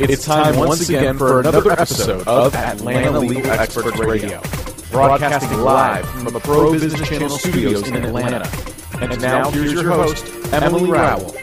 It's 0.00 0.24
time 0.24 0.56
once 0.56 0.88
again 0.88 1.16
for 1.16 1.38
another 1.38 1.70
episode 1.70 2.26
of 2.26 2.54
Atlanta 2.54 3.20
Legal 3.20 3.52
Experts 3.52 3.96
Radio, 3.98 4.42
broadcasting 4.90 5.60
live 5.60 6.08
from 6.08 6.24
the 6.24 6.40
Pro 6.40 6.72
Business 6.72 7.08
Channel 7.08 7.28
studios 7.30 7.86
in 7.88 7.94
Atlanta. 7.96 8.48
And 9.00 9.20
now 9.20 9.50
here's 9.50 9.72
your 9.72 9.84
host, 9.84 10.26
Emily 10.52 10.90
Rowell. 10.90 11.34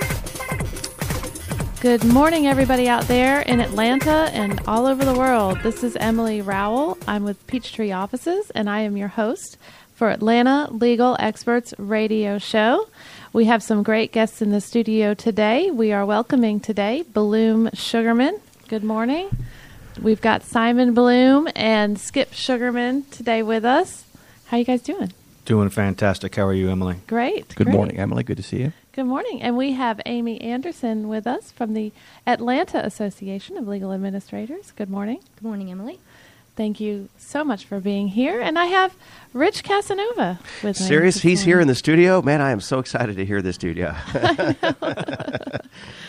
Good 1.80 2.04
morning, 2.04 2.46
everybody 2.48 2.90
out 2.90 3.04
there 3.04 3.40
in 3.42 3.62
Atlanta 3.62 4.30
and 4.34 4.60
all 4.68 4.86
over 4.86 5.06
the 5.06 5.16
world. 5.16 5.60
This 5.64 5.82
is 5.82 5.96
Emily 5.96 6.42
Rowell. 6.42 6.98
I'm 7.08 7.24
with 7.24 7.48
Peachtree 7.48 7.92
Offices, 7.94 8.52
and 8.52 8.70
I 8.70 8.82
am 8.82 8.98
your 8.98 9.08
host 9.08 9.58
for 9.96 10.10
Atlanta 10.10 10.68
Legal 10.72 11.16
Experts 11.20 11.74
Radio 11.78 12.38
Show. 12.38 12.88
We 13.34 13.46
have 13.46 13.64
some 13.64 13.82
great 13.82 14.12
guests 14.12 14.42
in 14.42 14.52
the 14.52 14.60
studio 14.60 15.14
today. 15.14 15.72
We 15.72 15.94
are 15.94 16.06
welcoming 16.06 16.60
today 16.60 17.04
Bloom 17.14 17.70
Sugarman. 17.74 18.42
Good 18.68 18.84
morning. 18.84 19.30
We've 20.02 20.20
got 20.20 20.44
Simon 20.44 20.94
Bloom 20.94 21.48
and 21.56 21.98
Skip 21.98 22.34
Sugarman 22.34 23.04
today 23.04 23.42
with 23.42 23.64
us. 23.64 24.04
How 24.48 24.58
you 24.58 24.66
guys 24.66 24.82
doing? 24.82 25.14
Doing 25.46 25.70
fantastic. 25.70 26.36
How 26.36 26.46
are 26.46 26.54
you, 26.54 26.70
Emily? 26.70 26.98
Great. 27.08 27.56
Good 27.56 27.68
great. 27.68 27.74
morning, 27.74 27.98
Emily. 27.98 28.24
Good 28.24 28.36
to 28.36 28.44
see 28.44 28.64
you. 28.64 28.74
Good 28.92 29.06
morning. 29.06 29.42
And 29.42 29.56
we 29.56 29.72
have 29.72 30.02
Amy 30.06 30.42
Anderson 30.42 31.08
with 31.08 31.26
us 31.26 31.54
from 31.54 31.74
the 31.74 31.94
Atlanta 32.28 32.86
Association 32.86 33.56
of 33.56 33.66
Legal 33.66 33.94
Administrators. 33.94 34.74
Good 34.76 34.90
morning. 34.90 35.22
Good 35.36 35.44
morning, 35.44 35.72
Emily. 35.72 36.02
Thank 36.56 36.80
you 36.80 37.10
so 37.18 37.44
much 37.44 37.66
for 37.66 37.80
being 37.80 38.10
here. 38.10 38.40
And 38.42 38.60
I 38.60 38.66
have 38.66 38.94
Rich 39.34 39.64
Casanova 39.64 40.40
with 40.62 40.80
me. 40.80 40.86
Serious? 40.86 41.22
He's 41.22 41.42
here 41.44 41.60
in 41.60 41.68
the 41.68 41.76
studio? 41.76 42.22
Man, 42.22 42.42
I 42.42 42.52
am 42.52 42.60
so 42.60 42.80
excited 42.80 43.16
to 43.16 43.26
hear 43.26 43.42
this 43.42 43.58
dude. 43.58 43.78
Yeah. 43.78 43.98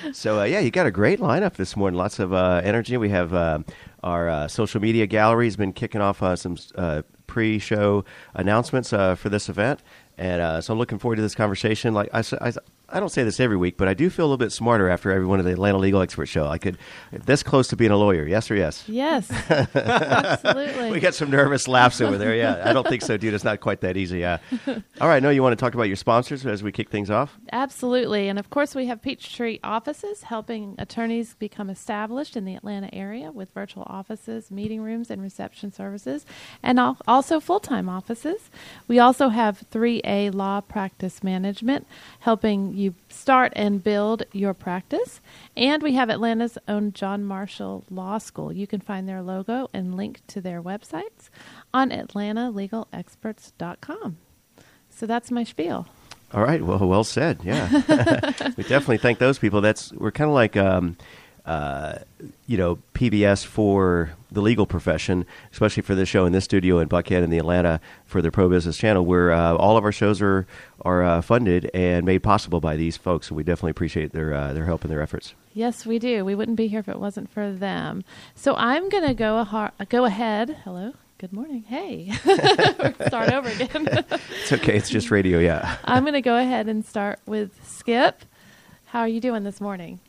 so, 0.13 0.41
uh, 0.41 0.45
yeah, 0.45 0.61
you 0.61 0.71
got 0.71 0.87
a 0.87 0.91
great 0.91 1.21
lineup 1.21 1.55
this 1.55 1.77
morning. 1.77 1.97
Lots 1.99 2.19
of 2.19 2.33
uh, 2.33 2.61
energy. 2.65 2.97
We 2.97 3.09
have 3.11 3.33
uh, 3.33 3.61
our 4.03 4.29
uh, 4.29 4.49
social 4.49 4.81
media 4.81 5.07
gallery 5.07 5.47
has 5.47 5.57
been 5.57 5.73
kicking 5.73 6.01
off 6.01 6.23
uh, 6.23 6.37
some 6.37 6.57
uh, 6.75 7.03
pre 7.27 7.59
show 7.59 8.05
announcements 8.35 8.93
uh, 8.93 9.15
for 9.15 9.29
this 9.29 9.49
event. 9.49 9.81
And 10.19 10.43
uh, 10.43 10.61
so 10.61 10.73
I'm 10.73 10.79
looking 10.79 10.99
forward 10.99 11.17
to 11.17 11.23
this 11.23 11.35
conversation. 11.35 11.95
Like 11.95 12.11
I, 12.13 12.19
s- 12.19 12.35
I 12.35 12.49
s- 12.49 12.59
I 12.93 13.01
don't 13.01 13.09
say 13.09 13.25
this 13.25 13.41
every 13.41 13.57
week, 13.57 13.77
but 13.79 13.89
I 13.89 13.95
do 13.95 14.11
feel 14.11 14.27
a 14.27 14.29
little 14.29 14.37
bit 14.37 14.53
smarter 14.53 14.89
after 14.91 15.11
every 15.11 15.27
one 15.27 15.39
of 15.39 15.47
the 15.47 15.53
Atlanta 15.53 15.79
Legal 15.79 16.03
Expert 16.03 16.27
Show. 16.27 16.47
I 16.47 16.59
could 16.59 16.77
this 17.11 17.43
close 17.43 17.69
to 17.69 17.77
being 17.77 17.91
a 17.91 17.97
lawyer. 17.97 18.27
Yes 18.27 18.51
or 18.51 18.55
yes? 18.55 18.85
Yes, 18.87 19.31
absolutely. 19.75 20.91
We 20.91 21.01
got 21.01 21.15
some 21.15 21.31
nervous 21.31 21.67
laughs 21.67 22.01
over 22.03 22.19
there. 22.19 22.37
Yeah, 22.37 22.63
I 22.65 22.73
don't 22.75 22.87
think 22.87 23.03
so, 23.03 23.17
dude. 23.17 23.33
It's 23.33 23.45
not 23.45 23.61
quite 23.61 23.81
that 23.81 23.97
easy. 23.97 24.19
Yeah. 24.19 24.39
All 25.01 25.09
right. 25.09 25.23
No, 25.23 25.31
you 25.31 25.43
want 25.43 25.59
to 25.59 25.63
talk 25.63 25.75
about 25.75 25.85
your 25.85 25.97
sponsors 25.97 26.45
as 26.45 26.63
we 26.63 26.71
kick 26.71 26.91
things 26.91 27.11
off? 27.11 27.39
Absolutely. 27.53 28.29
And 28.29 28.39
of 28.39 28.51
course, 28.51 28.75
we 28.75 28.87
have 28.87 29.01
Peachtree 29.01 29.59
offices 29.65 30.25
helping 30.25 30.75
attorneys 30.79 31.35
become 31.35 31.71
established 31.71 32.37
in 32.37 32.45
the 32.45 32.55
Atlanta 32.55 32.93
area 32.93 33.31
with 33.31 33.51
virtual 33.53 33.85
offices, 33.87 34.51
meeting 34.51 34.83
rooms, 34.83 35.11
and 35.11 35.23
reception 35.23 35.73
services, 35.73 36.27
and 36.63 36.79
also 37.09 37.41
full 37.41 37.61
time 37.61 37.89
offices. 37.89 38.51
We 38.87 38.99
also 38.99 39.31
have 39.31 39.65
3A 39.71 40.35
Law 40.35 40.61
Practice 40.61 41.23
Management 41.25 41.87
helping 42.21 42.82
you 42.83 42.95
start 43.09 43.55
and 43.57 43.83
build 43.83 44.25
your 44.33 44.53
practice. 44.53 45.23
And 45.57 45.83
we 45.83 45.95
have 45.95 46.11
Atlanta's 46.11 46.59
own 46.69 46.93
John 46.93 47.25
Marshall 47.25 47.85
Law 47.91 48.19
School. 48.19 48.53
You 48.53 48.67
can 48.67 48.81
find 48.81 49.09
their 49.09 49.23
logo 49.23 49.71
and 49.73 49.97
link 49.97 50.21
to 50.29 50.41
their 50.41 50.63
websites 50.63 51.31
on 51.73 51.91
atlantalegalexperts.com. 51.91 54.17
So 54.91 55.07
that's 55.07 55.31
my 55.31 55.45
spiel. 55.45 55.87
All 56.35 56.43
right. 56.43 56.63
Well, 56.63 56.79
well 56.79 57.05
said. 57.05 57.41
Yeah, 57.45 57.69
we 58.57 58.65
definitely 58.65 58.99
thank 58.99 59.19
those 59.19 59.39
people. 59.39 59.61
That's 59.61 59.93
we're 59.93 60.11
kind 60.11 60.29
of 60.29 60.35
like, 60.35 60.57
um, 60.57 60.97
uh, 61.45 61.99
you 62.47 62.57
know, 62.57 62.79
PBS 62.95 63.45
for 63.45 64.13
the 64.31 64.41
legal 64.41 64.67
profession, 64.67 65.27
especially 65.53 65.83
for 65.83 65.95
this 65.95 66.09
show 66.09 66.25
in 66.25 66.33
this 66.33 66.45
studio 66.45 66.79
in 66.79 66.89
Buckhead 66.89 67.23
and 67.23 67.33
the 67.33 67.39
Atlanta 67.39 67.81
for 68.07 68.23
the 68.23 68.31
Pro 68.31 68.49
Business 68.49 68.77
Channel, 68.77 69.05
where 69.05 69.33
uh, 69.33 69.55
all 69.57 69.77
of 69.77 69.85
our 69.85 69.93
shows 69.93 70.23
are 70.23 70.47
are 70.83 71.03
uh, 71.03 71.21
funded 71.21 71.71
and 71.75 72.07
made 72.07 72.23
possible 72.23 72.61
by 72.61 72.77
these 72.77 72.97
folks. 72.97 73.29
So 73.29 73.35
we 73.35 73.43
definitely 73.43 73.73
appreciate 73.73 74.13
their 74.13 74.33
uh, 74.35 74.53
their 74.53 74.67
help 74.67 74.83
and 74.83 74.91
their 74.91 75.03
efforts. 75.03 75.35
Yes, 75.53 75.85
we 75.85 75.99
do. 75.99 76.25
We 76.25 76.35
wouldn't 76.35 76.57
be 76.57 76.69
here 76.69 76.81
if 76.81 76.89
it 76.89 76.99
wasn't 76.99 77.31
for 77.31 77.53
them. 77.53 78.05
So 78.35 78.55
I'm 78.55 78.89
going 78.89 79.07
to 79.07 79.15
go 79.15 79.39
a 79.39 79.87
go 79.89 80.05
ahead. 80.05 80.59
Hello. 80.65 80.95
Good 81.19 81.33
morning. 81.33 81.63
Hey. 81.63 82.11
start 83.07 83.33
over 83.33 83.49
again. 83.49 83.87
It's 84.43 84.53
okay. 84.53 84.77
It's 84.77 84.91
just 84.91 85.13
radio. 85.13 85.39
Yeah. 85.39 85.77
I'm 85.85 86.03
going 86.03 86.15
to 86.15 86.21
go 86.21 86.37
ahead 86.37 86.69
and 86.69 86.85
start 86.85 87.21
with 87.27 87.53
Skip. 87.65 88.25
How 88.87 89.01
are 89.01 89.09
you 89.09 89.21
doing 89.21 89.45
this 89.45 89.61
morning? 89.61 90.01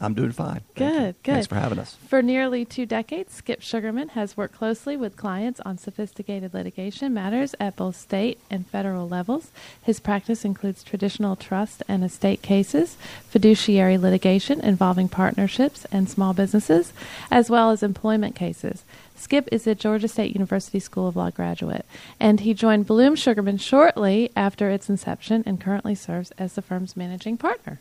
I'm 0.00 0.14
doing 0.14 0.30
fine. 0.30 0.60
Good, 0.76 1.16
good. 1.24 1.32
Thanks 1.32 1.46
for 1.48 1.56
having 1.56 1.78
us. 1.78 1.96
For 2.06 2.22
nearly 2.22 2.64
two 2.64 2.86
decades, 2.86 3.34
Skip 3.34 3.60
Sugarman 3.60 4.10
has 4.10 4.36
worked 4.36 4.54
closely 4.54 4.96
with 4.96 5.16
clients 5.16 5.58
on 5.60 5.76
sophisticated 5.76 6.54
litigation 6.54 7.12
matters 7.12 7.54
at 7.58 7.74
both 7.74 7.96
state 7.96 8.38
and 8.48 8.64
federal 8.66 9.08
levels. 9.08 9.50
His 9.82 9.98
practice 9.98 10.44
includes 10.44 10.84
traditional 10.84 11.34
trust 11.34 11.82
and 11.88 12.04
estate 12.04 12.42
cases, 12.42 12.96
fiduciary 13.28 13.98
litigation 13.98 14.60
involving 14.60 15.08
partnerships 15.08 15.84
and 15.90 16.08
small 16.08 16.32
businesses, 16.32 16.92
as 17.30 17.50
well 17.50 17.70
as 17.70 17.82
employment 17.82 18.36
cases. 18.36 18.84
Skip 19.16 19.48
is 19.50 19.66
a 19.66 19.74
Georgia 19.74 20.06
State 20.06 20.32
University 20.32 20.78
School 20.78 21.08
of 21.08 21.16
Law 21.16 21.30
graduate, 21.30 21.84
and 22.20 22.40
he 22.40 22.54
joined 22.54 22.86
Bloom 22.86 23.16
Sugarman 23.16 23.58
shortly 23.58 24.30
after 24.36 24.70
its 24.70 24.88
inception 24.88 25.42
and 25.44 25.60
currently 25.60 25.96
serves 25.96 26.30
as 26.38 26.54
the 26.54 26.62
firm's 26.62 26.96
managing 26.96 27.36
partner. 27.36 27.80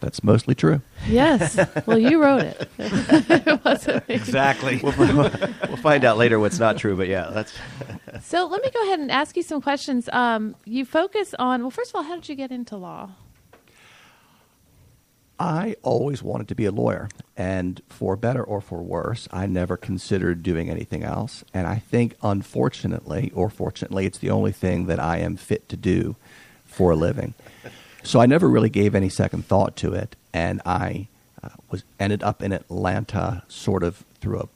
That's 0.00 0.22
mostly 0.22 0.54
true. 0.54 0.80
Yes. 1.08 1.58
Well, 1.86 1.98
you 1.98 2.22
wrote 2.22 2.42
it. 2.42 2.68
it 2.78 3.64
wasn't 3.64 4.08
me. 4.08 4.14
Exactly. 4.14 4.80
We'll, 4.82 4.94
we'll 4.96 5.76
find 5.78 6.04
out 6.04 6.18
later 6.18 6.38
what's 6.38 6.58
not 6.58 6.78
true, 6.78 6.96
but 6.96 7.08
yeah, 7.08 7.30
that's 7.32 7.52
So 8.22 8.46
let 8.46 8.62
me 8.62 8.70
go 8.70 8.82
ahead 8.84 9.00
and 9.00 9.10
ask 9.10 9.36
you 9.36 9.42
some 9.42 9.60
questions. 9.60 10.08
Um, 10.12 10.54
you 10.64 10.84
focus 10.84 11.34
on, 11.38 11.62
well, 11.62 11.70
first 11.70 11.90
of 11.90 11.96
all, 11.96 12.02
how 12.02 12.14
did 12.14 12.28
you 12.28 12.36
get 12.36 12.52
into 12.52 12.76
law? 12.76 13.10
I 15.40 15.76
always 15.82 16.22
wanted 16.22 16.48
to 16.48 16.56
be 16.56 16.64
a 16.64 16.72
lawyer, 16.72 17.08
and 17.36 17.80
for 17.88 18.16
better 18.16 18.42
or 18.42 18.60
for 18.60 18.82
worse, 18.82 19.28
I 19.30 19.46
never 19.46 19.76
considered 19.76 20.42
doing 20.42 20.68
anything 20.68 21.04
else. 21.04 21.44
And 21.54 21.68
I 21.68 21.76
think, 21.76 22.16
unfortunately 22.22 23.30
or 23.34 23.48
fortunately, 23.48 24.04
it's 24.04 24.18
the 24.18 24.30
only 24.30 24.50
thing 24.50 24.86
that 24.86 24.98
I 24.98 25.18
am 25.18 25.36
fit 25.36 25.68
to 25.68 25.76
do 25.76 26.16
for 26.64 26.90
a 26.90 26.96
living. 26.96 27.34
So 28.08 28.22
I 28.22 28.24
never 28.24 28.48
really 28.48 28.70
gave 28.70 28.94
any 28.94 29.10
second 29.10 29.44
thought 29.44 29.76
to 29.76 29.92
it, 29.92 30.16
and 30.32 30.62
I 30.64 31.08
uh, 31.44 31.50
was 31.70 31.84
ended 32.00 32.22
up 32.22 32.42
in 32.42 32.52
Atlanta 32.52 33.42
sort 33.48 33.82
of 33.82 34.02
through 34.22 34.40
a 34.40 34.48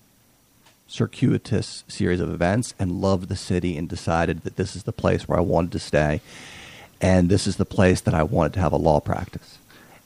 circuitous 0.88 1.84
series 1.86 2.20
of 2.20 2.32
events 2.32 2.72
and 2.78 3.02
loved 3.02 3.28
the 3.28 3.36
city 3.36 3.76
and 3.76 3.90
decided 3.90 4.44
that 4.44 4.56
this 4.56 4.74
is 4.74 4.84
the 4.84 4.90
place 4.92 5.28
where 5.28 5.36
I 5.36 5.42
wanted 5.42 5.72
to 5.72 5.78
stay 5.80 6.22
and 6.98 7.28
this 7.28 7.46
is 7.46 7.56
the 7.56 7.66
place 7.66 8.00
that 8.00 8.14
I 8.14 8.22
wanted 8.22 8.54
to 8.54 8.60
have 8.60 8.72
a 8.72 8.76
law 8.76 9.00
practice. 9.00 9.58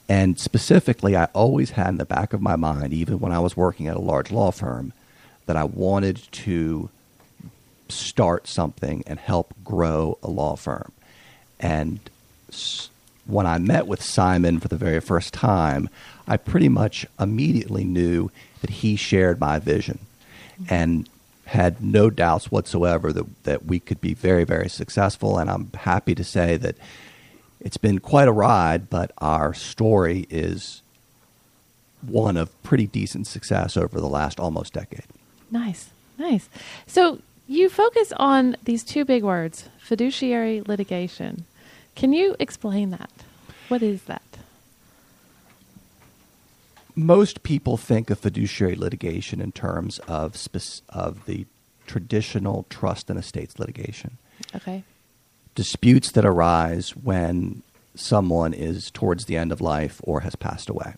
And 0.09 0.41
specifically, 0.41 1.15
I 1.15 1.27
always 1.27 1.71
had 1.71 1.91
in 1.91 1.99
the 1.99 2.05
back 2.05 2.33
of 2.33 2.43
my 2.43 2.57
mind, 2.57 2.93
even 2.93 3.21
when 3.21 3.31
I 3.31 3.39
was 3.39 3.57
working 3.57 3.87
at 3.87 3.97
a 3.97 4.01
large 4.01 4.33
law 4.33 4.51
firm, 4.51 4.93
that 5.47 5.57
I 5.57 5.63
wanted 5.63 6.21
to 6.33 6.91
start 7.89 8.49
something 8.49 9.05
and 9.07 9.21
help 9.21 9.55
grow 9.63 10.19
a 10.21 10.29
law 10.29 10.57
firm. 10.57 10.91
And 11.61 12.01
when 13.27 13.47
I 13.47 13.59
met 13.59 13.87
with 13.87 14.03
Simon 14.03 14.61
for 14.61 14.69
the 14.69 14.77
very 14.77 15.01
first 15.01 15.35
time, 15.35 15.89
I 16.27 16.37
pretty 16.37 16.69
much 16.69 17.07
immediately 17.19 17.85
knew 17.85 18.31
that 18.61 18.71
he 18.71 18.97
shared 18.97 19.41
my 19.41 19.59
vision 19.59 19.99
and 20.69 21.09
had 21.47 21.81
no 21.83 22.11
doubts 22.11 22.51
whatsoever 22.51 23.13
that, 23.13 23.45
that 23.45 23.65
we 23.67 23.79
could 23.79 24.01
be 24.01 24.15
very, 24.15 24.45
very 24.45 24.69
successful. 24.69 25.39
And 25.39 25.49
I'm 25.51 25.71
happy 25.73 26.15
to 26.15 26.25
say 26.25 26.57
that 26.57 26.77
it's 27.61 27.77
been 27.77 28.01
quite 28.01 28.29
a 28.29 28.33
ride, 28.33 28.91
but 28.91 29.13
our 29.19 29.55
story 29.55 30.27
is 30.29 30.83
one 32.03 32.37
of 32.37 32.63
pretty 32.63 32.87
decent 32.87 33.27
success 33.27 33.77
over 33.77 34.01
the 34.01 34.09
last 34.09 34.39
almost 34.39 34.73
decade. 34.73 35.05
Nice, 35.51 35.91
nice. 36.19 36.49
So 36.87 37.21
you 37.47 37.69
focus 37.69 38.13
on 38.17 38.57
these 38.65 38.83
two 38.83 39.05
big 39.05 39.23
words, 39.23 39.69
fiduciary 39.79 40.63
litigation. 40.63 41.45
Can 41.97 42.13
you 42.13 42.37
explain 42.39 42.91
that? 42.91 43.11
What 43.69 43.83
is 43.83 44.03
that? 44.05 44.23
Most 46.95 47.43
people 47.43 47.77
think 47.77 48.09
of 48.11 48.19
fiduciary 48.19 48.77
litigation 48.77 49.41
in 49.41 49.51
terms 49.53 49.99
of, 50.01 50.37
of 50.91 51.25
the 51.27 51.47
traditional 51.87 52.65
trust 52.71 53.11
and 53.11 53.19
estates 53.19 53.59
litigation. 53.59 54.19
Okay. 54.55 54.85
disputes 55.55 56.11
that 56.13 56.25
arise 56.25 56.91
when 56.95 57.63
someone 57.95 58.53
is 58.53 58.91
towards 58.91 59.25
the 59.25 59.37
end 59.37 59.51
of 59.51 59.61
life 59.61 60.01
or 60.05 60.21
has 60.21 60.37
passed 60.37 60.69
away. 60.69 60.95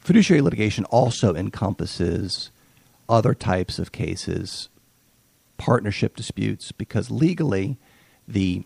Fiduciary 0.00 0.40
litigation 0.42 0.84
also 0.86 1.34
encompasses 1.34 2.50
other 3.08 3.34
types 3.34 3.78
of 3.78 3.92
cases, 3.92 4.68
partnership 5.58 6.16
disputes, 6.16 6.72
because 6.72 7.10
legally 7.10 7.76
the 8.26 8.64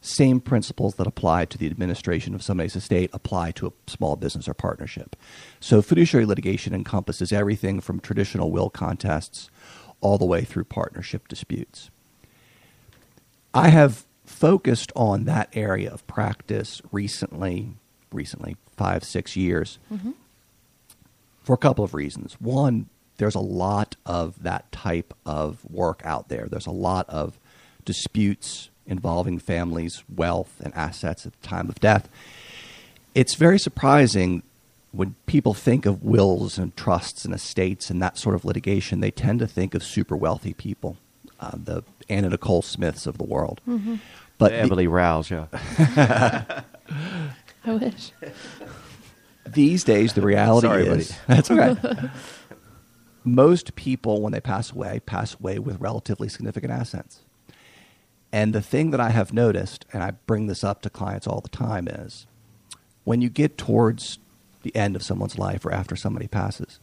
same 0.00 0.40
principles 0.40 0.94
that 0.94 1.06
apply 1.06 1.44
to 1.46 1.58
the 1.58 1.66
administration 1.66 2.34
of 2.34 2.42
somebody's 2.42 2.76
estate 2.76 3.10
apply 3.12 3.50
to 3.52 3.66
a 3.66 3.90
small 3.90 4.16
business 4.16 4.48
or 4.48 4.54
partnership. 4.54 5.16
So 5.60 5.82
fiduciary 5.82 6.24
litigation 6.24 6.74
encompasses 6.74 7.32
everything 7.32 7.80
from 7.80 8.00
traditional 8.00 8.52
will 8.52 8.70
contests 8.70 9.50
all 10.00 10.18
the 10.18 10.24
way 10.24 10.44
through 10.44 10.64
partnership 10.64 11.26
disputes. 11.26 11.90
I 13.52 13.68
have 13.68 14.04
focused 14.24 14.92
on 14.94 15.24
that 15.24 15.48
area 15.52 15.90
of 15.90 16.06
practice 16.06 16.80
recently, 16.92 17.72
recently, 18.12 18.56
five, 18.76 19.02
six 19.02 19.36
years, 19.36 19.78
mm-hmm. 19.92 20.12
for 21.42 21.54
a 21.54 21.58
couple 21.58 21.82
of 21.82 21.94
reasons. 21.94 22.34
One, 22.40 22.88
there's 23.16 23.34
a 23.34 23.40
lot 23.40 23.96
of 24.06 24.42
that 24.44 24.70
type 24.70 25.12
of 25.26 25.64
work 25.68 26.02
out 26.04 26.28
there. 26.28 26.46
There's 26.48 26.66
a 26.66 26.70
lot 26.70 27.08
of 27.08 27.40
disputes 27.84 28.70
involving 28.88 29.38
families' 29.38 30.02
wealth 30.12 30.60
and 30.64 30.74
assets 30.74 31.26
at 31.26 31.40
the 31.40 31.46
time 31.46 31.68
of 31.68 31.78
death. 31.78 32.08
It's 33.14 33.34
very 33.34 33.58
surprising 33.58 34.42
when 34.92 35.14
people 35.26 35.54
think 35.54 35.86
of 35.86 36.02
wills 36.02 36.58
and 36.58 36.74
trusts 36.76 37.24
and 37.24 37.34
estates 37.34 37.90
and 37.90 38.00
that 38.02 38.16
sort 38.18 38.34
of 38.34 38.44
litigation, 38.44 39.00
they 39.00 39.10
tend 39.10 39.38
to 39.40 39.46
think 39.46 39.74
of 39.74 39.84
super 39.84 40.16
wealthy 40.16 40.54
people, 40.54 40.96
uh, 41.40 41.52
the 41.54 41.82
Anna 42.08 42.30
Nicole 42.30 42.62
Smiths 42.62 43.06
of 43.06 43.18
the 43.18 43.24
world. 43.24 43.60
But 44.38 44.50
the- 44.52 44.56
Emily 44.56 44.86
Rowell's, 44.86 45.30
yeah. 45.30 45.46
I 47.64 47.74
wish. 47.74 48.12
these 49.46 49.84
days 49.84 50.14
the 50.14 50.22
reality 50.22 50.66
Sorry, 50.66 50.86
is 50.86 51.12
buddy. 51.12 51.20
that's 51.28 51.50
okay. 51.50 52.10
Most 53.24 53.74
people, 53.74 54.22
when 54.22 54.32
they 54.32 54.40
pass 54.40 54.72
away, 54.72 55.00
pass 55.04 55.34
away 55.38 55.58
with 55.58 55.78
relatively 55.80 56.28
significant 56.30 56.72
assets. 56.72 57.20
And 58.32 58.54
the 58.54 58.60
thing 58.62 58.90
that 58.90 59.00
I 59.00 59.10
have 59.10 59.32
noticed, 59.32 59.86
and 59.92 60.02
I 60.02 60.10
bring 60.26 60.46
this 60.46 60.62
up 60.62 60.82
to 60.82 60.90
clients 60.90 61.26
all 61.26 61.40
the 61.40 61.48
time, 61.48 61.88
is 61.88 62.26
when 63.04 63.22
you 63.22 63.28
get 63.30 63.56
towards 63.56 64.18
the 64.62 64.74
end 64.76 64.96
of 64.96 65.02
someone's 65.02 65.38
life 65.38 65.64
or 65.64 65.72
after 65.72 65.96
somebody 65.96 66.26
passes, 66.28 66.78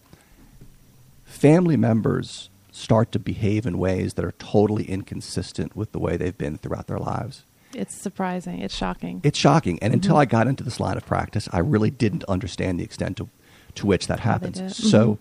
family 1.24 1.78
members 1.78 2.50
start 2.72 3.12
to 3.12 3.20
behave 3.20 3.66
in 3.66 3.78
ways 3.78 4.16
that 4.16 4.26
are 4.26 4.34
totally 4.34 4.84
inconsistent 4.86 5.76
with 5.76 5.92
the 5.92 6.00
way 6.00 6.18
they've 6.18 6.38
been 6.38 6.58
throughout 6.58 6.88
their 6.88 7.00
lives. 7.00 7.46
It's 7.74 7.94
surprising. 7.94 8.60
It's 8.62 8.76
shocking. 8.76 9.22
It's 9.24 9.38
shocking. 9.38 9.80
And 9.82 9.92
Mm-hmm. 9.92 9.98
until 10.00 10.18
I 10.18 10.26
got 10.26 10.48
into 10.48 10.64
this 10.64 10.80
line 10.80 10.98
of 10.98 11.06
practice, 11.06 11.48
I 11.52 11.60
really 11.60 11.92
didn't 11.92 12.24
understand 12.26 12.80
the 12.80 12.84
extent 12.84 13.18
to, 13.18 13.30
to 13.76 13.86
which 13.86 14.08
that 14.08 14.22
How 14.22 14.32
happens. 14.32 14.76
So 14.78 15.16
Mhm. 15.16 15.18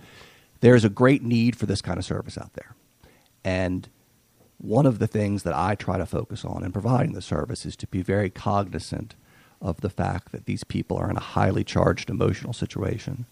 there's 0.60 0.84
a 0.84 0.88
great 0.88 1.22
need 1.22 1.56
for 1.56 1.66
this 1.66 1.82
kind 1.82 1.98
of 1.98 2.04
service 2.04 2.38
out 2.38 2.52
there. 2.54 2.74
And 3.44 3.88
one 4.64 4.86
of 4.86 4.98
the 4.98 5.06
things 5.06 5.42
that 5.42 5.54
I 5.54 5.74
try 5.74 5.98
to 5.98 6.06
focus 6.06 6.44
on 6.44 6.64
in 6.64 6.72
providing 6.72 7.12
the 7.12 7.20
service 7.20 7.66
is 7.66 7.76
to 7.76 7.86
be 7.86 8.00
very 8.00 8.30
cognizant 8.30 9.14
of 9.60 9.82
the 9.82 9.90
fact 9.90 10.32
that 10.32 10.46
these 10.46 10.64
people 10.64 10.96
are 10.96 11.10
in 11.10 11.16
a 11.16 11.20
highly 11.20 11.64
charged 11.64 12.08
emotional 12.08 12.54
situation. 12.54 13.26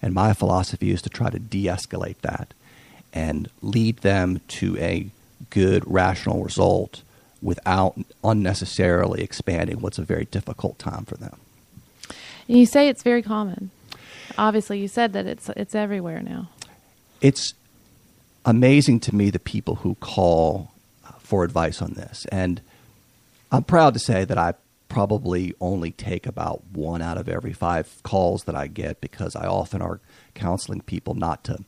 And 0.00 0.14
my 0.14 0.32
philosophy 0.32 0.90
is 0.90 1.02
to 1.02 1.10
try 1.10 1.30
to 1.30 1.40
de 1.40 1.64
escalate 1.64 2.18
that 2.18 2.54
and 3.12 3.48
lead 3.62 3.98
them 3.98 4.40
to 4.48 4.76
a 4.78 5.10
good, 5.50 5.82
rational 5.86 6.44
result 6.44 7.02
without 7.42 7.98
unnecessarily 8.22 9.22
expanding 9.22 9.80
what's 9.80 9.98
a 9.98 10.04
very 10.04 10.26
difficult 10.26 10.78
time 10.78 11.04
for 11.04 11.16
them. 11.16 11.38
You 12.46 12.64
say 12.64 12.88
it's 12.88 13.02
very 13.02 13.22
common. 13.22 13.70
Obviously, 14.36 14.78
you 14.78 14.88
said 14.88 15.12
that 15.14 15.26
it's 15.26 15.48
it's 15.50 15.74
everywhere 15.74 16.22
now. 16.22 16.48
It's 17.20 17.54
amazing 18.48 18.98
to 18.98 19.14
me 19.14 19.28
the 19.28 19.38
people 19.38 19.76
who 19.76 19.94
call 19.96 20.72
uh, 21.06 21.12
for 21.18 21.44
advice 21.44 21.82
on 21.82 21.92
this. 21.92 22.26
And 22.32 22.62
I'm 23.52 23.62
proud 23.62 23.92
to 23.92 24.00
say 24.00 24.24
that 24.24 24.38
I 24.38 24.54
probably 24.88 25.54
only 25.60 25.90
take 25.90 26.26
about 26.26 26.64
one 26.72 27.02
out 27.02 27.18
of 27.18 27.28
every 27.28 27.52
five 27.52 28.02
calls 28.02 28.44
that 28.44 28.56
I 28.56 28.66
get 28.66 29.02
because 29.02 29.36
I 29.36 29.46
often 29.46 29.82
are 29.82 30.00
counseling 30.32 30.80
people 30.80 31.12
not 31.12 31.44
to 31.44 31.58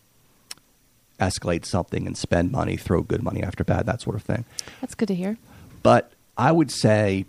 escalate 1.21 1.67
something 1.67 2.07
and 2.07 2.17
spend 2.17 2.51
money, 2.51 2.79
throw 2.79 3.03
good 3.03 3.23
money 3.23 3.43
after 3.43 3.63
bad, 3.63 3.85
that 3.85 4.01
sort 4.01 4.17
of 4.17 4.23
thing. 4.23 4.47
That's 4.81 4.95
good 4.95 5.09
to 5.09 5.15
hear. 5.15 5.37
But 5.83 6.13
I 6.39 6.51
would 6.51 6.71
say 6.71 7.27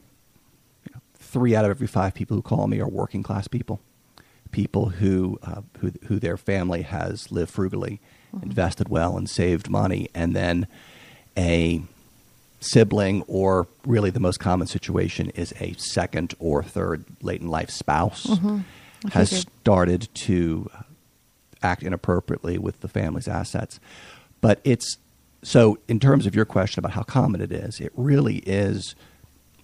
you 0.85 0.91
know, 0.95 1.01
three 1.15 1.57
out 1.57 1.65
of 1.65 1.71
every 1.71 1.87
five 1.87 2.13
people 2.13 2.37
who 2.37 2.41
call 2.41 2.67
me 2.67 2.79
are 2.79 2.87
working 2.87 3.21
class 3.21 3.49
people, 3.49 3.81
people 4.51 4.89
who 4.89 5.39
uh, 5.43 5.61
who 5.79 5.91
who 6.05 6.19
their 6.19 6.37
family 6.37 6.81
has 6.83 7.31
lived 7.31 7.51
frugally, 7.51 7.99
invested 8.41 8.89
well, 8.89 9.17
and 9.17 9.29
saved 9.29 9.69
money, 9.69 10.09
and 10.13 10.35
then 10.35 10.67
a 11.37 11.81
sibling 12.59 13.23
or 13.27 13.67
really 13.85 14.11
the 14.11 14.19
most 14.19 14.39
common 14.39 14.67
situation 14.67 15.31
is 15.31 15.53
a 15.59 15.73
second 15.73 16.35
or 16.39 16.61
third 16.61 17.03
late 17.21 17.41
in 17.41 17.47
life 17.47 17.71
spouse 17.71 18.29
I 18.29 18.63
has 19.09 19.31
started 19.31 20.09
to 20.13 20.69
act 21.63 21.81
inappropriately 21.81 22.59
with 22.59 22.81
the 22.81 22.87
family's 22.87 23.27
assets. 23.27 23.79
But 24.41 24.59
it's 24.63 24.97
so, 25.43 25.79
in 25.87 25.99
terms 25.99 26.27
of 26.27 26.35
your 26.35 26.45
question 26.45 26.79
about 26.79 26.91
how 26.91 27.01
common 27.03 27.41
it 27.41 27.51
is, 27.51 27.79
it 27.79 27.91
really 27.95 28.37
is 28.37 28.95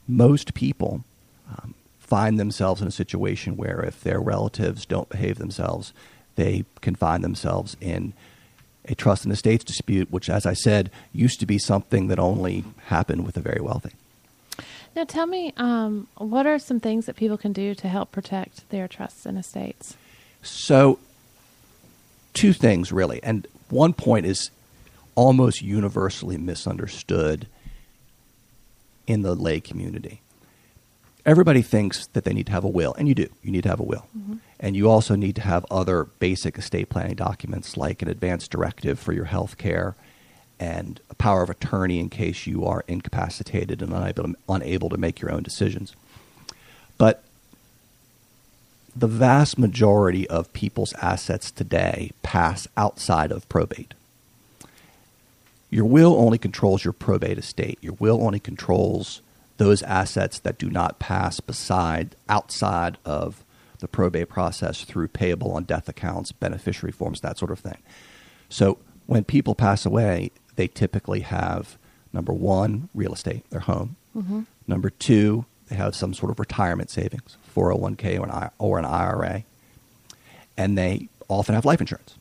most 0.07 0.54
people 0.54 1.04
um, 1.50 1.75
find 2.07 2.39
themselves 2.39 2.81
in 2.81 2.88
a 2.88 2.92
situation 2.92 3.57
where 3.57 3.81
if 3.81 4.01
their 4.01 4.19
relatives 4.19 4.86
don't 4.86 5.09
behave 5.09 5.38
themselves, 5.38 5.94
they 6.36 6.63
can 6.81 6.95
find 6.95 7.24
themselves 7.24 7.75
in 7.81 8.13
a 8.86 8.95
trust 8.95 9.25
and 9.25 9.33
estates 9.33 9.65
dispute, 9.65 10.09
which, 10.09 10.30
as 10.30 10.45
I 10.45 10.54
said, 10.54 10.89
used 11.12 11.42
to 11.42 11.45
be 11.45 11.57
something 11.57 12.07
that 12.07 12.19
only 12.19 12.63
happened 12.86 13.25
with 13.25 13.36
the 13.36 13.42
very 13.42 13.59
wealthy. 13.59 13.92
Now, 14.95 15.04
tell 15.04 15.27
me, 15.27 15.54
um, 15.57 16.07
what 16.18 16.48
are 16.48 16.57
some 16.57 16.80
things 16.80 17.06
that 17.06 17.18
people 17.18 17.38
can 17.38 17.51
do 17.51 17.75
to 17.75 17.88
help 17.88 18.12
protect 18.12 18.69
their 18.69 18.88
trusts 18.88 19.25
and 19.25 19.38
estates? 19.38 19.98
So, 20.42 21.00
two 22.33 22.54
things 22.54 22.92
really. 22.92 23.21
And 23.21 23.45
one 23.69 23.94
point 23.94 24.25
is 24.25 24.50
almost 25.15 25.62
universally 25.62 26.38
misunderstood 26.38 27.48
in 29.06 29.24
the 29.24 29.36
lay 29.36 29.59
community. 29.59 30.21
Everybody 31.28 31.62
thinks 31.62 32.08
that 32.08 32.24
they 32.24 32.34
need 32.34 32.46
to 32.46 32.54
have 32.54 32.64
a 32.64 32.70
will, 32.70 32.94
and 32.98 33.08
you 33.10 33.14
do. 33.14 33.28
You 33.44 33.52
need 33.52 33.64
to 33.64 33.70
have 33.70 33.82
a 33.82 33.84
will. 33.84 34.08
Mm-hmm. 34.18 34.36
And 34.62 34.78
you 34.78 34.90
also 34.90 35.16
need 35.16 35.36
to 35.36 35.42
have 35.42 35.66
other 35.70 36.06
basic 36.06 36.58
estate 36.58 36.88
planning 36.88 37.16
documents 37.16 37.76
like 37.76 38.02
an 38.02 38.08
advance 38.08 38.48
directive 38.48 38.98
for 38.98 39.12
your 39.12 39.26
health 39.26 39.58
care 39.58 39.96
and 40.58 41.02
a 41.10 41.16
power 41.16 41.44
of 41.44 41.50
attorney 41.50 42.00
in 42.00 42.10
case 42.10 42.48
you 42.48 42.66
are 42.66 42.86
incapacitated 42.88 43.82
and 43.82 43.92
unable 43.92 44.24
to, 44.24 44.36
unable 44.48 44.90
to 44.90 44.98
make 44.98 45.20
your 45.20 45.30
own 45.30 45.44
decisions. 45.44 45.94
But 46.98 47.24
the 48.96 49.08
vast 49.08 49.60
majority 49.60 50.28
of 50.30 50.54
people's 50.54 50.94
assets 50.94 51.52
today 51.52 52.12
pass 52.24 52.68
outside 52.78 53.31
of 53.34 53.48
probate. 53.50 53.94
Your 55.69 55.86
will 55.86 56.16
only 56.16 56.38
controls 56.38 56.86
your 56.86 56.94
probate 56.94 57.38
estate. 57.38 57.78
Your 57.81 57.94
will 58.00 58.24
only 58.24 58.40
controls 58.40 59.22
those 59.57 59.81
assets 59.83 60.40
that 60.40 60.57
do 60.57 60.69
not 60.69 60.99
pass 60.99 61.40
beside 61.40 62.16
outside 62.30 62.97
of 63.06 63.44
the 63.80 63.87
probate 63.87 64.30
process 64.30 64.83
through 64.83 65.07
payable 65.07 65.52
on 65.52 65.64
death 65.64 65.87
accounts, 65.90 66.31
beneficiary 66.31 66.92
forms, 66.92 67.21
that 67.21 67.37
sort 67.37 67.52
of 67.52 67.59
thing. 67.59 67.78
So 68.49 68.80
when 69.06 69.23
people 69.23 69.56
pass 69.56 69.85
away, 69.85 70.31
they 70.56 70.68
typically 70.68 71.21
have 71.21 71.78
number 72.14 72.33
one, 72.33 72.90
real 72.94 73.14
estate, 73.14 73.47
their 73.49 73.61
home. 73.61 73.95
Mm-hmm. 74.16 74.42
Number 74.68 74.90
two, 74.90 75.45
they 75.69 75.76
have 75.76 75.95
some 75.95 76.14
sort 76.14 76.31
of 76.31 76.40
retirement 76.40 76.90
savings, 76.90 77.37
401k 77.56 78.19
or 78.19 78.23
an, 78.26 78.31
I- 78.31 78.49
or 78.57 78.80
an 78.80 78.85
IRA. 78.85 79.44
And 80.56 80.78
they 80.78 81.09
often 81.28 81.56
have 81.56 81.66
life 81.66 81.81
insurance. 81.81 82.16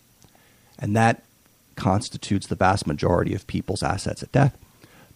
And 0.78 0.94
that 0.96 1.22
constitutes 1.76 2.46
the 2.46 2.54
vast 2.54 2.86
majority 2.86 3.34
of 3.34 3.46
people's 3.46 3.82
assets 3.82 4.22
at 4.22 4.32
death. 4.32 4.56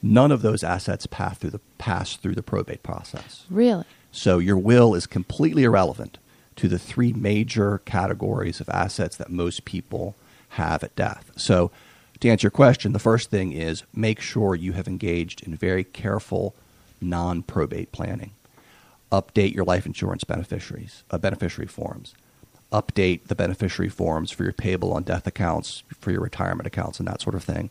None 0.02 0.32
of 0.32 0.42
those 0.42 0.64
assets 0.64 1.06
pass 1.06 1.36
through 1.38 1.50
the, 1.50 1.60
pass 1.78 2.16
through 2.16 2.34
the 2.34 2.42
probate 2.42 2.82
process. 2.82 3.44
Really? 3.50 3.84
So 4.12 4.38
your 4.38 4.58
will 4.58 4.94
is 4.94 5.06
completely 5.06 5.64
irrelevant 5.64 6.18
to 6.56 6.68
the 6.68 6.78
three 6.78 7.12
major 7.12 7.78
categories 7.84 8.60
of 8.60 8.68
assets 8.68 9.16
that 9.16 9.30
most 9.30 9.64
people 9.64 10.16
have 10.50 10.82
at 10.82 10.96
death. 10.96 11.30
So 11.36 11.70
to 12.20 12.28
answer 12.28 12.46
your 12.46 12.50
question, 12.50 12.92
the 12.92 12.98
first 12.98 13.30
thing 13.30 13.52
is 13.52 13.84
make 13.94 14.20
sure 14.20 14.54
you 14.54 14.72
have 14.72 14.88
engaged 14.88 15.42
in 15.42 15.54
very 15.54 15.84
careful 15.84 16.54
non-probate 17.00 17.92
planning. 17.92 18.32
Update 19.10 19.54
your 19.54 19.64
life 19.64 19.86
insurance 19.86 20.24
beneficiaries, 20.24 21.02
uh, 21.10 21.18
beneficiary 21.18 21.66
forms. 21.66 22.14
Update 22.72 23.24
the 23.26 23.34
beneficiary 23.34 23.88
forms 23.88 24.30
for 24.30 24.44
your 24.44 24.52
payable 24.52 24.92
on 24.92 25.02
death 25.02 25.26
accounts, 25.26 25.82
for 25.98 26.12
your 26.12 26.20
retirement 26.20 26.66
accounts, 26.66 26.98
and 26.98 27.08
that 27.08 27.20
sort 27.20 27.34
of 27.34 27.42
thing. 27.42 27.70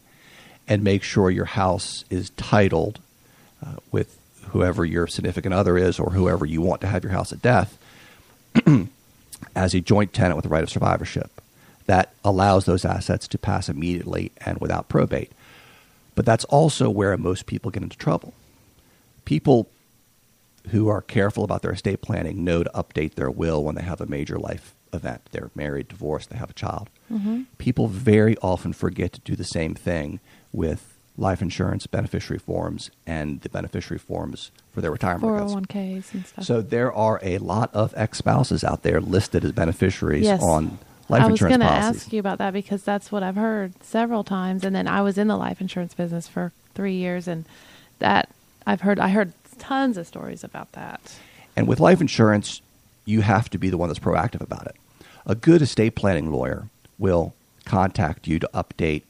And 0.70 0.84
make 0.84 1.04
sure 1.04 1.32
your 1.32 1.46
house 1.46 2.06
is 2.10 2.30
titled 2.32 3.00
uh, 3.66 3.78
with 3.92 4.18
whoever 4.50 4.86
your 4.86 5.08
significant 5.08 5.54
other 5.54 5.78
is 5.78 6.00
or 6.00 6.12
whoever 6.12 6.46
you 6.46 6.62
want 6.62 6.82
to 6.82 6.88
have 6.88 7.04
your 7.04 7.12
house 7.12 7.34
at 7.34 7.42
death 7.42 7.78
as 9.56 9.74
a 9.74 9.82
joint 9.82 10.14
tenant 10.14 10.36
with 10.36 10.44
the 10.44 10.50
right 10.50 10.64
of 10.64 10.70
survivorship. 10.70 11.42
That 11.88 12.14
allows 12.24 12.66
those 12.66 12.86
assets 12.86 13.28
to 13.30 13.38
pass 13.38 13.68
immediately 13.68 14.32
and 14.46 14.60
without 14.60 14.90
probate. 14.90 15.32
But 16.16 16.26
that's 16.26 16.46
also 16.46 16.90
where 16.90 17.18
most 17.18 17.46
people 17.46 17.72
get 17.72 17.82
into 17.82 17.98
trouble. 17.98 18.34
People 19.26 19.68
who 20.70 20.88
are 20.88 21.02
careful 21.02 21.44
about 21.44 21.62
their 21.62 21.72
estate 21.72 22.02
planning 22.02 22.44
know 22.44 22.64
to 22.64 22.70
update 22.76 23.16
their 23.16 23.32
will 23.32 23.64
when 23.64 23.76
they 23.76 23.84
have 23.84 24.02
a 24.02 24.06
major 24.06 24.38
life 24.38 24.76
event. 24.94 25.22
They're 25.32 25.52
married, 25.56 25.88
divorced, 25.88 26.30
they 26.30 26.38
have 26.38 26.50
a 26.50 26.54
child. 26.54 26.90
Mm-hmm. 27.12 27.44
People 27.58 27.88
very 27.88 28.38
often 28.38 28.74
forget 28.74 29.14
to 29.14 29.22
do 29.22 29.36
the 29.36 29.44
same 29.44 29.76
thing 29.76 30.20
with 30.52 30.96
life 31.18 31.42
insurance 31.42 31.86
beneficiary 31.86 32.40
forms 32.40 32.92
and 33.06 33.42
the 33.42 33.50
beneficiary 33.50 34.00
forms 34.00 34.52
for 34.74 34.80
their 34.82 34.92
retirement 34.92 35.36
accounts. 35.36 35.54
401ks 35.54 36.14
and 36.14 36.26
stuff. 36.26 36.46
So 36.46 36.62
there 36.62 36.94
are 36.94 37.20
a 37.22 37.38
lot 37.40 37.70
of 37.74 37.94
ex 37.98 38.18
spouses 38.20 38.64
out 38.64 38.84
there 38.84 39.02
listed 39.02 39.44
as 39.44 39.52
beneficiaries 39.52 40.24
Yes. 40.24 40.42
on 40.42 40.80
life 41.10 41.30
insurance 41.30 41.40
policies. 41.40 41.42
I 41.42 41.46
was 41.48 41.58
going 41.58 41.60
to 41.60 41.66
ask 42.00 42.14
you 42.14 42.20
about 42.22 42.38
that 42.38 42.54
because 42.54 42.84
that's 42.84 43.12
what 43.12 43.22
I've 43.24 43.36
heard 43.36 43.74
several 43.84 44.24
times, 44.24 44.64
and 44.64 44.74
then 44.76 44.88
I 44.88 45.02
was 45.02 45.18
in 45.18 45.28
the 45.28 45.36
life 45.38 45.60
insurance 45.60 45.94
business 45.94 46.28
for 46.28 46.54
three 46.74 46.96
years, 46.96 47.28
and 47.28 47.44
that 48.00 48.30
I've 48.66 48.82
heard 48.82 49.00
I 49.00 49.10
heard 49.10 49.34
tons 49.58 49.98
of 49.98 50.08
stories 50.08 50.44
about 50.46 50.72
that. 50.72 51.18
And 51.58 51.68
with 51.68 51.82
life 51.82 52.00
insurance, 52.00 52.62
you 53.04 53.22
have 53.22 53.50
to 53.50 53.58
be 53.58 53.70
the 53.70 53.78
one 53.78 53.90
that's 53.90 54.00
proactive 54.00 54.40
about 54.42 54.68
it. 54.68 54.76
A 55.26 55.36
good 55.36 55.62
estate 55.62 55.96
planning 55.96 56.32
lawyer 56.32 56.70
will 56.98 57.34
contact 57.66 58.26
you 58.28 58.40
to 58.40 58.50
update 58.54 59.02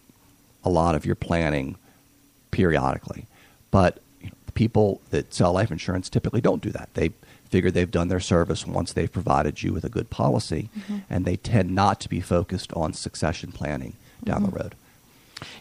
a 0.63 0.69
lot 0.69 0.95
of 0.95 1.05
your 1.05 1.15
planning 1.15 1.75
periodically. 2.51 3.25
But 3.71 3.99
you 4.21 4.27
know, 4.27 4.35
people 4.53 5.01
that 5.11 5.33
sell 5.33 5.53
life 5.53 5.71
insurance 5.71 6.09
typically 6.09 6.41
don't 6.41 6.61
do 6.61 6.71
that. 6.71 6.89
They 6.93 7.11
figure 7.49 7.71
they've 7.71 7.89
done 7.89 8.07
their 8.07 8.19
service 8.19 8.65
once 8.65 8.93
they've 8.93 9.11
provided 9.11 9.63
you 9.63 9.73
with 9.73 9.83
a 9.83 9.89
good 9.89 10.09
policy, 10.09 10.69
mm-hmm. 10.77 10.99
and 11.09 11.25
they 11.25 11.35
tend 11.35 11.73
not 11.73 11.99
to 12.01 12.09
be 12.09 12.21
focused 12.21 12.71
on 12.73 12.93
succession 12.93 13.51
planning 13.51 13.93
down 14.23 14.43
the 14.43 14.49
mm-hmm. 14.49 14.57
road. 14.57 14.75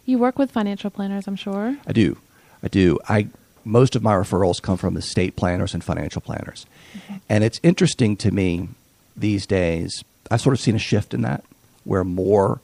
You 0.05 0.19
work 0.19 0.39
with 0.39 0.51
financial 0.51 0.91
planners, 0.91 1.27
I'm 1.27 1.37
sure. 1.37 1.77
I 1.87 1.93
do. 1.93 2.19
I 2.63 2.69
do. 2.69 2.99
I 3.09 3.29
most 3.65 3.95
of 3.95 4.03
my 4.03 4.15
referrals 4.15 4.63
come 4.63 4.77
from 4.77 4.97
estate 4.97 5.37
planners 5.37 5.75
and 5.75 5.85
financial 5.85 6.23
planners. 6.23 6.67
Mm-hmm. 6.95 7.15
And 7.29 7.45
it's 7.45 7.61
interesting 7.63 8.17
to 8.17 8.31
me 8.31 8.69
these 9.17 9.47
days. 9.47 10.05
I've 10.31 10.41
sort 10.41 10.55
of 10.55 10.61
seen 10.61 10.75
a 10.75 10.79
shift 10.81 11.13
in 11.13 11.23
that 11.23 11.45
where 11.85 12.05
more 12.05 12.61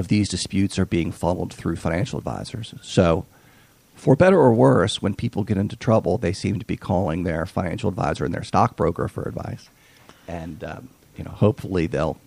of 0.00 0.08
these 0.08 0.28
disputes 0.28 0.78
are 0.78 0.86
being 0.86 1.12
funneled 1.12 1.52
through 1.52 1.76
financial 1.76 2.18
advisors. 2.18 2.74
So, 2.82 3.26
for 3.94 4.16
better 4.16 4.38
or 4.38 4.52
worse, 4.52 5.02
when 5.02 5.14
people 5.14 5.44
get 5.44 5.58
into 5.58 5.76
trouble, 5.76 6.16
they 6.16 6.32
seem 6.32 6.58
to 6.58 6.64
be 6.64 6.76
calling 6.76 7.22
their 7.22 7.44
financial 7.44 7.90
advisor 7.90 8.24
and 8.24 8.34
their 8.34 8.42
stockbroker 8.42 9.06
for 9.08 9.22
advice. 9.22 9.68
And 10.26 10.64
um, 10.64 10.88
you 11.16 11.22
know, 11.22 11.30
hopefully 11.30 11.86
they'll 11.86 12.18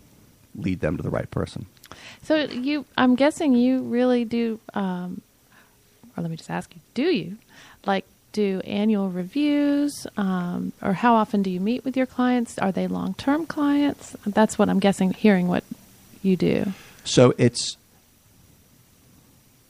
lead 0.56 0.80
them 0.82 0.98
to 0.98 1.04
the 1.04 1.10
right 1.10 1.30
person. 1.30 1.66
So 2.22 2.36
you, 2.36 2.86
I'm 2.96 3.16
guessing 3.16 3.56
you 3.56 3.82
really 3.82 4.24
do. 4.24 4.60
Um, 4.74 5.22
or 6.16 6.22
let 6.22 6.30
me 6.30 6.38
just 6.38 6.52
ask 6.52 6.74
you: 6.76 6.82
Do 6.94 7.04
you 7.04 7.38
like 7.86 8.06
do 8.34 8.62
annual 8.66 9.10
reviews, 9.10 10.06
um, 10.16 10.74
or 10.82 10.94
how 10.94 11.16
often 11.16 11.42
do 11.42 11.50
you 11.50 11.60
meet 11.60 11.84
with 11.84 11.98
your 11.98 12.06
clients? 12.06 12.58
Are 12.60 12.72
they 12.72 12.88
long-term 12.88 13.48
clients? 13.48 14.16
That's 14.26 14.60
what 14.60 14.70
I'm 14.70 14.80
guessing. 14.80 15.14
Hearing 15.14 15.48
what 15.48 15.64
you 16.22 16.38
do. 16.38 16.72
So 17.04 17.34
it's 17.38 17.78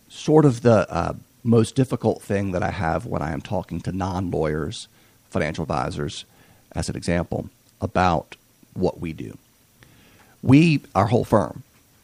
sort 0.10 0.46
of 0.46 0.62
the 0.62 0.90
uh, 0.92 1.14
most 1.44 1.76
difficult 1.76 2.22
thing 2.22 2.52
that 2.52 2.64
I 2.64 2.72
have 2.72 3.06
when 3.06 3.22
I 3.22 3.32
am 3.32 3.42
talking 3.42 3.82
to 3.82 3.92
non 3.92 4.32
lawyers, 4.32 4.88
financial 5.30 5.64
advisors, 5.64 6.26
as 6.74 6.90
an 6.90 6.96
example, 6.96 7.50
about 7.82 8.36
what 8.74 9.00
we 9.00 9.14
do. 9.14 9.38
We, 10.42 10.82
our 10.94 11.08
whole 11.08 11.26
firm, 11.26 11.64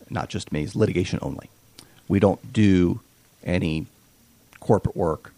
not 0.09 0.29
just 0.29 0.51
me, 0.51 0.63
is 0.63 0.75
litigation 0.75 1.19
only. 1.21 1.49
We 2.07 2.19
don't 2.19 2.51
do 2.51 3.01
any 3.43 3.87
corporate 4.59 4.95
work, 4.95 5.33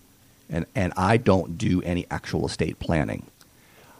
and, 0.50 0.66
and 0.76 0.94
I 0.96 1.18
don't 1.18 1.58
do 1.58 1.82
any 1.82 2.06
actual 2.10 2.46
estate 2.46 2.80
planning. 2.80 3.26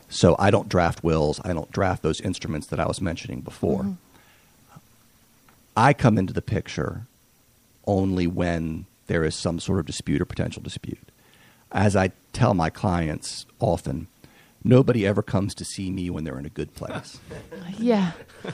So 0.10 0.36
I 0.38 0.52
don't 0.52 0.68
draft 0.68 1.04
wills, 1.04 1.40
I 1.44 1.54
don't 1.54 1.72
draft 1.72 2.04
those 2.04 2.22
instruments 2.22 2.68
that 2.68 2.80
I 2.80 2.86
was 2.86 3.02
mentioning 3.02 3.42
before. 3.42 3.86
I 5.76 5.94
come 5.94 6.18
into 6.18 6.34
the 6.34 6.42
picture 6.42 7.08
only 7.86 8.28
when 8.28 8.86
there 9.08 9.24
is 9.24 9.36
some 9.36 9.60
sort 9.60 9.80
of 9.80 9.86
dispute 9.86 10.22
or 10.22 10.26
potential 10.26 10.62
dispute. 10.62 11.12
As 11.72 11.96
I 11.96 12.12
tell 12.34 12.54
my 12.54 12.70
clients 12.70 13.46
often, 13.60 14.08
nobody 14.64 15.06
ever 15.06 15.22
comes 15.22 15.56
to 15.56 15.66
see 15.66 15.90
me 15.90 16.10
when 16.10 16.24
they're 16.24 16.40
in 16.40 16.46
a 16.46 16.50
good 16.50 16.74
place. 16.76 17.20
Yeah, 17.78 18.12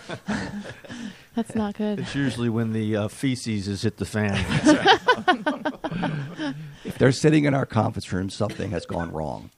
that's 1.35 1.53
not 1.53 1.75
good. 1.75 1.99
It's 1.99 2.15
usually 2.15 2.49
when 2.49 2.71
the 2.71 2.95
uh, 2.95 3.07
feces 3.09 3.65
has 3.65 3.81
hit 3.81 3.97
the 3.97 4.05
fan. 4.05 4.35
if 6.85 6.97
they're 6.97 7.11
sitting 7.11 7.43
in 7.43 7.53
our 7.53 7.65
conference 7.65 8.13
room, 8.13 8.29
something 8.29 8.71
has 8.71 8.85
gone 8.85 9.11
wrong. 9.11 9.49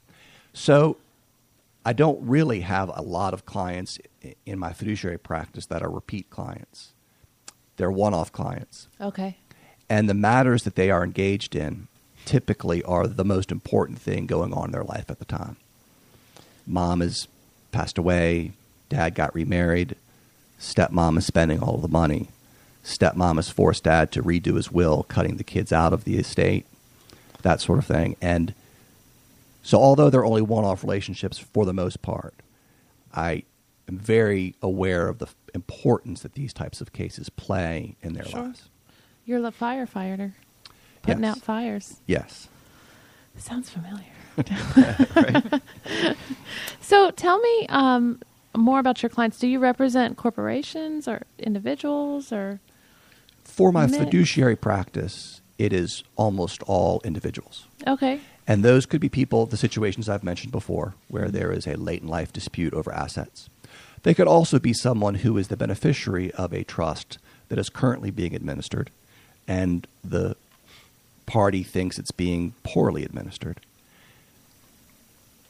So 0.53 0.97
I 1.85 1.93
don't 1.93 2.25
really 2.25 2.61
have 2.61 2.89
a 2.93 3.03
lot 3.03 3.35
of 3.35 3.45
clients 3.45 3.99
in 4.45 4.57
my 4.57 4.73
fiduciary 4.73 5.19
practice 5.19 5.67
that 5.67 5.83
are 5.83 5.91
repeat 5.91 6.31
clients. 6.31 6.93
They're 7.79 7.89
one 7.89 8.13
off 8.13 8.33
clients. 8.33 8.89
Okay. 8.99 9.37
And 9.89 10.09
the 10.09 10.13
matters 10.13 10.63
that 10.63 10.75
they 10.75 10.91
are 10.91 11.01
engaged 11.01 11.55
in 11.55 11.87
typically 12.25 12.83
are 12.83 13.07
the 13.07 13.23
most 13.23 13.53
important 13.53 13.99
thing 13.99 14.25
going 14.25 14.53
on 14.53 14.65
in 14.65 14.71
their 14.73 14.83
life 14.83 15.09
at 15.09 15.17
the 15.17 15.25
time. 15.25 15.55
Mom 16.67 16.99
has 16.99 17.29
passed 17.71 17.97
away, 17.97 18.51
dad 18.89 19.15
got 19.15 19.33
remarried, 19.33 19.95
stepmom 20.59 21.17
is 21.17 21.25
spending 21.25 21.63
all 21.63 21.77
the 21.77 21.87
money, 21.87 22.27
stepmom 22.83 23.37
has 23.37 23.49
forced 23.49 23.85
dad 23.85 24.11
to 24.11 24.21
redo 24.21 24.55
his 24.55 24.69
will, 24.69 25.03
cutting 25.03 25.37
the 25.37 25.43
kids 25.45 25.71
out 25.71 25.93
of 25.93 26.03
the 26.03 26.17
estate, 26.17 26.65
that 27.43 27.61
sort 27.61 27.79
of 27.79 27.85
thing. 27.85 28.17
And 28.21 28.53
so, 29.63 29.79
although 29.79 30.09
they're 30.09 30.25
only 30.25 30.41
one 30.41 30.65
off 30.65 30.83
relationships 30.83 31.39
for 31.39 31.65
the 31.65 31.73
most 31.73 32.01
part, 32.01 32.33
I 33.15 33.43
am 33.89 33.97
very 33.97 34.55
aware 34.61 35.07
of 35.07 35.19
the 35.19 35.27
importance 35.53 36.21
that 36.21 36.33
these 36.33 36.53
types 36.53 36.79
of 36.79 36.93
cases 36.93 37.29
play 37.29 37.95
in 38.01 38.13
their 38.13 38.25
Sure. 38.25 38.43
lives. 38.43 38.69
You're 39.25 39.45
a 39.45 39.51
firefighter, 39.51 40.33
putting 41.01 41.23
Yes. 41.23 41.37
out 41.37 41.41
fires. 41.43 42.01
Yes. 42.05 42.47
Sounds 43.37 43.69
familiar. 43.69 44.05
so 46.81 47.11
tell 47.11 47.39
me 47.39 47.65
um, 47.69 48.19
more 48.55 48.79
about 48.79 49.01
your 49.03 49.09
clients. 49.09 49.39
Do 49.39 49.47
you 49.47 49.59
represent 49.59 50.17
corporations 50.17 51.07
or 51.07 51.23
individuals 51.37 52.31
or? 52.31 52.59
For 53.43 53.71
my 53.71 53.85
Mix. 53.87 53.97
fiduciary 53.97 54.55
practice, 54.55 55.41
it 55.57 55.73
is 55.73 56.03
almost 56.15 56.61
all 56.63 57.01
individuals. 57.03 57.65
Okay. 57.87 58.19
And 58.47 58.63
those 58.63 58.85
could 58.85 59.01
be 59.01 59.09
people, 59.09 59.45
the 59.45 59.57
situations 59.57 60.09
I've 60.09 60.23
mentioned 60.23 60.51
before, 60.51 60.95
where 61.07 61.29
there 61.29 61.51
is 61.51 61.67
a 61.67 61.75
late 61.75 62.01
in 62.01 62.07
life 62.07 62.31
dispute 62.33 62.73
over 62.73 62.91
assets. 62.91 63.49
They 64.03 64.13
could 64.13 64.27
also 64.27 64.59
be 64.59 64.73
someone 64.73 65.15
who 65.15 65.37
is 65.37 65.47
the 65.47 65.57
beneficiary 65.57 66.31
of 66.31 66.53
a 66.53 66.63
trust 66.63 67.17
that 67.49 67.59
is 67.59 67.69
currently 67.69 68.11
being 68.11 68.35
administered, 68.35 68.89
and 69.47 69.87
the 70.03 70.35
party 71.25 71.63
thinks 71.63 71.99
it's 71.99 72.11
being 72.11 72.53
poorly 72.63 73.03
administered. 73.03 73.59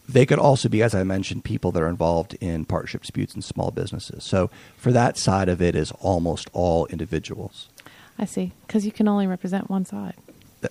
They 0.08 0.26
could 0.26 0.40
also 0.40 0.70
be, 0.70 0.82
as 0.82 0.96
I 0.96 1.04
mentioned, 1.04 1.44
people 1.44 1.72
that 1.72 1.84
are 1.84 1.88
involved 1.88 2.36
in 2.42 2.66
partnership 2.66 3.02
disputes 3.02 3.36
and 3.36 3.44
small 3.44 3.70
businesses. 3.70 4.24
So 4.24 4.50
for 4.76 4.92
that 4.92 5.18
side 5.18 5.50
of 5.50 5.62
it 5.62 5.76
is 5.76 5.92
almost 6.00 6.50
all 6.52 6.88
individuals. 6.88 7.70
I 8.18 8.26
see. 8.26 8.52
Because 8.66 8.86
you 8.86 8.92
can 8.92 9.08
only 9.08 9.28
represent 9.28 9.70
one 9.70 9.86
side. 9.86 10.16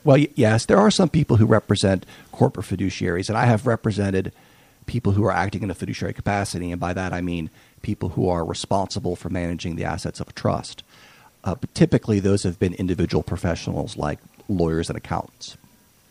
Well, 0.05 0.19
yes, 0.35 0.67
there 0.67 0.79
are 0.79 0.91
some 0.91 1.09
people 1.09 1.37
who 1.37 1.47
represent 1.47 2.05
corporate 2.33 2.67
fiduciaries, 2.67 3.29
and 3.29 3.39
I 3.39 3.47
have 3.47 3.67
represented 3.67 4.33
people 4.87 5.13
who 5.13 5.25
are 5.25 5.33
acting 5.33 5.63
in 5.63 5.71
a 5.71 5.75
fiduciary 5.75 6.15
capacity, 6.15 6.73
and 6.73 6.81
by 6.81 6.93
that 6.93 7.13
I 7.13 7.21
mean 7.21 7.49
people 7.83 8.11
who 8.11 8.29
are 8.29 8.45
responsible 8.45 9.17
for 9.17 9.29
managing 9.29 9.77
the 9.77 9.85
assets 9.85 10.21
of 10.21 10.29
a 10.29 10.33
trust. 10.33 10.83
Uh, 11.45 11.55
but 11.55 11.73
typically, 11.75 12.21
those 12.21 12.43
have 12.43 12.59
been 12.59 12.75
individual 12.75 13.23
professionals 13.23 13.97
like 13.97 14.19
lawyers 14.49 14.89
and 14.91 14.97
accountants. 14.97 15.57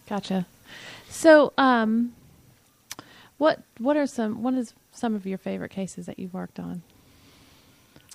Gotcha. 0.07 0.45
So, 1.09 1.53
um, 1.57 2.13
what 3.37 3.61
what 3.77 3.97
are 3.97 4.07
some 4.07 4.41
what 4.41 4.53
is 4.53 4.73
some 4.91 5.15
of 5.15 5.25
your 5.25 5.37
favorite 5.37 5.69
cases 5.69 6.05
that 6.05 6.17
you've 6.17 6.33
worked 6.33 6.59
on, 6.59 6.81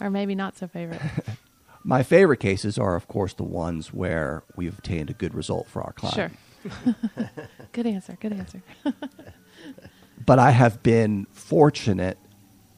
or 0.00 0.11
maybe 0.11 0.35
not 0.35 0.56
so 0.56 0.66
favorite? 0.66 1.02
My 1.85 2.02
favorite 2.02 2.38
cases 2.38 2.78
are, 2.78 2.94
of 2.94 3.09
course, 3.09 3.35
the 3.35 3.42
ones 3.42 3.92
where 3.92 4.44
we've 4.54 4.76
obtained 4.76 5.11
a 5.11 5.14
good 5.14 5.35
result 5.35 5.66
for 5.68 5.82
our 5.82 5.92
client. 5.92 6.37
sure. 6.64 6.94
good 7.73 7.87
answer. 7.87 8.16
Good 8.21 8.32
answer. 8.32 8.62
but 10.25 10.38
I 10.38 10.52
have 10.52 10.82
been 10.85 11.26
fortunate 11.32 12.18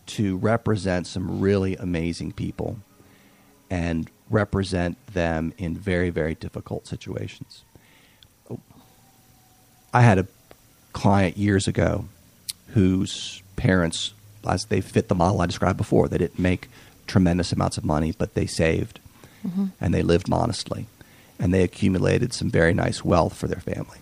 to 0.06 0.36
represent 0.36 1.06
some 1.06 1.40
really 1.40 1.76
amazing 1.76 2.32
people 2.32 2.78
and 3.70 4.10
represent 4.30 4.96
them 5.12 5.52
in 5.58 5.76
very, 5.76 6.10
very 6.10 6.34
difficult 6.34 6.86
situations. 6.86 7.64
I 9.92 10.02
had 10.02 10.18
a 10.18 10.26
client 10.92 11.36
years 11.36 11.66
ago 11.68 12.06
whose 12.68 13.42
parents, 13.56 14.12
as 14.48 14.66
they 14.66 14.80
fit 14.80 15.08
the 15.08 15.14
model 15.14 15.40
I 15.40 15.46
described 15.46 15.76
before, 15.78 16.08
they 16.08 16.18
didn't 16.18 16.38
make 16.38 16.68
tremendous 17.06 17.52
amounts 17.52 17.78
of 17.78 17.84
money, 17.84 18.12
but 18.16 18.34
they 18.34 18.46
saved 18.46 19.00
and 19.80 19.92
they 19.94 20.02
lived 20.02 20.28
modestly. 20.28 20.86
And 21.38 21.52
they 21.52 21.62
accumulated 21.62 22.32
some 22.32 22.50
very 22.50 22.72
nice 22.72 23.04
wealth 23.04 23.36
for 23.36 23.46
their 23.48 23.60
family. 23.60 23.98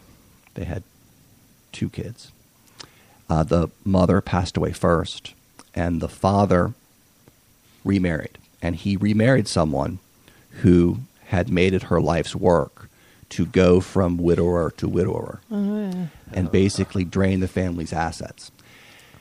They 0.54 0.64
had 0.64 0.82
two 1.72 1.88
kids 1.88 2.30
Uh, 3.30 3.42
the 3.42 3.68
mother 3.84 4.20
passed 4.20 4.56
away 4.58 4.72
first, 4.72 5.32
and 5.74 6.00
the 6.00 6.08
father 6.08 6.74
remarried. 7.84 8.38
And 8.60 8.76
he 8.76 8.96
remarried 8.96 9.48
someone 9.48 9.98
who 10.62 10.98
had 11.26 11.48
made 11.50 11.74
it 11.74 11.84
her 11.84 12.00
life's 12.00 12.36
work 12.36 12.88
to 13.30 13.46
go 13.46 13.80
from 13.80 14.18
widower 14.18 14.70
to 14.72 14.86
widower 14.86 15.40
oh, 15.50 16.08
and 16.34 16.52
basically 16.52 17.02
drain 17.04 17.40
the 17.40 17.48
family's 17.48 17.92
assets. 17.92 18.50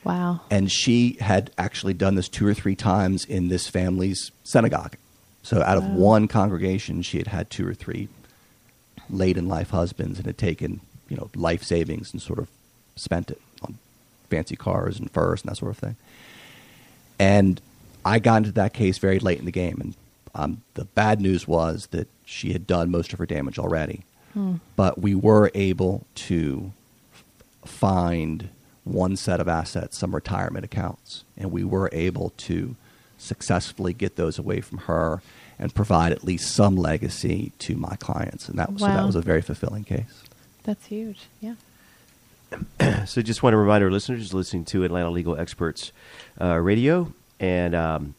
Wow. 0.04 0.42
And 0.50 0.70
she 0.72 1.14
had 1.22 1.52
actually 1.58 1.94
done 1.94 2.16
this 2.16 2.28
two 2.28 2.46
or 2.46 2.54
three 2.54 2.76
times 2.76 3.24
in 3.24 3.48
this 3.48 3.68
family's 3.70 4.32
synagogue. 4.44 4.98
So 5.44 5.62
out 5.62 5.78
of 5.78 5.86
Wow. 5.86 5.96
one 5.96 6.28
congregation, 6.28 7.02
she 7.04 7.18
had 7.20 7.28
had 7.28 7.50
two 7.50 7.68
or 7.68 7.74
three 7.74 8.10
late 9.10 9.38
in 9.38 9.48
life 9.48 9.70
husbands 9.70 10.18
and 10.18 10.26
had 10.26 10.38
taken, 10.38 10.82
you 11.08 11.18
know, 11.18 11.30
life 11.36 11.64
savings 11.64 12.12
and 12.12 12.22
sort 12.22 12.40
of 12.40 12.50
spent 12.96 13.32
it 13.32 13.42
on 13.62 13.78
fancy 14.30 14.56
cars 14.56 15.00
and 15.00 15.10
furs 15.12 15.42
and 15.42 15.50
that 15.52 15.56
sort 15.58 15.72
of 15.72 15.78
thing. 15.78 15.96
And 17.22 17.62
I 18.04 18.18
got 18.18 18.38
into 18.38 18.52
that 18.54 18.74
case 18.74 18.98
very 18.98 19.20
late 19.20 19.38
in 19.38 19.46
the 19.46 19.52
game, 19.52 19.78
and 19.80 19.94
um, 20.34 20.62
the 20.74 20.86
bad 20.86 21.22
news 21.22 21.48
was 21.48 21.88
that 21.92 22.08
she 22.26 22.52
had 22.52 22.66
done 22.66 22.90
most 22.90 23.14
of 23.14 23.20
her 23.20 23.28
damage 23.28 23.60
already. 23.60 24.02
But 24.76 25.00
we 25.00 25.14
were 25.14 25.52
able 25.54 26.08
to 26.16 26.72
f- 27.14 27.24
find 27.70 28.50
one 28.86 29.18
set 29.18 29.40
of 29.42 29.48
assets, 29.48 29.98
some 29.98 30.16
retirement 30.16 30.64
accounts, 30.66 31.26
and 31.38 31.52
we 31.52 31.64
were 31.66 31.90
able 31.92 32.32
to 32.38 32.76
successfully 33.18 33.94
get 33.94 34.16
those 34.16 34.40
away 34.40 34.62
from 34.62 34.80
her 34.80 35.22
and 35.60 35.76
provide 35.76 36.12
at 36.12 36.24
least 36.24 36.56
some 36.56 36.76
legacy 36.76 37.52
to 37.60 37.76
my 37.76 37.96
clients. 37.98 38.48
And 38.50 38.58
that 38.58 38.72
was, 38.72 38.82
so 38.82 38.88
that 38.88 39.06
was 39.06 39.16
a 39.16 39.22
very 39.22 39.42
fulfilling 39.42 39.84
case. 39.84 40.24
That's 40.64 40.86
huge. 40.88 41.28
Yeah. 41.40 41.56
So 43.06 43.22
just 43.22 43.42
want 43.42 43.54
to 43.54 43.58
remind 43.58 43.84
our 43.84 43.92
listeners 43.92 44.34
listening 44.34 44.66
to 44.66 44.84
Atlanta 44.84 45.10
Legal 45.10 45.38
Experts 45.38 45.92
uh, 46.40 46.58
Radio, 46.58 47.12
and 47.40 47.74
um, 47.74 48.16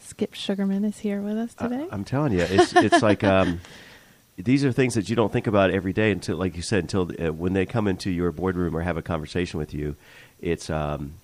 Skip 0.00 0.34
Sugarman 0.34 0.84
is 0.84 0.98
here 0.98 1.20
with 1.20 1.36
us 1.36 1.54
I- 1.58 1.68
today. 1.68 1.86
I'm 1.90 2.04
telling 2.04 2.32
you, 2.32 2.40
it's 2.40 2.74
it's 2.74 3.02
like 3.02 3.22
um, 3.24 3.60
these 4.36 4.64
are 4.64 4.72
things 4.72 4.94
that 4.94 5.08
you 5.08 5.16
don't 5.16 5.32
think 5.32 5.46
about 5.46 5.70
every 5.70 5.92
day 5.92 6.10
until, 6.10 6.36
like 6.36 6.56
you 6.56 6.62
said, 6.62 6.80
until 6.84 7.10
uh, 7.24 7.32
when 7.32 7.52
they 7.52 7.64
come 7.66 7.86
into 7.86 8.10
your 8.10 8.32
boardroom 8.32 8.76
or 8.76 8.80
have 8.80 8.96
a 8.96 9.02
conversation 9.02 9.58
with 9.58 9.72
you. 9.72 9.96
It's 10.40 10.68
um, 10.68 11.14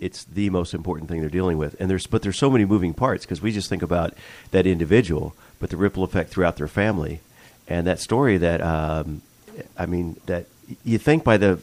it's 0.00 0.24
the 0.24 0.50
most 0.50 0.74
important 0.74 1.10
thing 1.10 1.20
they're 1.20 1.30
dealing 1.30 1.58
with, 1.58 1.74
and 1.80 1.90
there's 1.90 2.06
but 2.06 2.22
there's 2.22 2.38
so 2.38 2.50
many 2.50 2.64
moving 2.64 2.94
parts 2.94 3.24
because 3.24 3.42
we 3.42 3.52
just 3.52 3.68
think 3.68 3.82
about 3.82 4.14
that 4.52 4.66
individual, 4.66 5.34
but 5.58 5.70
the 5.70 5.76
ripple 5.76 6.04
effect 6.04 6.30
throughout 6.30 6.56
their 6.56 6.68
family, 6.68 7.20
and 7.66 7.86
that 7.86 7.98
story 7.98 8.36
that 8.38 8.60
um, 8.60 9.22
I 9.76 9.86
mean 9.86 10.20
that 10.26 10.46
you 10.84 10.98
think 10.98 11.24
by 11.24 11.36
the 11.36 11.58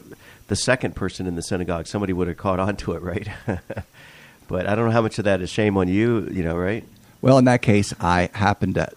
the 0.50 0.56
second 0.56 0.96
person 0.96 1.26
in 1.28 1.36
the 1.36 1.42
synagogue 1.42 1.86
somebody 1.86 2.12
would 2.12 2.26
have 2.26 2.36
caught 2.36 2.58
on 2.58 2.74
to 2.76 2.92
it, 2.92 3.02
right? 3.02 3.28
but 4.48 4.66
I 4.66 4.74
don't 4.74 4.86
know 4.86 4.90
how 4.90 5.00
much 5.00 5.16
of 5.18 5.24
that 5.24 5.40
is 5.40 5.48
shame 5.48 5.76
on 5.76 5.86
you, 5.86 6.28
you 6.30 6.42
know, 6.42 6.56
right? 6.56 6.82
Well, 7.22 7.38
in 7.38 7.44
that 7.44 7.62
case, 7.62 7.94
I 8.00 8.30
happened 8.34 8.74
to, 8.74 8.90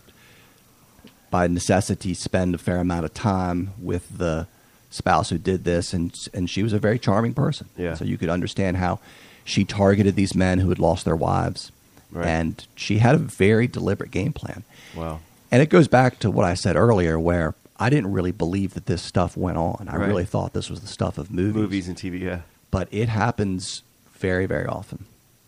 by 1.29 1.45
necessity, 1.47 2.15
spend 2.15 2.55
a 2.55 2.57
fair 2.57 2.77
amount 2.77 3.05
of 3.05 3.13
time 3.13 3.71
with 3.77 4.17
the 4.17 4.47
spouse 4.89 5.29
who 5.29 5.37
did 5.37 5.63
this, 5.63 5.93
and 5.93 6.17
and 6.33 6.49
she 6.49 6.63
was 6.63 6.73
a 6.73 6.79
very 6.79 6.97
charming 6.97 7.33
person. 7.35 7.69
Yeah. 7.77 7.93
So 7.93 8.03
you 8.03 8.17
could 8.17 8.29
understand 8.29 8.77
how 8.77 8.99
she 9.45 9.63
targeted 9.63 10.15
these 10.15 10.33
men 10.35 10.59
who 10.59 10.69
had 10.69 10.79
lost 10.79 11.05
their 11.05 11.15
wives, 11.15 11.71
Right. 12.11 12.25
and 12.27 12.65
she 12.75 12.97
had 12.97 13.13
a 13.15 13.19
very 13.19 13.67
deliberate 13.67 14.09
game 14.11 14.33
plan. 14.33 14.63
Wow. 14.95 15.19
And 15.51 15.61
it 15.61 15.69
goes 15.69 15.87
back 15.87 16.17
to 16.19 16.31
what 16.31 16.45
I 16.45 16.55
said 16.55 16.75
earlier, 16.75 17.19
where 17.19 17.53
I 17.83 17.89
didn't 17.89 18.13
really 18.13 18.31
believe 18.31 18.75
that 18.75 18.85
this 18.85 19.01
stuff 19.01 19.35
went 19.35 19.57
on. 19.57 19.89
I 19.89 19.97
Right. 19.97 20.07
really 20.07 20.23
thought 20.23 20.53
this 20.53 20.69
was 20.69 20.79
the 20.79 20.87
stuff 20.87 21.17
of 21.17 21.29
movies. 21.29 21.55
Movies 21.55 21.87
and 21.89 21.97
TV, 21.97 22.21
yeah. 22.21 22.39
but 22.71 22.87
it 22.91 23.09
happens 23.09 23.83
very, 24.17 24.45
very 24.45 24.65
often. 24.65 25.03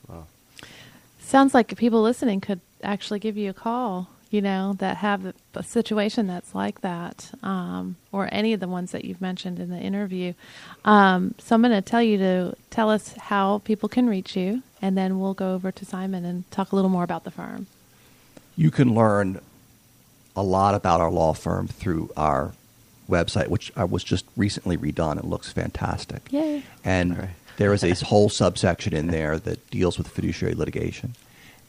Wow. 0.10 0.26
Sounds 1.22 1.54
like 1.54 1.74
people 1.78 2.02
listening 2.02 2.42
could 2.42 2.60
actually 2.84 3.20
give 3.20 3.38
you 3.38 3.50
a 3.50 3.54
call, 3.54 4.10
you 4.32 4.42
know, 4.42 4.74
that 4.80 4.98
have 4.98 5.34
a 5.54 5.64
situation 5.64 6.28
that's 6.28 6.54
like 6.54 6.82
that, 6.82 7.32
um, 7.42 7.96
or 8.12 8.28
any 8.34 8.52
of 8.52 8.60
the 8.60 8.68
ones 8.68 8.92
that 8.92 9.06
you've 9.06 9.22
mentioned 9.22 9.58
in 9.58 9.70
the 9.70 9.80
interview. 9.80 10.34
Um, 10.84 11.36
so 11.40 11.56
I'm 11.56 11.62
going 11.62 11.72
to 11.72 11.82
tell 11.82 12.04
you 12.04 12.18
to 12.18 12.56
tell 12.70 12.90
us 12.90 13.14
how 13.14 13.60
people 13.60 13.88
can 13.88 14.08
reach 14.10 14.36
you, 14.36 14.62
and 14.82 14.98
then 14.98 15.20
we'll 15.22 15.34
go 15.36 15.54
over 15.56 15.72
to 15.72 15.86
Simon 15.86 16.26
and 16.26 16.52
talk 16.52 16.74
a 16.74 16.76
little 16.76 16.92
more 16.92 17.06
about 17.06 17.24
the 17.24 17.32
firm. 17.32 17.68
You 18.58 18.72
can 18.72 18.94
learn 18.94 19.40
a 20.36 20.44
lot 20.44 20.76
about 20.76 21.02
our 21.02 21.12
law 21.12 21.34
firm 21.34 21.68
through 21.68 22.12
our 22.18 22.54
website, 23.10 23.48
which 23.48 23.72
I 23.76 23.84
was 23.84 24.04
just 24.04 24.26
recently 24.36 24.78
redone. 24.78 25.18
It 25.18 25.26
looks 25.26 25.52
fantastic. 25.52 26.32
Yay. 26.32 26.64
And 26.84 27.14
All 27.14 27.20
right. 27.20 27.30
there 27.58 27.74
is 27.74 27.84
a 27.84 27.94
whole 28.06 28.30
subsection 28.30 28.94
in 28.94 29.08
there 29.08 29.38
that 29.40 29.70
deals 29.70 29.98
with 29.98 30.08
fiduciary 30.08 30.56
litigation. 30.56 31.16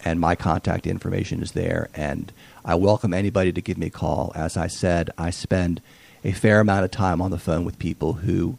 And 0.05 0.21
my 0.21 0.35
contact 0.35 0.87
information 0.87 1.43
is 1.43 1.53
there. 1.53 1.89
And 1.95 2.33
I 2.65 2.75
welcome 2.75 3.15
anybody 3.15 3.53
to 3.53 3.61
give 3.61 3.79
me 3.79 3.87
a 3.87 3.91
call. 3.91 4.33
As 4.35 4.57
I 4.57 4.67
said, 4.67 5.11
I 5.19 5.31
spend 5.31 5.81
a 6.25 6.33
fair 6.33 6.61
amount 6.61 6.85
of 6.85 6.91
time 6.91 7.21
on 7.21 7.31
the 7.31 7.39
phone 7.39 7.65
with 7.65 7.79
people 7.79 8.15
who 8.15 8.59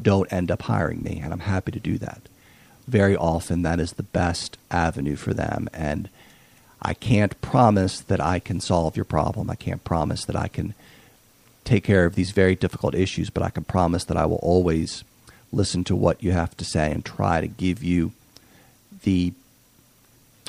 don't 0.00 0.32
end 0.32 0.50
up 0.50 0.62
hiring 0.62 1.02
me, 1.02 1.20
and 1.22 1.32
I'm 1.32 1.40
happy 1.40 1.72
to 1.72 1.80
do 1.80 1.98
that. 1.98 2.20
Very 2.86 3.16
often, 3.16 3.62
that 3.62 3.80
is 3.80 3.92
the 3.92 4.02
best 4.02 4.56
avenue 4.70 5.16
for 5.16 5.34
them. 5.34 5.68
And 5.72 6.08
I 6.80 6.94
can't 6.94 7.40
promise 7.40 8.00
that 8.00 8.20
I 8.20 8.38
can 8.38 8.60
solve 8.60 8.96
your 8.96 9.04
problem. 9.04 9.50
I 9.50 9.56
can't 9.56 9.82
promise 9.82 10.24
that 10.26 10.36
I 10.36 10.48
can 10.48 10.74
take 11.64 11.84
care 11.84 12.06
of 12.06 12.14
these 12.14 12.30
very 12.30 12.54
difficult 12.54 12.94
issues, 12.94 13.30
but 13.30 13.42
I 13.42 13.50
can 13.50 13.64
promise 13.64 14.04
that 14.04 14.16
I 14.16 14.26
will 14.26 14.36
always 14.36 15.04
listen 15.52 15.84
to 15.84 15.96
what 15.96 16.22
you 16.22 16.32
have 16.32 16.56
to 16.56 16.64
say 16.64 16.90
and 16.92 17.04
try 17.04 17.40
to 17.40 17.46
give 17.46 17.82
you 17.82 18.12
the 19.02 19.32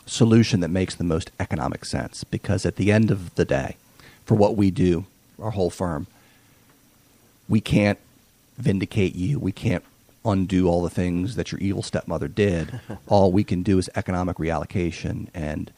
solution 0.05 0.59
that 0.59 0.69
makes 0.69 0.95
the 0.95 1.03
most 1.03 1.31
economic 1.39 1.85
sense. 1.85 2.23
Because 2.23 2.65
at 2.65 2.75
the 2.75 2.91
end 2.91 3.11
of 3.11 3.35
the 3.35 3.45
day, 3.45 3.77
for 4.25 4.35
what 4.35 4.55
we 4.55 4.71
do, 4.71 5.05
our 5.41 5.51
whole 5.51 5.69
firm, 5.69 6.07
we 7.47 7.59
can't 7.59 7.99
vindicate 8.57 9.15
you. 9.15 9.39
We 9.39 9.51
can't 9.51 9.83
undo 10.23 10.67
all 10.67 10.83
the 10.83 10.89
things 10.89 11.35
that 11.35 11.51
your 11.51 11.59
evil 11.59 11.81
stepmother 11.81 12.27
did. 12.27 12.79
all 13.07 13.31
we 13.31 13.43
can 13.43 13.63
do 13.63 13.77
is 13.77 13.89
economic 13.95 14.37
reallocation, 14.37 15.27
and 15.33 15.71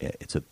it's 0.00 0.36
a 0.36 0.42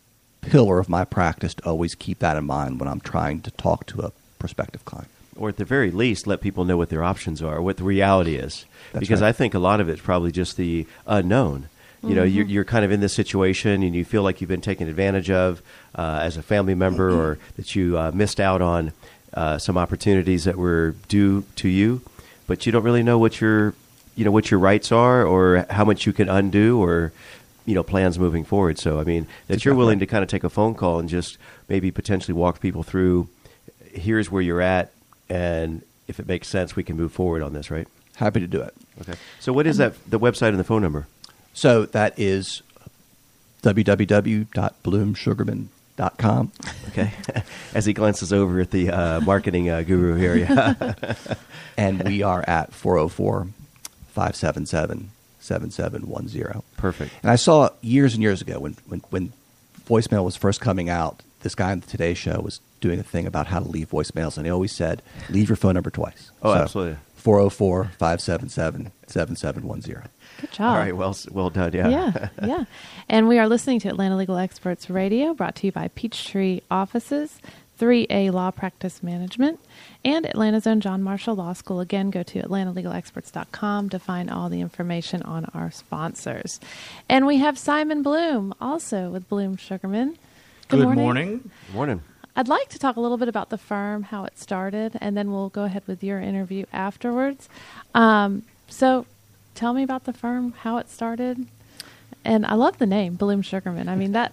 pillar 0.41 0.79
of 0.79 0.89
my 0.89 1.05
practice 1.05 1.55
to 1.55 1.65
always 1.65 1.95
keep 1.95 2.19
that 2.21 2.37
in 2.37 2.45
mind 2.45 2.81
when 2.81 2.89
I'm 2.89 3.01
trying 3.01 3.41
to 3.43 3.51
talk 3.53 3.87
to 3.87 4.03
a 4.03 4.13
prospective 4.39 4.85
client. 4.85 5.09
Or 5.37 5.49
at 5.51 5.57
the 5.57 5.65
very 5.65 5.91
least, 5.91 6.27
let 6.27 6.41
people 6.41 6.65
know 6.65 6.77
what 6.77 6.89
their 6.89 7.03
options 7.03 7.43
are, 7.43 7.61
what 7.61 7.77
the 7.77 7.85
reality 7.85 8.37
is. 8.37 8.65
That's 8.93 9.01
because 9.01 9.21
right. 9.21 9.29
I 9.29 9.33
think 9.33 9.55
a 9.55 9.59
lot 9.59 9.81
of 9.81 9.89
it's 9.89 10.01
probably 10.01 10.33
just 10.33 10.57
the 10.57 10.87
unknown. 11.07 11.69
You 12.03 12.15
know, 12.15 12.23
you're, 12.23 12.47
you're 12.47 12.65
kind 12.65 12.85
of 12.85 12.93
in 12.93 13.01
this 13.01 13.13
situation 13.15 13.83
and 13.83 13.93
you 13.93 14.05
feel 14.05 14.23
like 14.23 14.41
you've 14.41 14.49
been 14.49 14.61
taken 14.61 14.89
advantage 14.89 15.29
of 15.29 15.61
uh, 15.97 16.21
as 16.23 16.37
a 16.37 16.43
family 16.43 16.75
member 16.75 17.11
or 17.11 17.39
that 17.57 17.75
you 17.75 17.99
uh, 17.99 18.13
missed 18.15 18.39
out 18.39 18.63
on 18.63 18.93
uh, 19.35 19.59
some 19.59 19.77
opportunities 19.77 20.45
that 20.45 20.57
were 20.57 20.95
due 21.09 21.45
to 21.57 21.69
you, 21.69 22.03
but 22.47 22.65
you 22.65 22.71
don't 22.71 22.85
really 22.85 23.03
know 23.03 23.19
what 23.19 23.41
your, 23.41 23.75
you 24.15 24.25
know, 24.25 24.31
what 24.31 24.53
your 24.53 24.61
rights 24.61 24.93
are 24.93 25.27
or 25.27 25.67
how 25.69 25.85
much 25.85 26.07
you 26.07 26.13
can 26.13 26.29
undo 26.29 26.81
or, 26.81 27.13
you 27.67 27.75
know, 27.75 27.83
plans 27.83 28.19
moving 28.19 28.45
forward. 28.45 28.79
So, 28.79 28.99
I 28.99 29.05
mean, 29.05 29.27
that 29.49 29.65
you're 29.65 29.75
willing 29.75 29.99
to 29.99 30.07
kind 30.07 30.23
of 30.23 30.31
take 30.31 30.45
a 30.45 30.51
phone 30.51 30.75
call 30.75 30.99
and 30.99 31.09
just 31.09 31.37
maybe 31.69 31.91
potentially 31.91 32.35
walk 32.35 32.61
people 32.61 32.83
through 32.83 33.29
here's 33.93 34.31
where 34.31 34.43
you're 34.43 34.61
at, 34.61 34.93
and 35.29 35.83
if 36.07 36.21
it 36.21 36.29
makes 36.29 36.49
sense, 36.49 36.77
we 36.77 36.85
can 36.85 36.97
move 36.97 37.13
forward 37.13 37.43
on 37.43 37.53
this, 37.53 37.71
right? 37.71 37.89
Happy 38.17 38.41
to 38.41 38.47
do 38.47 38.63
it. 38.63 38.75
Okay. 39.01 39.15
So, 39.41 39.53
what 39.53 39.67
is 39.67 39.79
that? 39.79 39.95
The 40.09 40.19
website 40.19 40.49
and 40.49 40.59
the 40.59 40.65
phone 40.65 40.83
number? 40.83 41.07
So 41.57 41.87
that 41.87 42.17
is 42.19 42.63
www.bloomsugarman.com. 43.63 46.53
Okay. 46.89 47.13
As 47.75 47.87
he 47.87 47.95
glances 47.95 48.31
over 48.31 48.61
at 48.61 48.71
the 48.71 48.91
uh, 48.91 49.21
marketing 49.21 49.71
uh, 49.71 49.81
guru 49.83 50.17
here, 50.17 50.37
yeah. 50.37 50.75
and 51.79 52.03
we 52.03 52.23
are 52.23 52.45
at 52.47 52.75
404 52.75 53.49
577 54.09 55.13
7710. 55.47 56.63
Perfect. 56.77 57.13
And 57.23 57.31
I 57.31 57.37
saw 57.37 57.71
years 57.81 58.15
and 58.15 58.23
years 58.23 58.43
ago 58.43 58.59
when, 58.59 58.77
when, 58.87 59.01
when 59.11 59.33
voicemail 59.87 60.25
was 60.25 60.37
first 60.37 60.61
coming 60.61 60.91
out, 60.91 61.23
this 61.43 61.55
guy 61.55 61.71
on 61.71 61.81
the 61.81 61.87
Today 61.87 62.15
Show 62.15 62.41
was 62.41 62.61
doing 62.81 62.99
a 62.99 63.03
thing 63.03 63.27
about 63.27 63.47
how 63.47 63.61
to 63.61 63.69
leave 63.69 63.91
voicemails, 63.91 64.37
and 64.37 64.47
he 64.47 64.51
always 64.51 64.73
said, 64.73 65.03
leave 65.31 65.49
your 65.49 65.57
phone 65.57 65.75
number 65.75 65.91
twice. 65.91 66.31
Oh, 66.43 66.53
absolutely. 66.53 66.99
404 67.17 67.93
577 67.99 68.93
7710. 69.09 70.09
Good 70.41 70.53
job. 70.53 70.73
All 70.73 70.79
right. 70.79 70.97
Well, 70.97 71.17
well 71.31 71.51
done. 71.51 71.73
Yeah. 71.73 71.89
yeah, 71.89 72.29
yeah. 72.47 72.65
And 73.09 73.27
we 73.27 73.39
are 73.39 73.49
listening 73.49 73.81
to 73.81 73.89
Atlanta 73.89 74.17
Legal 74.17 74.37
Experts 74.37 74.91
Radio, 74.91 75.35
brought 75.35 75.57
to 75.57 75.67
you 75.67 75.73
by 75.73 75.89
Peachtree 75.89 76.61
Offices, 76.71 77.41
3A 77.79 78.33
Law 78.33 78.51
Practice 78.51 79.03
Management, 79.03 79.61
and 80.05 80.25
Atlanta's 80.27 80.67
own 80.67 80.81
John 80.81 81.03
Marshall 81.03 81.37
Law 81.37 81.53
School. 81.53 81.81
Again, 81.81 82.11
go 82.11 82.23
to 82.23 82.43
atlantalegalexperts.com 82.43 83.91
to 83.91 83.99
find 83.99 84.31
all 84.31 84.49
the 84.49 84.61
information 84.61 85.23
on 85.23 85.47
our 85.55 85.71
sponsors. 85.71 86.61
And 87.09 87.27
we 87.27 87.39
have 87.39 87.59
Simon 87.59 88.03
Bloom, 88.03 88.55
also 88.61 89.11
with 89.11 89.29
Bloom 89.29 89.57
Sugarman. 89.57 90.17
Good 90.69 90.89
morning. 90.89 91.51
Good 91.67 91.75
morning. 91.75 92.03
I'd 92.35 92.49
like 92.49 92.69
to 92.71 92.79
talk 92.79 92.97
a 92.97 93.01
little 93.01 93.17
bit 93.17 93.29
about 93.29 93.51
the 93.51 93.59
firm, 93.59 94.03
how 94.05 94.25
it 94.25 94.39
started, 94.39 94.99
and 95.01 95.17
then 95.17 95.31
we'll 95.31 95.49
go 95.49 95.65
ahead 95.65 95.83
with 95.87 96.05
your 96.05 96.21
interview 96.21 96.67
afterwards. 96.73 97.49
Um, 97.95 98.43
so, 98.69 99.07
tell 99.55 99.73
me 99.73 99.83
about 99.83 100.05
the 100.05 100.13
firm, 100.13 100.53
how 100.53 100.77
it 100.77 100.91
started? 100.91 101.47
And 102.25 102.45
I 102.45 102.55
love 102.55 102.79
the 102.79 102.87
name, 102.87 103.15
Bloom 103.15 103.41
Sugarman. 103.41 103.89
I 103.89 103.95
mean 103.95 104.13
that 104.13 104.33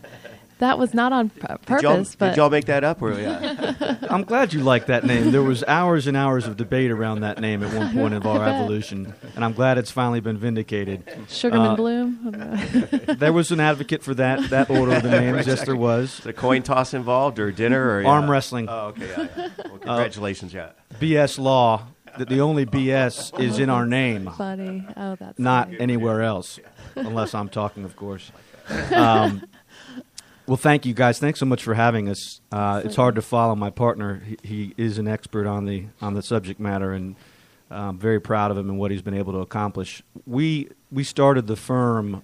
that 0.59 0.77
was 0.77 0.93
not 0.93 1.11
on 1.13 1.29
p- 1.29 1.39
Did 1.41 1.81
y'all, 1.81 1.93
purpose, 1.95 2.15
but 2.15 2.29
did 2.29 2.37
y'all 2.37 2.49
make 2.49 2.65
that 2.65 2.83
up? 2.83 3.01
Or, 3.01 3.13
yeah. 3.19 3.95
I'm 4.09 4.23
glad 4.23 4.53
you 4.53 4.61
like 4.61 4.85
that 4.87 5.03
name. 5.03 5.31
There 5.31 5.41
was 5.43 5.63
hours 5.67 6.07
and 6.07 6.15
hours 6.15 6.47
of 6.47 6.57
debate 6.57 6.91
around 6.91 7.21
that 7.21 7.39
name 7.39 7.63
at 7.63 7.73
one 7.73 7.93
point 7.93 8.13
of 8.13 8.25
our 8.25 8.43
evolution, 8.47 9.13
and 9.35 9.43
I'm 9.43 9.53
glad 9.53 9.77
it's 9.77 9.91
finally 9.91 10.19
been 10.19 10.37
vindicated. 10.37 11.03
Sugarman 11.29 11.71
Uh, 11.71 11.75
Bloom. 11.75 13.13
There 13.17 13.33
was 13.33 13.51
an 13.51 13.59
advocate 13.59 14.03
for 14.03 14.13
that 14.15 14.49
that 14.49 14.69
order 14.69 14.93
of 14.95 15.03
the 15.03 15.09
names. 15.11 15.47
Yes, 15.47 15.65
there 15.65 15.75
was. 15.75 16.19
Is 16.19 16.25
a 16.25 16.33
coin 16.33 16.61
toss 16.63 16.93
involved 16.93 17.39
or 17.39 17.51
dinner 17.51 17.89
or 17.91 18.01
yeah. 18.01 18.07
Arm 18.09 18.29
wrestling, 18.29 18.67
Oh, 18.69 18.87
okay. 18.87 19.07
Yeah, 19.07 19.27
yeah. 19.37 19.49
Well, 19.69 19.77
congratulations, 19.79 20.53
yeah. 20.53 20.69
BS 20.99 21.39
law. 21.39 21.87
That 22.17 22.29
the 22.29 22.41
only 22.41 22.67
BS 22.67 23.39
is 23.39 23.57
in 23.57 23.71
our 23.71 23.87
name, 23.87 24.29
Funny. 24.37 24.85
Oh, 24.95 25.15
that's 25.15 25.39
not 25.39 25.65
funny. 25.69 25.79
anywhere 25.79 26.21
else, 26.21 26.59
unless 26.95 27.33
I'm 27.33 27.49
talking, 27.49 27.85
of 27.85 27.95
course. 27.95 28.31
Um, 28.93 29.43
well, 30.45 30.57
thank 30.57 30.85
you 30.85 30.93
guys. 30.93 31.19
Thanks 31.19 31.39
so 31.39 31.45
much 31.45 31.63
for 31.63 31.73
having 31.73 32.09
us. 32.09 32.41
Uh, 32.51 32.81
it's 32.83 32.95
hard 32.95 33.15
to 33.15 33.21
follow 33.21 33.55
my 33.55 33.69
partner. 33.69 34.21
He, 34.25 34.37
he 34.43 34.73
is 34.77 34.97
an 34.97 35.07
expert 35.07 35.47
on 35.47 35.65
the 35.65 35.85
on 36.01 36.13
the 36.13 36.21
subject 36.21 36.59
matter, 36.59 36.91
and 36.91 37.15
uh, 37.71 37.75
I'm 37.75 37.97
very 37.97 38.19
proud 38.19 38.51
of 38.51 38.57
him 38.57 38.69
and 38.69 38.77
what 38.77 38.91
he's 38.91 39.01
been 39.01 39.13
able 39.13 39.33
to 39.33 39.39
accomplish. 39.39 40.03
We 40.25 40.69
we 40.91 41.03
started 41.03 41.47
the 41.47 41.55
firm 41.55 42.23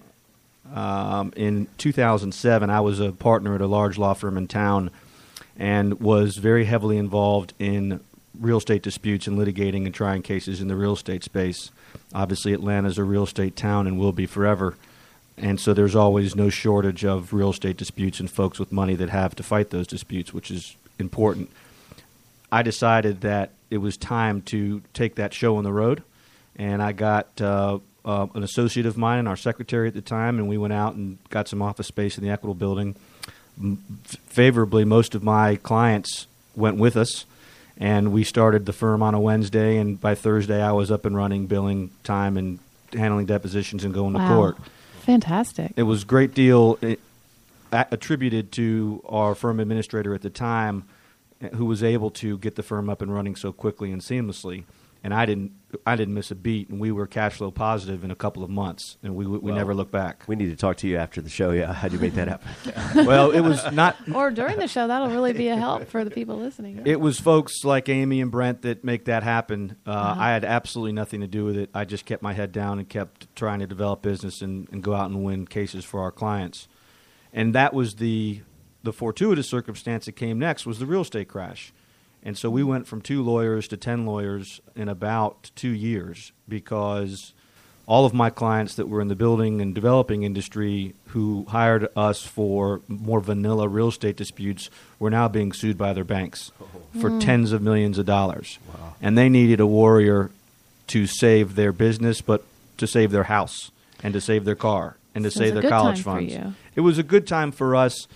um, 0.74 1.32
in 1.34 1.66
2007. 1.78 2.68
I 2.70 2.80
was 2.80 3.00
a 3.00 3.12
partner 3.12 3.54
at 3.54 3.60
a 3.60 3.66
large 3.66 3.96
law 3.96 4.12
firm 4.12 4.36
in 4.36 4.48
town, 4.48 4.90
and 5.56 6.00
was 6.00 6.36
very 6.36 6.66
heavily 6.66 6.98
involved 6.98 7.54
in 7.58 8.00
real 8.38 8.58
estate 8.58 8.82
disputes 8.82 9.26
and 9.26 9.38
litigating 9.38 9.86
and 9.86 9.94
trying 9.94 10.22
cases 10.22 10.60
in 10.60 10.68
the 10.68 10.76
real 10.76 10.92
estate 10.92 11.24
space. 11.24 11.70
Obviously, 12.14 12.52
Atlanta 12.52 12.88
is 12.88 12.98
a 12.98 13.04
real 13.04 13.24
estate 13.24 13.56
town 13.56 13.86
and 13.86 13.98
will 13.98 14.12
be 14.12 14.26
forever. 14.26 14.76
And 15.40 15.58
so 15.58 15.72
there's 15.72 15.96
always 15.96 16.36
no 16.36 16.50
shortage 16.50 17.04
of 17.04 17.32
real 17.32 17.50
estate 17.50 17.78
disputes 17.78 18.20
and 18.20 18.30
folks 18.30 18.58
with 18.58 18.70
money 18.70 18.94
that 18.96 19.08
have 19.08 19.34
to 19.36 19.42
fight 19.42 19.70
those 19.70 19.86
disputes, 19.86 20.34
which 20.34 20.50
is 20.50 20.76
important. 20.98 21.50
I 22.52 22.62
decided 22.62 23.22
that 23.22 23.50
it 23.70 23.78
was 23.78 23.96
time 23.96 24.42
to 24.42 24.82
take 24.92 25.14
that 25.14 25.32
show 25.32 25.56
on 25.56 25.64
the 25.64 25.72
road, 25.72 26.02
and 26.56 26.82
I 26.82 26.92
got 26.92 27.40
uh, 27.40 27.78
uh, 28.04 28.26
an 28.34 28.42
associate 28.42 28.84
of 28.84 28.98
mine 28.98 29.18
and 29.18 29.28
our 29.28 29.36
secretary 29.36 29.88
at 29.88 29.94
the 29.94 30.02
time, 30.02 30.38
and 30.38 30.46
we 30.46 30.58
went 30.58 30.74
out 30.74 30.94
and 30.94 31.16
got 31.30 31.48
some 31.48 31.62
office 31.62 31.86
space 31.86 32.18
in 32.18 32.24
the 32.24 32.30
Equitable 32.30 32.54
Building. 32.54 32.96
F- 33.58 34.16
favorably, 34.26 34.84
most 34.84 35.14
of 35.14 35.22
my 35.22 35.56
clients 35.56 36.26
went 36.54 36.76
with 36.76 36.96
us, 36.96 37.24
and 37.78 38.12
we 38.12 38.24
started 38.24 38.66
the 38.66 38.72
firm 38.74 39.02
on 39.02 39.14
a 39.14 39.20
Wednesday, 39.20 39.78
and 39.78 39.98
by 39.98 40.14
Thursday 40.14 40.60
I 40.60 40.72
was 40.72 40.90
up 40.90 41.06
and 41.06 41.16
running, 41.16 41.46
billing 41.46 41.90
time, 42.04 42.36
and 42.36 42.58
handling 42.92 43.26
depositions 43.26 43.84
and 43.84 43.94
going 43.94 44.12
wow. 44.12 44.28
to 44.28 44.34
court. 44.34 44.58
Fantastic. 45.00 45.72
It 45.76 45.84
was 45.84 46.02
a 46.02 46.06
great 46.06 46.34
deal 46.34 46.78
eh, 46.82 46.96
a- 47.72 47.86
attributed 47.90 48.52
to 48.52 49.02
our 49.08 49.34
firm 49.34 49.60
administrator 49.60 50.14
at 50.14 50.22
the 50.22 50.30
time, 50.30 50.84
eh, 51.42 51.48
who 51.54 51.64
was 51.64 51.82
able 51.82 52.10
to 52.12 52.38
get 52.38 52.56
the 52.56 52.62
firm 52.62 52.88
up 52.88 53.02
and 53.02 53.12
running 53.12 53.36
so 53.36 53.52
quickly 53.52 53.90
and 53.92 54.00
seamlessly. 54.02 54.64
And 55.02 55.14
I 55.14 55.24
didn't, 55.24 55.52
I 55.86 55.96
didn't 55.96 56.12
miss 56.12 56.30
a 56.30 56.34
beat, 56.34 56.68
and 56.68 56.78
we 56.78 56.92
were 56.92 57.06
cash 57.06 57.36
flow 57.36 57.50
positive 57.50 58.04
in 58.04 58.10
a 58.10 58.14
couple 58.14 58.44
of 58.44 58.50
months, 58.50 58.98
and 59.02 59.14
we 59.16 59.26
we 59.26 59.38
Well, 59.38 59.54
never 59.54 59.74
looked 59.74 59.92
back. 59.92 60.24
We 60.26 60.36
need 60.36 60.50
to 60.50 60.56
talk 60.56 60.76
to 60.78 60.86
you 60.86 60.98
after 60.98 61.22
the 61.22 61.30
show. 61.30 61.52
Yeah, 61.52 61.72
how'd 61.80 61.92
you 61.94 61.98
make 61.98 62.12
that 62.16 62.28
happen? 62.28 62.50
well, 63.06 63.30
it 63.30 63.40
was 63.40 63.64
not. 63.72 63.96
or 64.14 64.30
during 64.30 64.58
the 64.58 64.68
show, 64.68 64.86
that'll 64.88 65.08
really 65.08 65.32
be 65.32 65.48
a 65.48 65.56
help 65.56 65.88
for 65.88 66.04
the 66.04 66.10
people 66.10 66.36
listening. 66.36 66.82
It 66.84 67.00
was 67.00 67.18
folks 67.18 67.64
like 67.64 67.88
Amy 67.88 68.20
and 68.20 68.30
Brent 68.30 68.60
that 68.60 68.84
make 68.84 69.06
that 69.06 69.22
happen. 69.22 69.76
Uh, 69.86 69.90
Uh-huh. 69.90 70.20
I 70.20 70.32
had 70.32 70.44
absolutely 70.44 70.92
nothing 70.92 71.22
to 71.22 71.26
do 71.26 71.46
with 71.46 71.56
it. 71.56 71.70
I 71.72 71.86
just 71.86 72.04
kept 72.04 72.22
my 72.22 72.34
head 72.34 72.52
down 72.52 72.78
and 72.78 72.86
kept 72.86 73.34
trying 73.34 73.60
to 73.60 73.66
develop 73.66 74.02
business 74.02 74.42
and, 74.42 74.68
and 74.70 74.82
go 74.82 74.92
out 74.92 75.08
and 75.10 75.24
win 75.24 75.46
cases 75.46 75.82
for 75.86 76.00
our 76.00 76.12
clients. 76.12 76.68
And 77.32 77.54
that 77.54 77.72
was 77.72 77.94
the 77.94 78.42
the 78.82 78.92
fortuitous 78.92 79.46
circumstance 79.48 80.04
that 80.06 80.12
came 80.12 80.38
next 80.38 80.66
was 80.66 80.78
the 80.78 80.86
real 80.86 81.02
estate 81.02 81.28
crash. 81.28 81.72
And 82.22 82.36
so 82.36 82.50
we 82.50 82.62
went 82.62 82.86
from 82.86 83.00
two 83.00 83.22
lawyers 83.22 83.66
to 83.68 83.76
ten 83.76 84.04
lawyers 84.04 84.60
in 84.76 84.88
about 84.88 85.50
two 85.54 85.70
years 85.70 86.32
because 86.48 87.32
all 87.86 88.04
of 88.04 88.14
my 88.14 88.30
clients 88.30 88.76
that 88.76 88.88
were 88.88 89.00
in 89.00 89.08
the 89.08 89.16
building 89.16 89.60
and 89.60 89.74
developing 89.74 90.22
industry 90.22 90.94
who 91.08 91.44
hired 91.48 91.88
us 91.96 92.22
for 92.22 92.82
more 92.86 93.20
vanilla 93.20 93.66
real 93.66 93.88
estate 93.88 94.16
disputes 94.16 94.70
were 95.00 95.10
now 95.10 95.26
being 95.26 95.52
sued 95.52 95.76
by 95.76 95.92
their 95.92 96.04
banks 96.04 96.52
oh. 96.60 97.00
for 97.00 97.10
hmm. 97.10 97.18
tens 97.18 97.50
of 97.50 97.62
millions 97.62 97.98
of 97.98 98.06
dollars. 98.06 98.58
And 99.02 99.18
they 99.18 99.28
needed 99.28 99.58
a 99.58 99.66
warrior 99.66 100.30
to 100.88 101.06
save 101.06 101.56
their 101.56 101.72
business, 101.72 102.20
but 102.20 102.44
to 102.76 102.86
save 102.86 103.10
their 103.10 103.24
house 103.24 103.72
and 104.02 104.14
to 104.14 104.20
save 104.20 104.44
their 104.44 104.54
car 104.54 104.96
and 105.14 105.24
to 105.24 105.30
So 105.30 105.40
it 105.40 105.46
save 105.46 105.46
was 105.46 105.50
a 105.50 105.54
their 105.54 105.62
good 105.62 105.70
college 105.70 105.96
time 105.96 106.02
for 106.04 106.10
funds. 106.12 106.32
you. 106.34 106.54
It 106.76 106.80
was 106.82 106.98
a 106.98 107.02
good 107.02 107.26
time 107.26 107.50
for 107.50 107.74
us. 107.74 108.06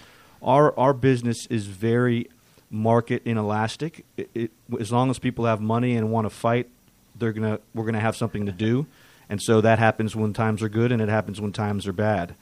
Our 0.43 0.79
our 0.79 0.93
business 0.93 1.47
is 1.49 1.67
very 1.67 2.29
market 2.75 3.23
inelastic. 3.25 4.05
It, 4.17 4.31
it, 4.35 4.51
as 4.79 4.91
long 4.93 5.11
as 5.11 5.19
people 5.19 5.47
have 5.47 5.61
money 5.61 5.97
and 5.97 6.11
want 6.11 6.27
to 6.27 6.31
fight, 6.31 6.69
they're 7.17 7.33
gonna 7.33 7.61
we're 7.75 7.85
gonna 7.85 8.01
have 8.01 8.17
something 8.17 8.47
to 8.47 8.53
do, 8.53 8.87
and 9.29 9.41
so 9.41 9.61
that 9.61 9.79
happens 9.79 10.17
when 10.17 10.33
times 10.33 10.63
are 10.63 10.69
good, 10.69 10.93
and 10.93 11.01
it 11.01 11.09
happens 11.09 11.41
when 11.41 11.53
times 11.53 11.87
are 11.87 11.93
bad. 11.93 12.35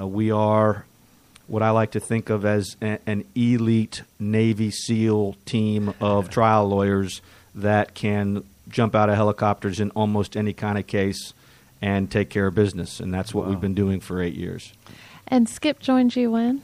Uh, 0.00 0.06
we 0.06 0.30
are 0.30 0.86
what 1.46 1.62
I 1.62 1.70
like 1.70 1.90
to 1.92 2.00
think 2.00 2.30
of 2.30 2.44
as 2.44 2.76
a, 2.80 2.98
an 3.06 3.24
elite 3.34 4.02
Navy 4.18 4.70
SEAL 4.70 5.36
team 5.44 5.92
of 6.00 6.30
trial 6.30 6.66
lawyers 6.66 7.20
that 7.54 7.94
can 7.94 8.44
jump 8.68 8.94
out 8.94 9.10
of 9.10 9.16
helicopters 9.16 9.78
in 9.78 9.90
almost 9.90 10.36
any 10.36 10.54
kind 10.54 10.78
of 10.78 10.86
case 10.86 11.34
and 11.80 12.10
take 12.10 12.30
care 12.30 12.46
of 12.46 12.54
business, 12.54 12.98
and 12.98 13.12
that's 13.12 13.32
what 13.32 13.46
we've 13.46 13.60
been 13.60 13.74
doing 13.74 14.00
for 14.00 14.20
eight 14.20 14.34
years 14.34 14.72
and 15.28 15.48
Skip 15.48 15.78
joined 15.78 16.16
you 16.16 16.30
when? 16.30 16.62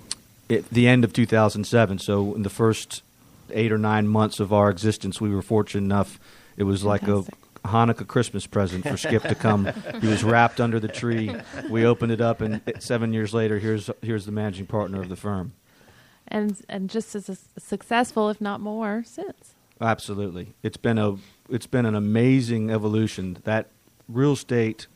At 0.50 0.68
the 0.70 0.86
end 0.88 1.04
of 1.04 1.12
2007. 1.12 1.98
So 1.98 2.34
in 2.34 2.42
the 2.42 2.50
first 2.50 3.02
eight 3.50 3.72
or 3.72 3.78
nine 3.78 4.08
months 4.08 4.40
of 4.40 4.52
our 4.52 4.70
existence, 4.70 5.20
we 5.20 5.30
were 5.30 5.42
fortunate 5.42 5.84
enough. 5.84 6.18
It 6.56 6.64
was 6.64 6.84
like 6.84 7.02
a 7.08 7.24
Hanukkah 7.64 8.06
Christmas 8.06 8.46
present 8.46 8.86
for 8.86 8.96
Skip 8.96 9.22
to 9.22 9.34
come. 9.34 9.68
he 10.00 10.06
was 10.06 10.22
wrapped 10.22 10.60
under 10.60 10.78
the 10.78 10.88
tree. 10.88 11.34
We 11.70 11.86
opened 11.86 12.12
it 12.12 12.20
up, 12.20 12.40
and 12.40 12.60
seven 12.78 13.12
years 13.12 13.32
later, 13.32 13.58
here's 13.58 13.90
here's 14.02 14.26
the 14.26 14.32
managing 14.32 14.66
partner 14.66 15.00
of 15.00 15.08
the 15.08 15.16
firm. 15.16 15.54
And 16.28 16.56
and 16.68 16.90
just 16.90 17.14
as 17.14 17.48
successful, 17.58 18.28
if 18.30 18.40
not 18.40 18.60
more, 18.60 19.02
since. 19.06 19.54
Absolutely, 19.80 20.54
it's 20.62 20.76
been 20.76 20.98
a 20.98 21.16
it's 21.48 21.66
been 21.66 21.86
an 21.86 21.94
amazing 21.94 22.70
evolution. 22.70 23.38
That 23.44 23.68
real 24.08 24.32
estate 24.32 24.86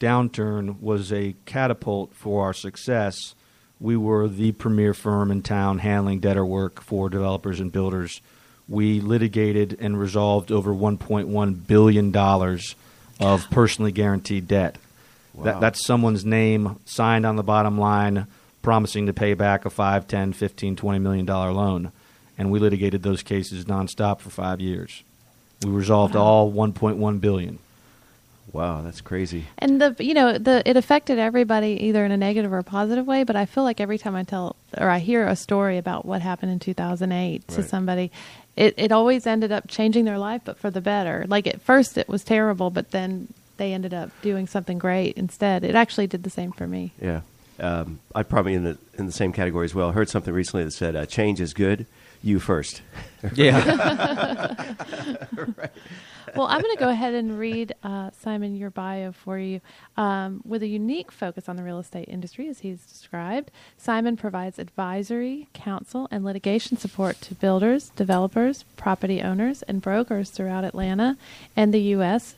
downturn 0.00 0.80
was 0.80 1.12
a 1.12 1.34
catapult 1.44 2.14
for 2.14 2.44
our 2.44 2.52
success. 2.52 3.34
We 3.80 3.96
were 3.96 4.26
the 4.28 4.52
premier 4.52 4.92
firm 4.94 5.30
in 5.30 5.42
town 5.42 5.78
handling 5.78 6.20
debtor 6.20 6.44
work 6.44 6.80
for 6.82 7.08
developers 7.08 7.60
and 7.60 7.70
builders. 7.70 8.20
We 8.68 9.00
litigated 9.00 9.76
and 9.80 9.98
resolved 9.98 10.50
over 10.52 10.72
1.1 10.72 11.66
billion 11.66 12.10
dollars 12.10 12.74
of 13.20 13.48
personally 13.50 13.92
guaranteed 13.92 14.46
debt. 14.48 14.76
Wow. 15.34 15.44
That, 15.44 15.60
that's 15.60 15.86
someone's 15.86 16.24
name 16.24 16.78
signed 16.84 17.24
on 17.24 17.36
the 17.36 17.42
bottom 17.42 17.78
line 17.78 18.26
promising 18.62 19.06
to 19.06 19.12
pay 19.12 19.34
back 19.34 19.64
a 19.64 19.70
5, 19.70 20.06
10, 20.08 20.32
15, 20.32 20.76
20 20.76 20.98
million 20.98 21.24
dollar 21.24 21.52
loan. 21.52 21.92
And 22.36 22.50
we 22.50 22.58
litigated 22.58 23.02
those 23.02 23.22
cases 23.22 23.64
nonstop 23.64 24.20
for 24.20 24.30
5 24.30 24.60
years. 24.60 25.02
We 25.62 25.70
resolved 25.70 26.14
Wow. 26.14 26.22
all 26.22 26.52
1.1 26.52 27.20
billion. 27.20 27.58
Wow, 28.52 28.82
that's 28.82 29.00
crazy. 29.00 29.46
And 29.58 29.80
the 29.80 29.94
you 29.98 30.14
know 30.14 30.38
the 30.38 30.62
it 30.68 30.76
affected 30.76 31.18
everybody 31.18 31.84
either 31.84 32.04
in 32.04 32.12
a 32.12 32.16
negative 32.16 32.52
or 32.52 32.58
a 32.58 32.64
positive 32.64 33.06
way. 33.06 33.24
But 33.24 33.36
I 33.36 33.46
feel 33.46 33.64
like 33.64 33.80
every 33.80 33.98
time 33.98 34.14
I 34.14 34.22
tell 34.22 34.56
or 34.76 34.88
I 34.88 34.98
hear 34.98 35.26
a 35.26 35.36
story 35.36 35.78
about 35.78 36.04
what 36.04 36.22
happened 36.22 36.52
in 36.52 36.58
2008 36.58 37.48
to 37.48 37.62
somebody, 37.62 38.10
it 38.56 38.74
it 38.76 38.92
always 38.92 39.26
ended 39.26 39.52
up 39.52 39.68
changing 39.68 40.04
their 40.04 40.18
life, 40.18 40.42
but 40.44 40.58
for 40.58 40.70
the 40.70 40.80
better. 40.80 41.24
Like 41.28 41.46
at 41.46 41.60
first 41.60 41.98
it 41.98 42.08
was 42.08 42.24
terrible, 42.24 42.70
but 42.70 42.90
then 42.90 43.28
they 43.58 43.72
ended 43.72 43.92
up 43.92 44.10
doing 44.22 44.46
something 44.46 44.78
great 44.78 45.16
instead. 45.16 45.64
It 45.64 45.74
actually 45.74 46.06
did 46.06 46.22
the 46.22 46.30
same 46.30 46.52
for 46.52 46.66
me. 46.66 46.92
Yeah, 47.00 47.20
um, 47.60 48.00
I'd 48.14 48.28
probably 48.28 48.54
in 48.54 48.64
the 48.64 48.78
in 48.98 49.06
the 49.06 49.12
same 49.12 49.32
category 49.32 49.66
as 49.66 49.74
well. 49.74 49.90
I 49.90 49.92
heard 49.92 50.08
something 50.08 50.32
recently 50.32 50.64
that 50.64 50.72
said 50.72 50.96
uh, 50.96 51.06
change 51.06 51.40
is 51.40 51.52
good. 51.54 51.86
You 52.22 52.40
first. 52.40 52.82
Yeah. 53.34 54.74
Well, 56.36 56.46
I'm 56.46 56.60
going 56.60 56.74
to 56.76 56.80
go 56.80 56.88
ahead 56.88 57.14
and 57.14 57.38
read, 57.38 57.74
uh, 57.82 58.10
Simon, 58.20 58.56
your 58.56 58.70
bio 58.70 59.12
for 59.12 59.38
you. 59.38 59.60
Um, 59.96 60.42
with 60.44 60.62
a 60.62 60.66
unique 60.66 61.10
focus 61.10 61.48
on 61.48 61.56
the 61.56 61.62
real 61.62 61.78
estate 61.78 62.08
industry, 62.08 62.48
as 62.48 62.60
he's 62.60 62.80
described, 62.84 63.50
Simon 63.76 64.16
provides 64.16 64.58
advisory, 64.58 65.48
counsel, 65.52 66.08
and 66.10 66.24
litigation 66.24 66.76
support 66.76 67.20
to 67.22 67.34
builders, 67.34 67.90
developers, 67.90 68.64
property 68.76 69.20
owners, 69.22 69.62
and 69.62 69.82
brokers 69.82 70.30
throughout 70.30 70.64
Atlanta 70.64 71.16
and 71.56 71.72
the 71.72 71.80
U.S. 71.96 72.34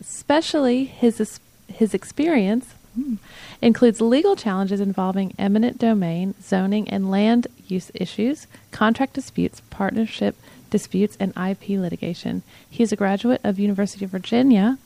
Especially 0.00 0.84
his 0.84 1.40
his 1.68 1.94
experience 1.94 2.74
hmm, 2.94 3.14
includes 3.62 4.00
legal 4.00 4.34
challenges 4.34 4.80
involving 4.80 5.34
eminent 5.38 5.78
domain, 5.78 6.34
zoning, 6.42 6.88
and 6.88 7.10
land 7.10 7.46
use 7.68 7.90
issues, 7.94 8.46
contract 8.72 9.12
disputes, 9.12 9.62
partnership 9.70 10.36
disputes, 10.70 11.16
and 11.20 11.32
IP 11.36 11.70
litigation. 11.70 12.42
He 12.68 12.82
is 12.82 12.92
a 12.92 12.96
graduate 12.96 13.40
of 13.44 13.58
University 13.58 14.04
of 14.04 14.10
Virginia 14.10 14.78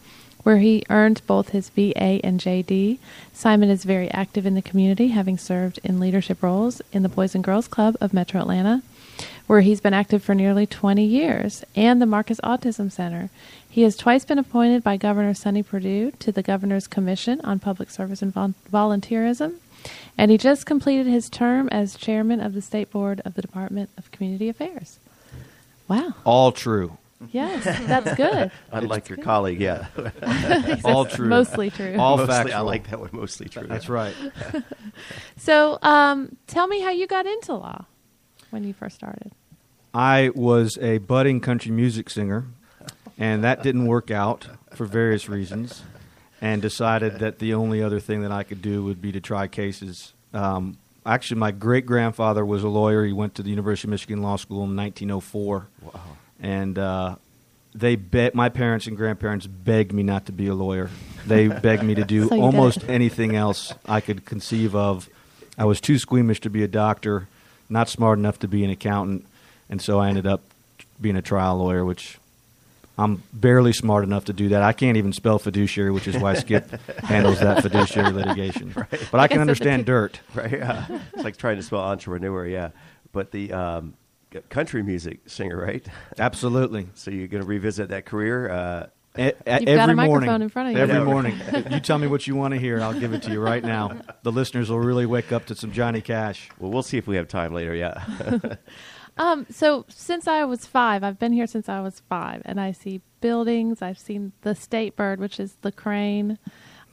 where 0.44 0.58
he 0.58 0.84
earned 0.90 1.22
both 1.26 1.48
his 1.48 1.70
BA 1.70 2.20
and 2.22 2.38
JD. 2.38 2.98
Simon 3.32 3.70
is 3.70 3.84
very 3.84 4.10
active 4.10 4.46
in 4.46 4.54
the 4.54 4.62
community, 4.62 5.08
having 5.08 5.38
served 5.38 5.80
in 5.82 5.98
leadership 5.98 6.42
roles 6.42 6.80
in 6.92 7.02
the 7.02 7.08
Boys 7.08 7.34
and 7.34 7.42
Girls 7.42 7.66
Club 7.66 7.96
of 8.00 8.14
Metro 8.14 8.40
Atlanta, 8.40 8.82
where 9.46 9.62
he's 9.62 9.80
been 9.80 9.94
active 9.94 10.22
for 10.22 10.34
nearly 10.34 10.66
20 10.66 11.02
years, 11.04 11.64
and 11.74 12.00
the 12.00 12.06
Marcus 12.06 12.40
Autism 12.44 12.92
Center. 12.92 13.30
He 13.68 13.82
has 13.82 13.96
twice 13.96 14.24
been 14.24 14.38
appointed 14.38 14.84
by 14.84 14.98
Governor 14.98 15.34
Sonny 15.34 15.62
Perdue 15.62 16.12
to 16.12 16.30
the 16.30 16.42
Governor's 16.42 16.86
Commission 16.86 17.40
on 17.42 17.58
Public 17.58 17.90
Service 17.90 18.22
and 18.22 18.32
Vol- 18.32 18.54
Volunteerism, 18.70 19.54
and 20.16 20.30
he 20.30 20.38
just 20.38 20.66
completed 20.66 21.06
his 21.06 21.30
term 21.30 21.68
as 21.70 21.96
chairman 21.96 22.40
of 22.40 22.52
the 22.52 22.62
State 22.62 22.90
Board 22.90 23.22
of 23.24 23.34
the 23.34 23.42
Department 23.42 23.90
of 23.96 24.10
Community 24.10 24.48
Affairs. 24.48 24.98
Wow. 25.88 26.14
All 26.24 26.52
true. 26.52 26.96
Yes, 27.32 27.64
that's 27.64 28.14
good. 28.16 28.50
Unlike 28.72 29.08
your 29.08 29.18
colleague, 29.18 29.60
yeah. 29.60 29.86
All 30.84 31.06
true. 31.06 31.28
Mostly 31.28 31.70
true. 31.70 31.96
All 31.98 32.16
mostly, 32.18 32.52
I 32.52 32.60
like 32.60 32.90
that 32.90 33.00
one. 33.00 33.10
Mostly 33.12 33.48
true. 33.48 33.66
That's 33.66 33.88
right. 33.88 34.14
So, 35.36 35.78
um, 35.82 36.36
tell 36.46 36.68
me 36.68 36.80
how 36.80 36.90
you 36.90 37.06
got 37.08 37.26
into 37.26 37.54
law 37.54 37.86
when 38.50 38.62
you 38.62 38.72
first 38.72 38.94
started. 38.94 39.32
I 39.92 40.30
was 40.34 40.78
a 40.80 40.98
budding 40.98 41.40
country 41.40 41.72
music 41.72 42.08
singer, 42.08 42.46
and 43.18 43.42
that 43.42 43.62
didn't 43.62 43.86
work 43.86 44.10
out 44.12 44.46
for 44.74 44.86
various 44.86 45.28
reasons, 45.28 45.82
and 46.40 46.62
decided 46.62 47.18
that 47.18 47.40
the 47.40 47.54
only 47.54 47.82
other 47.82 47.98
thing 47.98 48.22
that 48.22 48.30
I 48.30 48.44
could 48.44 48.62
do 48.62 48.84
would 48.84 49.02
be 49.02 49.10
to 49.12 49.20
try 49.20 49.48
cases. 49.48 50.14
Um, 50.32 50.78
actually, 51.04 51.38
my 51.38 51.50
great 51.50 51.86
grandfather 51.86 52.44
was 52.44 52.62
a 52.64 52.68
lawyer. 52.68 53.04
He 53.04 53.12
went 53.12 53.34
to 53.36 53.42
the 53.42 53.50
University 53.50 53.88
of 53.88 53.90
Michigan 53.90 54.22
Law 54.22 54.36
School 54.36 54.64
in 54.64 54.76
1904. 54.76 55.66
Wow. 55.82 56.00
and 56.40 56.78
uh, 56.78 57.16
they 57.74 57.96
be- 57.96 58.30
my 58.34 58.48
parents 58.48 58.86
and 58.86 58.96
grandparents 58.96 59.46
begged 59.46 59.92
me 59.92 60.02
not 60.02 60.26
to 60.26 60.32
be 60.32 60.46
a 60.46 60.54
lawyer. 60.54 60.90
They 61.26 61.48
begged 61.66 61.82
me 61.82 61.94
to 61.96 62.04
do 62.04 62.28
So 62.28 62.34
you 62.34 62.40
did 62.40 62.44
almost 62.44 62.88
anything 62.88 63.34
else 63.34 63.72
I 63.86 64.00
could 64.00 64.24
conceive 64.24 64.74
of. 64.74 65.08
I 65.58 65.64
was 65.64 65.80
too 65.80 65.98
squeamish 65.98 66.40
to 66.40 66.50
be 66.50 66.62
a 66.62 66.68
doctor, 66.68 67.28
not 67.68 67.88
smart 67.88 68.18
enough 68.18 68.38
to 68.40 68.48
be 68.48 68.64
an 68.64 68.70
accountant, 68.70 69.26
and 69.68 69.80
so 69.80 69.98
I 69.98 70.08
ended 70.08 70.26
up 70.26 70.42
being 71.00 71.16
a 71.16 71.22
trial 71.22 71.56
lawyer, 71.58 71.84
which 71.84 72.18
I'm 72.96 73.22
barely 73.32 73.72
smart 73.72 74.04
enough 74.04 74.26
to 74.26 74.32
do 74.32 74.50
that. 74.50 74.62
I 74.62 74.72
can't 74.72 74.96
even 74.96 75.12
spell 75.12 75.38
fiduciary, 75.38 75.90
which 75.90 76.06
is 76.06 76.16
why 76.16 76.34
Skip 76.34 76.70
handles 77.02 77.40
that 77.40 77.62
fiduciary 77.62 78.12
litigation. 78.12 78.72
But 78.74 78.92
I 78.92 78.96
Like 78.96 79.10
can 79.10 79.10
I 79.22 79.28
said, 79.28 79.30
the 79.30 79.40
understand 79.40 79.86
dirt. 79.86 80.20
Right. 80.34 80.52
Yeah. 80.52 81.00
it's 81.12 81.24
like 81.24 81.36
trying 81.36 81.56
to 81.56 81.62
spell 81.62 81.80
entrepreneur. 81.80 82.46
Yeah. 82.46 82.70
But 83.12 83.32
the 83.32 83.52
um, 83.52 83.94
country 84.48 84.82
music 84.82 85.20
singer, 85.28 85.56
right? 85.56 85.84
Absolutely. 86.18 86.86
So 86.94 87.10
you're 87.10 87.26
going 87.28 87.42
to 87.42 87.48
revisit 87.48 87.88
that 87.88 88.06
career. 88.06 88.48
Uh, 88.50 88.86
A- 89.16 89.32
a- 89.46 89.60
You've 89.60 89.68
every 89.68 89.74
got 89.76 89.90
a 89.90 89.94
morning, 89.94 90.10
microphone 90.26 90.42
in 90.42 90.48
front 90.48 90.68
of 90.70 90.74
you. 90.76 90.80
Every 90.82 91.04
morning, 91.04 91.40
you 91.70 91.80
tell 91.80 91.98
me 91.98 92.06
what 92.08 92.26
you 92.26 92.34
want 92.36 92.54
to 92.54 92.60
hear, 92.60 92.74
and 92.76 92.82
I'll 92.84 92.98
give 92.98 93.12
it 93.12 93.22
to 93.24 93.30
you 93.32 93.40
right 93.40 93.62
now. 93.62 93.96
The 94.24 94.32
listeners 94.32 94.70
will 94.70 94.80
really 94.80 95.06
wake 95.06 95.30
up 95.32 95.46
to 95.46 95.54
some 95.56 95.70
Johnny 95.72 96.00
Cash. 96.00 96.48
well, 96.58 96.70
we'll 96.72 96.82
see 96.82 96.98
if 96.98 97.06
we 97.08 97.14
have 97.16 97.28
time 97.28 97.52
later. 97.54 97.74
Yeah. 97.74 98.04
Um, 99.16 99.46
so 99.50 99.84
since 99.88 100.26
I 100.26 100.44
was 100.44 100.66
five, 100.66 101.04
I've 101.04 101.18
been 101.18 101.32
here 101.32 101.46
since 101.46 101.68
I 101.68 101.80
was 101.80 102.00
five, 102.08 102.42
and 102.44 102.60
I 102.60 102.72
see 102.72 103.00
buildings. 103.20 103.80
I've 103.80 103.98
seen 103.98 104.32
the 104.42 104.54
state 104.54 104.96
bird, 104.96 105.20
which 105.20 105.38
is 105.38 105.56
the 105.62 105.72
crane. 105.72 106.38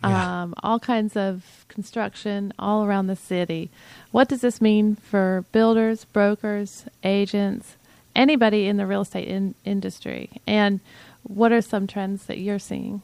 Yeah. 0.04 0.42
Um, 0.42 0.56
all 0.64 0.80
kinds 0.80 1.16
of 1.16 1.66
construction 1.68 2.54
all 2.58 2.86
around 2.86 3.06
the 3.06 3.16
city. 3.16 3.70
What 4.10 4.30
does 4.30 4.42
this 4.42 4.60
mean 4.60 4.96
for 4.96 5.46
builders, 5.52 6.06
brokers, 6.06 6.86
agents, 7.04 7.78
anybody 8.16 8.68
in 8.68 8.78
the 8.78 8.88
real 8.88 9.02
estate 9.02 9.28
in- 9.28 9.54
industry? 9.64 10.30
And 10.48 10.80
what 11.22 11.52
are 11.52 11.62
some 11.62 11.86
trends 11.86 12.26
that 12.26 12.40
you're 12.40 12.58
seeing? 12.58 13.04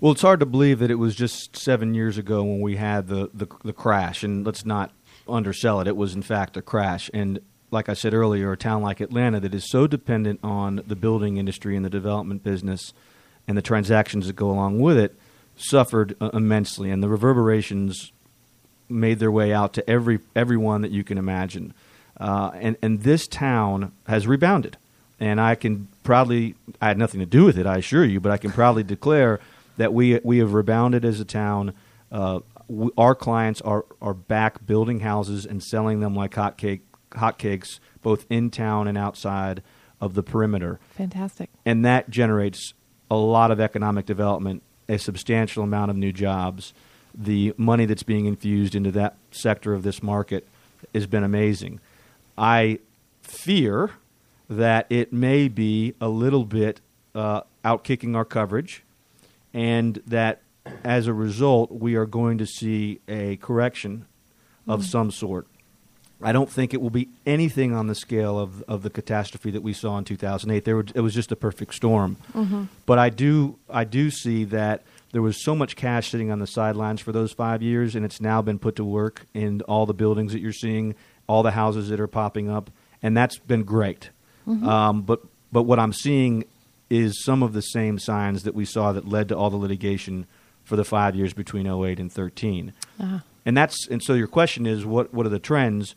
Well, 0.00 0.12
it's 0.12 0.22
hard 0.22 0.40
to 0.40 0.46
believe 0.46 0.78
that 0.78 0.90
it 0.90 0.94
was 0.94 1.14
just 1.14 1.56
seven 1.56 1.92
years 1.92 2.16
ago 2.16 2.42
when 2.42 2.62
we 2.62 2.76
had 2.76 3.08
the, 3.08 3.28
the, 3.34 3.46
the 3.64 3.74
crash, 3.74 4.22
and 4.22 4.46
let's 4.46 4.64
not 4.64 4.90
undersell 5.28 5.80
it. 5.80 5.86
It 5.86 5.96
was, 5.96 6.14
in 6.14 6.22
fact, 6.22 6.56
a 6.56 6.62
crash. 6.62 7.10
And 7.12 7.40
like 7.70 7.88
I 7.88 7.94
said 7.94 8.14
earlier, 8.14 8.52
a 8.52 8.56
town 8.56 8.82
like 8.82 9.00
Atlanta 9.00 9.40
that 9.40 9.54
is 9.54 9.70
so 9.70 9.86
dependent 9.86 10.40
on 10.42 10.82
the 10.86 10.96
building 10.96 11.36
industry 11.36 11.76
and 11.76 11.84
the 11.84 11.90
development 11.90 12.42
business 12.42 12.92
and 13.46 13.56
the 13.56 13.62
transactions 13.62 14.26
that 14.26 14.36
go 14.36 14.50
along 14.50 14.80
with 14.80 14.98
it 14.98 15.14
suffered 15.56 16.16
uh, 16.20 16.30
immensely, 16.32 16.90
and 16.90 17.02
the 17.02 17.08
reverberations 17.08 18.12
made 18.88 19.18
their 19.18 19.30
way 19.30 19.52
out 19.52 19.74
to 19.74 19.90
every 19.90 20.20
everyone 20.34 20.82
that 20.82 20.90
you 20.90 21.04
can 21.04 21.18
imagine. 21.18 21.74
Uh, 22.18 22.50
and 22.54 22.76
and 22.82 23.02
this 23.02 23.26
town 23.26 23.92
has 24.06 24.26
rebounded, 24.26 24.76
and 25.20 25.40
I 25.40 25.54
can 25.54 25.88
proudly 26.02 26.54
I 26.80 26.88
had 26.88 26.98
nothing 26.98 27.20
to 27.20 27.26
do 27.26 27.44
with 27.44 27.58
it, 27.58 27.66
I 27.66 27.78
assure 27.78 28.04
you, 28.04 28.20
but 28.20 28.32
I 28.32 28.38
can 28.38 28.52
proudly 28.52 28.82
declare 28.82 29.40
that 29.76 29.92
we 29.92 30.20
we 30.22 30.38
have 30.38 30.54
rebounded 30.54 31.04
as 31.04 31.20
a 31.20 31.24
town. 31.24 31.74
Uh, 32.10 32.40
we, 32.68 32.90
our 32.96 33.14
clients 33.14 33.60
are 33.62 33.84
are 34.00 34.14
back 34.14 34.66
building 34.66 35.00
houses 35.00 35.44
and 35.44 35.62
selling 35.62 36.00
them 36.00 36.14
like 36.14 36.34
hotcake 36.34 36.80
hotcakes, 37.12 37.78
both 38.02 38.26
in 38.30 38.50
town 38.50 38.88
and 38.88 38.96
outside 38.98 39.62
of 40.00 40.14
the 40.14 40.22
perimeter 40.22 40.78
Fantastic. 40.90 41.50
and 41.66 41.84
that 41.84 42.08
generates 42.08 42.74
a 43.10 43.16
lot 43.16 43.50
of 43.50 43.60
economic 43.60 44.06
development, 44.06 44.62
a 44.88 44.98
substantial 44.98 45.64
amount 45.64 45.90
of 45.90 45.96
new 45.96 46.12
jobs. 46.12 46.72
The 47.14 47.54
money 47.56 47.86
that's 47.86 48.02
being 48.02 48.26
infused 48.26 48.74
into 48.74 48.90
that 48.92 49.16
sector 49.30 49.74
of 49.74 49.82
this 49.82 50.02
market 50.02 50.46
has 50.94 51.06
been 51.06 51.24
amazing. 51.24 51.80
I 52.36 52.78
fear 53.22 53.90
that 54.48 54.86
it 54.88 55.12
may 55.12 55.48
be 55.48 55.94
a 56.00 56.08
little 56.08 56.44
bit 56.44 56.80
uh, 57.14 57.42
outkicking 57.64 58.14
our 58.14 58.24
coverage, 58.24 58.84
and 59.52 60.00
that 60.06 60.42
as 60.84 61.06
a 61.06 61.12
result, 61.12 61.72
we 61.72 61.96
are 61.96 62.06
going 62.06 62.38
to 62.38 62.46
see 62.46 63.00
a 63.08 63.36
correction 63.36 64.06
of 64.66 64.84
some 64.84 65.10
sort. 65.10 65.46
I 66.20 66.32
don't 66.32 66.50
think 66.50 66.74
it 66.74 66.80
will 66.80 66.90
be 66.90 67.08
anything 67.26 67.74
on 67.74 67.86
the 67.86 67.94
scale 67.94 68.38
of 68.38 68.62
of 68.62 68.82
the 68.82 68.90
catastrophe 68.90 69.50
that 69.52 69.62
we 69.62 69.72
saw 69.72 69.98
in 69.98 70.04
2008. 70.04 70.64
There 70.64 70.76
were, 70.76 70.86
it 70.94 71.00
was 71.00 71.14
just 71.14 71.30
a 71.30 71.36
perfect 71.36 71.74
storm. 71.74 72.16
But 72.86 72.98
I 72.98 73.08
do 73.10 73.58
I 73.70 73.84
do 73.84 74.10
see 74.10 74.44
that 74.44 74.82
there 75.12 75.22
was 75.22 75.42
so 75.42 75.54
much 75.54 75.76
cash 75.76 76.10
sitting 76.10 76.30
on 76.30 76.38
the 76.38 76.46
sidelines 76.46 77.00
for 77.00 77.12
those 77.12 77.32
five 77.32 77.62
years, 77.62 77.94
and 77.94 78.04
it's 78.04 78.20
now 78.20 78.42
been 78.42 78.58
put 78.58 78.76
to 78.76 78.84
work 78.84 79.26
in 79.32 79.62
all 79.62 79.86
the 79.86 79.94
buildings 79.94 80.32
that 80.32 80.40
you're 80.40 80.52
seeing, 80.52 80.94
all 81.26 81.42
the 81.42 81.52
houses 81.52 81.88
that 81.88 82.00
are 82.00 82.08
popping 82.08 82.50
up, 82.50 82.70
and 83.02 83.16
that's 83.16 83.38
been 83.38 83.62
great. 83.62 84.10
Um, 84.68 85.02
but 85.02 85.20
but 85.52 85.62
what 85.62 85.78
I'm 85.78 85.92
seeing 85.92 86.44
is 86.90 87.22
some 87.22 87.42
of 87.42 87.52
the 87.52 87.60
same 87.60 87.98
signs 87.98 88.42
that 88.44 88.54
we 88.54 88.64
saw 88.64 88.92
that 88.92 89.06
led 89.06 89.28
to 89.28 89.36
all 89.36 89.50
the 89.50 89.56
litigation 89.56 90.26
for 90.64 90.76
the 90.76 90.84
five 90.84 91.14
years 91.14 91.32
between 91.32 91.66
08 91.66 91.98
and 91.98 92.12
13. 92.12 92.72
Uh-huh. 93.00 93.18
And 93.44 93.56
that's 93.56 93.86
and 93.88 94.02
so 94.02 94.14
your 94.14 94.26
question 94.26 94.66
is 94.66 94.84
what 94.84 95.12
what 95.14 95.26
are 95.26 95.30
the 95.30 95.38
trends? 95.38 95.94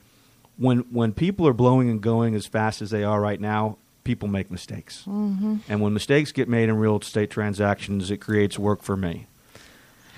When 0.58 0.80
when 0.92 1.14
people 1.14 1.48
are 1.48 1.54
blowing 1.54 1.90
and 1.90 2.02
going 2.02 2.36
as 2.36 2.46
fast 2.46 2.82
as 2.82 2.90
they 2.92 3.04
are 3.04 3.20
right 3.20 3.40
now, 3.40 3.78
people 4.04 4.28
make 4.28 4.52
mistakes. 4.52 5.04
Mm-hmm. 5.08 5.58
And 5.70 5.82
when 5.82 5.94
mistakes 5.94 6.32
get 6.32 6.48
made 6.48 6.70
in 6.70 6.78
real 6.78 7.00
estate 7.00 7.30
transactions, 7.30 8.12
it 8.12 8.18
creates 8.18 8.60
work 8.60 8.82
for 8.84 8.98
me. 8.98 9.28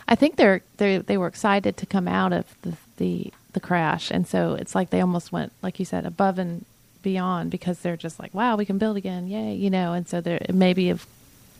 I 0.07 0.15
think 0.15 0.35
they're 0.35 0.61
they 0.77 0.97
they 0.97 1.17
were 1.17 1.27
excited 1.27 1.77
to 1.77 1.85
come 1.85 2.07
out 2.07 2.33
of 2.33 2.45
the, 2.61 2.75
the 2.97 3.33
the 3.53 3.59
crash, 3.59 4.11
and 4.11 4.27
so 4.27 4.55
it's 4.55 4.75
like 4.75 4.89
they 4.89 5.01
almost 5.01 5.31
went, 5.31 5.53
like 5.61 5.79
you 5.79 5.85
said, 5.85 6.05
above 6.05 6.39
and 6.39 6.65
beyond 7.01 7.51
because 7.51 7.79
they're 7.79 7.97
just 7.97 8.19
like, 8.19 8.33
wow, 8.33 8.55
we 8.55 8.65
can 8.65 8.77
build 8.77 8.97
again, 8.97 9.27
yay, 9.27 9.53
you 9.53 9.69
know. 9.69 9.93
And 9.93 10.07
so 10.07 10.21
they 10.21 10.39
maybe 10.51 10.87
have 10.87 11.05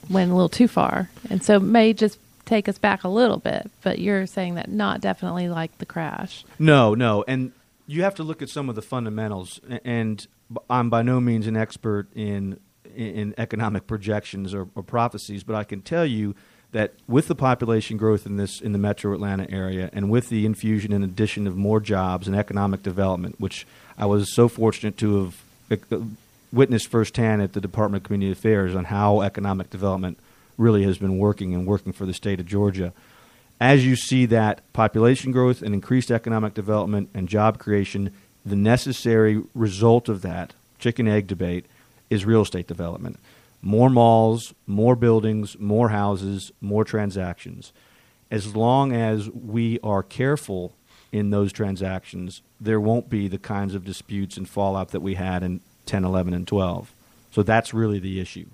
went 0.10 0.32
a 0.32 0.34
little 0.34 0.50
too 0.50 0.68
far, 0.68 1.10
and 1.30 1.44
so 1.44 1.60
may 1.60 1.94
just 1.94 2.20
take 2.46 2.68
us 2.68 2.78
back 2.78 3.04
a 3.04 3.10
little 3.10 3.38
bit. 3.38 3.70
But 3.82 4.00
you're 4.00 4.26
saying 4.26 4.56
that 4.56 4.70
not 4.70 5.02
definitely 5.02 5.48
like 5.48 5.78
the 5.78 5.86
crash. 5.86 6.44
No, 6.60 6.96
no, 6.96 7.24
and 7.28 7.54
you 7.86 8.04
have 8.04 8.16
to 8.16 8.24
look 8.24 8.42
at 8.42 8.50
some 8.50 8.70
of 8.70 8.76
the 8.76 8.82
fundamentals. 8.82 9.60
And 9.84 10.26
I'm 10.70 10.90
by 10.90 11.02
no 11.02 11.20
means 11.20 11.48
an 11.48 11.58
expert 11.58 12.08
in 12.16 12.60
in 12.96 13.34
economic 13.40 13.88
projections 13.88 14.54
or, 14.54 14.68
or 14.76 14.84
prophecies, 14.84 15.44
but 15.44 15.56
I 15.56 15.64
can 15.64 15.82
tell 15.82 16.06
you 16.06 16.36
that 16.74 16.94
with 17.08 17.28
the 17.28 17.36
population 17.36 17.98
growth 17.98 18.26
in 18.26 18.38
this 18.38 18.62
in 18.62 18.72
the 18.72 18.78
Metro 18.78 19.14
Atlanta 19.14 19.50
area, 19.50 19.90
and 19.94 20.10
with 20.10 20.30
the 20.30 20.46
infusion 20.46 20.92
and 20.92 21.04
addition 21.04 21.48
of 21.48 21.56
more 21.56 21.80
jobs 21.80 22.28
and 22.28 22.36
economic 22.36 22.84
development, 22.84 23.40
which 23.40 23.66
I 23.98 24.06
was 24.06 24.34
so 24.34 24.48
fortunate 24.48 24.98
to 24.98 25.34
have 25.70 25.82
uh, 25.92 25.98
witnessed 26.52 26.88
firsthand 26.88 27.42
at 27.42 27.54
the 27.54 27.62
Department 27.62 28.04
of 28.04 28.08
Community 28.08 28.32
Affairs 28.32 28.76
on 28.76 28.86
how 28.86 29.22
economic 29.22 29.70
development 29.70 30.20
really 30.58 30.84
has 30.84 30.98
been 30.98 31.18
working 31.18 31.54
and 31.54 31.66
working 31.66 31.94
for 31.94 32.06
the 32.06 32.14
state 32.14 32.40
of 32.40 32.46
Georgia 32.46 32.94
as 33.64 33.86
you 33.86 33.96
see 33.96 34.26
that 34.26 34.60
population 34.74 35.32
growth 35.32 35.62
and 35.62 35.74
increased 35.74 36.12
economic 36.12 36.54
development 36.54 37.10
and 37.14 37.30
job 37.30 37.60
creation, 37.60 38.12
the 38.46 38.58
necessary 38.58 39.42
result 39.56 40.10
of 40.10 40.22
that 40.22 40.54
chicken 40.80 41.08
egg 41.08 41.28
debate 41.28 41.66
is 42.10 42.26
real 42.26 42.42
estate 42.42 42.68
development. 42.68 43.18
More 43.62 43.90
malls, 43.90 44.54
more 44.68 44.98
buildings, 44.98 45.58
more 45.58 45.90
houses, 45.90 46.52
more 46.60 46.84
transactions. 46.84 47.72
As 48.30 48.54
long 48.54 48.92
as 48.92 49.30
we 49.30 49.80
are 49.80 50.04
careful 50.04 50.76
in 51.14 51.30
those 51.30 51.54
transactions, 51.54 52.42
there 52.60 52.82
won't 52.82 53.10
be 53.10 53.30
the 53.30 53.38
kinds 53.38 53.76
of 53.76 53.86
disputes 53.86 54.36
and 54.36 54.50
fallout 54.50 54.90
that 54.90 55.00
we 55.00 55.14
had 55.14 55.42
in 55.42 55.62
10, 55.86 56.04
11, 56.04 56.34
and 56.34 56.46
12. 56.46 56.94
So 57.32 57.44
that's 57.44 57.74
really 57.74 58.00
the 58.00 58.20
issue. 58.20 58.48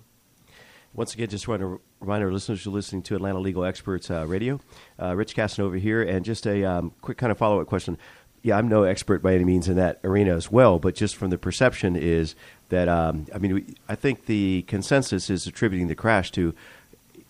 Once 0.93 1.13
again, 1.13 1.29
just 1.29 1.47
want 1.47 1.61
to 1.61 1.79
remind 1.99 2.23
our 2.23 2.31
listeners 2.31 2.65
you're 2.65 2.73
listening 2.73 3.03
to 3.03 3.15
Atlanta 3.15 3.39
Legal 3.39 3.63
Experts 3.63 4.09
uh, 4.09 4.25
Radio. 4.25 4.59
Uh, 4.99 5.15
Rich 5.15 5.35
Casanova 5.35 5.77
here, 5.77 6.01
and 6.01 6.25
just 6.25 6.47
a 6.47 6.63
um, 6.63 6.91
quick 7.01 7.17
kind 7.17 7.31
of 7.31 7.37
follow 7.37 7.61
up 7.61 7.67
question. 7.67 7.97
Yeah, 8.41 8.57
I'm 8.57 8.67
no 8.67 8.83
expert 8.83 9.21
by 9.21 9.35
any 9.35 9.43
means 9.43 9.67
in 9.67 9.75
that 9.75 9.99
arena 10.03 10.35
as 10.35 10.51
well, 10.51 10.79
but 10.79 10.95
just 10.95 11.15
from 11.15 11.29
the 11.29 11.37
perception 11.37 11.95
is 11.95 12.33
that 12.69 12.87
um, 12.87 13.27
I 13.33 13.37
mean, 13.37 13.53
we, 13.53 13.65
I 13.87 13.95
think 13.95 14.25
the 14.25 14.63
consensus 14.63 15.29
is 15.29 15.45
attributing 15.45 15.89
the 15.89 15.95
crash 15.95 16.31
to, 16.31 16.55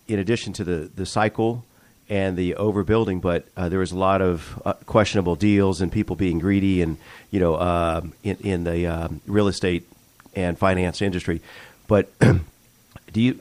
in 0.07 0.19
addition 0.19 0.53
to 0.53 0.63
the 0.63 0.89
the 0.95 1.05
cycle 1.05 1.65
and 2.07 2.37
the 2.37 2.53
overbuilding, 2.53 3.19
but 3.21 3.45
uh, 3.57 3.67
there 3.67 3.79
was 3.79 3.91
a 3.91 3.97
lot 3.97 4.21
of 4.21 4.61
uh, 4.65 4.73
questionable 4.85 5.35
deals 5.35 5.81
and 5.81 5.91
people 5.91 6.15
being 6.15 6.39
greedy, 6.39 6.81
and 6.81 6.97
you 7.29 7.41
know, 7.41 7.59
um 7.59 8.13
in, 8.23 8.37
in 8.37 8.63
the 8.63 8.87
um, 8.87 9.19
real 9.27 9.49
estate 9.49 9.85
and 10.33 10.57
finance 10.57 11.01
industry. 11.01 11.41
But 11.87 12.09
do 13.11 13.21
you 13.21 13.39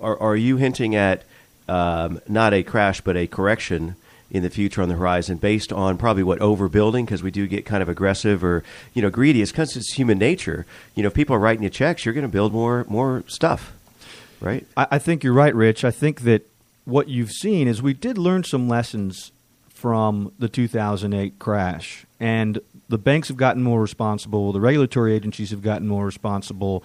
are, 0.00 0.18
are 0.20 0.36
you 0.36 0.56
hinting 0.56 0.94
at 0.94 1.24
um, 1.68 2.20
not 2.28 2.54
a 2.54 2.62
crash 2.62 3.00
but 3.00 3.16
a 3.16 3.26
correction 3.26 3.96
in 4.30 4.42
the 4.42 4.50
future 4.50 4.82
on 4.82 4.88
the 4.88 4.94
horizon 4.94 5.38
based 5.38 5.72
on 5.72 5.96
probably 5.96 6.22
what 6.22 6.38
overbuilding 6.40 7.04
because 7.04 7.22
we 7.22 7.30
do 7.30 7.46
get 7.46 7.64
kind 7.64 7.82
of 7.82 7.88
aggressive 7.88 8.44
or 8.44 8.62
you 8.92 9.00
know 9.00 9.08
greedy 9.08 9.40
it's 9.40 9.50
because 9.50 9.74
it's 9.76 9.94
human 9.94 10.18
nature 10.18 10.66
you 10.94 11.02
know 11.02 11.06
if 11.06 11.14
people 11.14 11.34
are 11.34 11.38
writing 11.38 11.62
you 11.62 11.70
checks 11.70 12.04
you're 12.04 12.12
going 12.14 12.26
to 12.26 12.28
build 12.28 12.52
more 12.52 12.84
more 12.88 13.24
stuff 13.26 13.72
right 14.40 14.66
I, 14.76 14.86
I 14.92 14.98
think 14.98 15.24
you're 15.24 15.32
right, 15.32 15.54
Rich. 15.54 15.84
I 15.84 15.90
think 15.90 16.22
that 16.22 16.48
what 16.84 17.08
you've 17.08 17.32
seen 17.32 17.68
is 17.68 17.82
we 17.82 17.94
did 17.94 18.16
learn 18.16 18.44
some 18.44 18.68
lessons 18.68 19.32
from 19.68 20.32
the 20.38 20.48
2008 20.48 21.38
crash, 21.38 22.06
and 22.18 22.58
the 22.88 22.98
banks 22.98 23.28
have 23.28 23.36
gotten 23.36 23.62
more 23.62 23.80
responsible. 23.80 24.52
The 24.52 24.60
regulatory 24.60 25.14
agencies 25.14 25.50
have 25.50 25.62
gotten 25.62 25.86
more 25.86 26.06
responsible. 26.06 26.82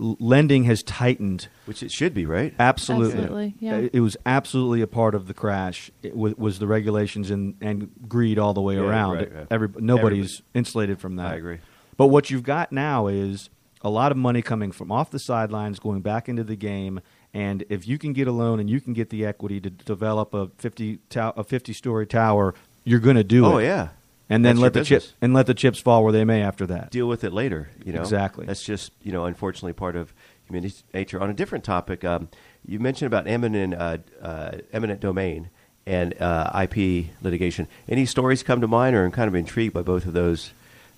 L- 0.00 0.16
lending 0.20 0.64
has 0.64 0.82
tightened. 0.82 1.48
which 1.64 1.82
it 1.82 1.90
should 1.90 2.12
be 2.12 2.26
right 2.26 2.54
Absolutely, 2.58 3.12
Absolutely, 3.18 3.54
yeah. 3.60 3.76
It, 3.76 3.94
it 3.94 4.00
was 4.00 4.16
absolutely 4.26 4.82
a 4.82 4.86
part 4.86 5.14
of 5.14 5.26
the 5.26 5.34
crash. 5.34 5.90
It 6.02 6.16
was, 6.16 6.34
was 6.36 6.58
the 6.58 6.66
regulations 6.66 7.30
and, 7.30 7.54
and 7.60 7.90
greed 8.08 8.38
all 8.38 8.52
the 8.54 8.60
way 8.60 8.74
Yeah, 8.74 8.82
around. 8.82 9.14
right, 9.16 9.34
right. 9.34 9.46
Every, 9.50 9.68
nobody's 9.78 10.34
Everybody. 10.40 10.44
insulated 10.54 11.00
from 11.00 11.16
that. 11.16 11.32
I 11.32 11.36
agree. 11.36 11.58
But 11.96 12.08
what 12.08 12.30
you've 12.30 12.42
got 12.42 12.72
now 12.72 13.06
is 13.06 13.48
a 13.82 13.88
lot 13.90 14.12
of 14.12 14.18
money 14.18 14.42
coming 14.42 14.70
from 14.72 14.92
off 14.92 15.10
the 15.10 15.18
sidelines, 15.18 15.78
going 15.78 16.02
back 16.02 16.28
into 16.28 16.44
the 16.44 16.56
game. 16.56 17.00
And 17.32 17.64
if 17.68 17.86
you 17.88 17.98
can 17.98 18.12
get 18.12 18.26
a 18.28 18.32
loan 18.32 18.60
and 18.60 18.68
you 18.68 18.80
can 18.80 18.92
get 18.92 19.10
the 19.10 19.24
equity 19.24 19.60
to 19.60 19.70
develop 19.70 20.34
a 20.34 20.48
fifty 20.58 20.98
tow- 21.08 21.32
a 21.36 21.44
fifty 21.44 21.72
story 21.72 22.06
tower, 22.06 22.54
you're 22.84 23.00
going 23.00 23.16
to 23.16 23.24
do 23.24 23.44
oh, 23.46 23.50
it. 23.50 23.54
oh 23.54 23.58
yeah 23.58 23.88
and 24.28 24.44
then 24.44 24.56
let 24.56 24.72
the 24.72 24.84
chip 24.84 25.04
and 25.20 25.32
let 25.34 25.46
the 25.46 25.54
chips 25.54 25.78
fall 25.78 26.02
where 26.02 26.12
they 26.12 26.24
may 26.24 26.42
after 26.42 26.66
that. 26.66 26.90
deal 26.90 27.06
with 27.08 27.24
it 27.24 27.32
later. 27.32 27.70
You 27.84 27.92
know, 27.92 28.00
Exactly. 28.00 28.46
That's 28.46 28.64
just 28.64 28.92
you 29.02 29.12
know, 29.12 29.24
unfortunately, 29.24 29.72
part 29.72 29.96
of 29.96 30.12
human 30.48 30.70
nature. 30.92 31.20
On 31.20 31.30
a 31.30 31.34
different 31.34 31.64
topic, 31.64 32.04
um, 32.04 32.28
you 32.64 32.78
mentioned 32.78 33.06
about 33.06 33.26
eminent 33.26 33.74
uh, 33.74 33.98
uh, 34.20 34.58
eminent 34.72 35.00
domain 35.00 35.50
and 35.86 36.20
uh, 36.20 36.50
IP 36.68 37.06
litigation. 37.22 37.68
Any 37.88 38.06
stories 38.06 38.42
come 38.42 38.60
to 38.60 38.68
mind, 38.68 38.96
or 38.96 39.04
I'm 39.04 39.12
kind 39.12 39.28
of 39.28 39.34
intrigued 39.34 39.74
by 39.74 39.82
both 39.82 40.06
of 40.06 40.12
those 40.12 40.52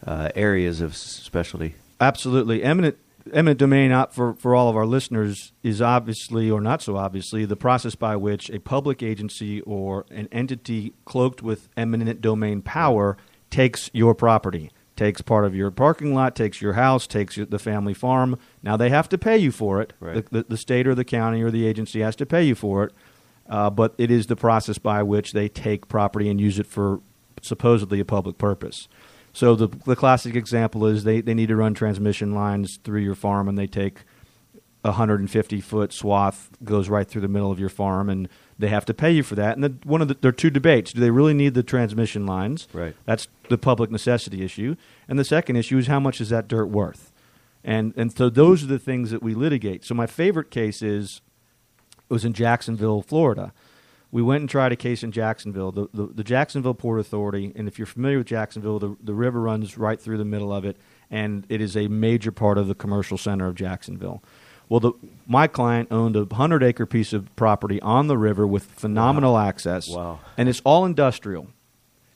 uh, 0.07 0.31
areas 0.35 0.81
of 0.81 0.97
specialty. 0.97 1.75
Absolutely. 2.01 2.63
Eminent 2.63 2.97
eminent 3.33 3.59
domain 3.59 3.93
op- 3.93 4.13
for, 4.13 4.35
for 4.35 4.55
all 4.55 4.69
of 4.69 4.77
our 4.77 4.87
listeners 4.87 5.53
is 5.63 5.81
obviously 5.83 6.51
or 6.51 6.61
not 6.61 6.83
so 6.83 6.97
obviously 6.97 7.45
the 7.45 7.57
process 7.57 7.95
by 7.95 8.17
which 8.17 8.51
a 8.51 8.59
public 8.59 9.03
agency 9.03 9.61
or 9.63 10.07
an 10.11 10.29
entity 10.33 10.93
cloaked 11.05 11.43
with 11.43 11.69
eminent 11.77 12.21
domain 12.21 12.63
power 12.63 13.17
takes 13.51 13.91
your 13.93 14.15
property 14.15 14.71
takes 14.97 15.21
part 15.21 15.45
of 15.45 15.55
your 15.55 15.71
parking 15.71 16.15
lot 16.15 16.35
takes 16.35 16.61
your 16.61 16.75
house 16.75 17.07
takes 17.07 17.37
your, 17.37 17.47
the 17.47 17.59
family 17.59 17.95
farm. 17.95 18.39
Now 18.63 18.77
they 18.77 18.91
have 18.91 19.09
to 19.11 19.19
pay 19.19 19.39
you 19.39 19.53
for 19.53 19.81
it. 19.81 19.93
Right. 20.01 20.17
the, 20.31 20.43
the, 20.43 20.47
the 20.51 20.57
state 20.57 20.87
or 20.87 20.95
the 20.95 21.05
county 21.05 21.43
or 21.43 21.51
the 21.51 21.67
agency 21.67 22.01
has 22.01 22.17
to 22.17 22.27
pay 22.27 22.43
you 22.43 22.55
for 22.55 22.85
it. 22.85 22.93
Uh, 23.49 23.71
but 23.71 23.95
it 23.97 24.11
is 24.11 24.27
the 24.27 24.37
process 24.37 24.77
by 24.77 25.03
which 25.03 25.33
they 25.33 25.49
take 25.49 25.89
property 25.89 26.29
and 26.29 26.41
use 26.41 26.59
it 26.59 26.67
for 26.67 27.01
supposedly 27.41 28.01
a 28.01 28.05
public 28.05 28.37
purpose 28.37 28.89
so 29.33 29.55
the 29.55 29.69
the 29.85 29.97
classic 29.97 30.35
example 30.35 30.87
is 30.87 31.05
they, 31.05 31.21
they 31.21 31.35
need 31.35 31.49
to 31.49 31.57
run 31.57 31.75
transmission 31.75 32.35
lines 32.35 32.79
through 32.83 33.01
your 33.01 33.15
farm 33.15 33.49
and 33.49 33.59
they 33.59 33.67
take 33.67 34.05
a 34.85 34.91
150 34.91 35.61
foot 35.61 35.93
swath 35.93 36.51
goes 36.65 36.89
right 36.89 37.09
through 37.09 37.21
the 37.21 37.29
middle 37.29 37.51
of 37.51 37.59
your 37.59 37.69
farm 37.69 38.09
and 38.09 38.29
they 38.59 38.69
have 38.69 38.85
to 38.87 38.95
pay 38.95 39.11
you 39.11 39.23
for 39.23 39.35
that. 39.37 39.55
And 39.55 39.63
the, 39.63 39.75
one 39.85 40.03
of 40.03 40.09
the, 40.09 40.15
there 40.15 40.31
are 40.31 40.33
two 40.33 40.51
debates: 40.51 40.93
do 40.93 41.01
they 41.01 41.11
really 41.11 41.35
need 41.35 41.55
the 41.55 41.63
transmission 41.63 42.27
lines? 42.27 42.67
Right. 42.73 42.97
That's 43.05 43.29
the 43.49 43.59
public 43.59 43.91
necessity 43.91 44.45
issue. 44.45 44.77
And 45.07 45.19
the 45.19 45.25
second 45.25 45.57
issue 45.57 45.79
is 45.79 45.87
how 45.87 46.01
much 46.01 46.21
is 46.21 46.31
that 46.31 46.49
dirt 46.49 46.67
worth? 46.67 47.13
And 47.63 47.93
and 47.97 48.17
so 48.17 48.29
those 48.29 48.65
are 48.65 48.67
the 48.67 48.79
things 48.79 49.11
that 49.11 49.23
we 49.23 49.35
litigate. 49.35 49.85
So 49.85 49.95
my 49.95 50.07
favorite 50.07 50.51
case 50.51 50.83
is 50.83 51.21
it 52.09 52.13
was 52.13 52.25
in 52.25 52.33
Jacksonville, 52.33 53.03
Florida. 53.03 53.53
We 54.11 54.23
went 54.23 54.41
and 54.41 54.49
tried 54.49 54.73
a 54.73 54.77
case 54.77 55.03
in 55.03 55.13
Jacksonville, 55.13 55.71
the, 55.71 55.89
the, 55.93 56.07
the 56.07 56.25
Jacksonville 56.25 56.75
Port 56.75 56.99
Authority. 56.99 57.53
And 57.55 57.69
if 57.69 57.79
you're 57.79 57.87
familiar 57.87 58.19
with 58.19 58.27
Jacksonville, 58.27 58.79
the, 58.79 58.97
the 59.03 59.13
river 59.13 59.41
runs 59.41 59.77
right 59.77 60.01
through 60.01 60.17
the 60.17 60.25
middle 60.25 60.53
of 60.53 60.65
it, 60.65 60.79
and 61.11 61.45
it 61.51 61.61
is 61.61 61.77
a 61.77 61.89
major 61.89 62.33
part 62.33 62.57
of 62.57 62.69
the 62.69 62.75
commercial 62.75 63.19
center 63.19 63.47
of 63.47 63.55
Jacksonville. 63.55 64.23
Well, 64.71 64.81
the, 64.81 64.93
my 65.27 65.47
client 65.47 65.89
owned 65.91 66.17
a 66.17 66.25
100 66.25 66.63
acre 66.63 66.87
piece 66.87 67.13
of 67.13 67.35
property 67.37 67.81
on 67.83 68.07
the 68.07 68.17
river 68.19 68.47
with 68.47 68.65
phenomenal 68.65 69.37
access. 69.39 69.89
Wow. 69.91 70.21
And 70.37 70.49
it's 70.49 70.61
all 70.65 70.85
industrial. 70.85 71.49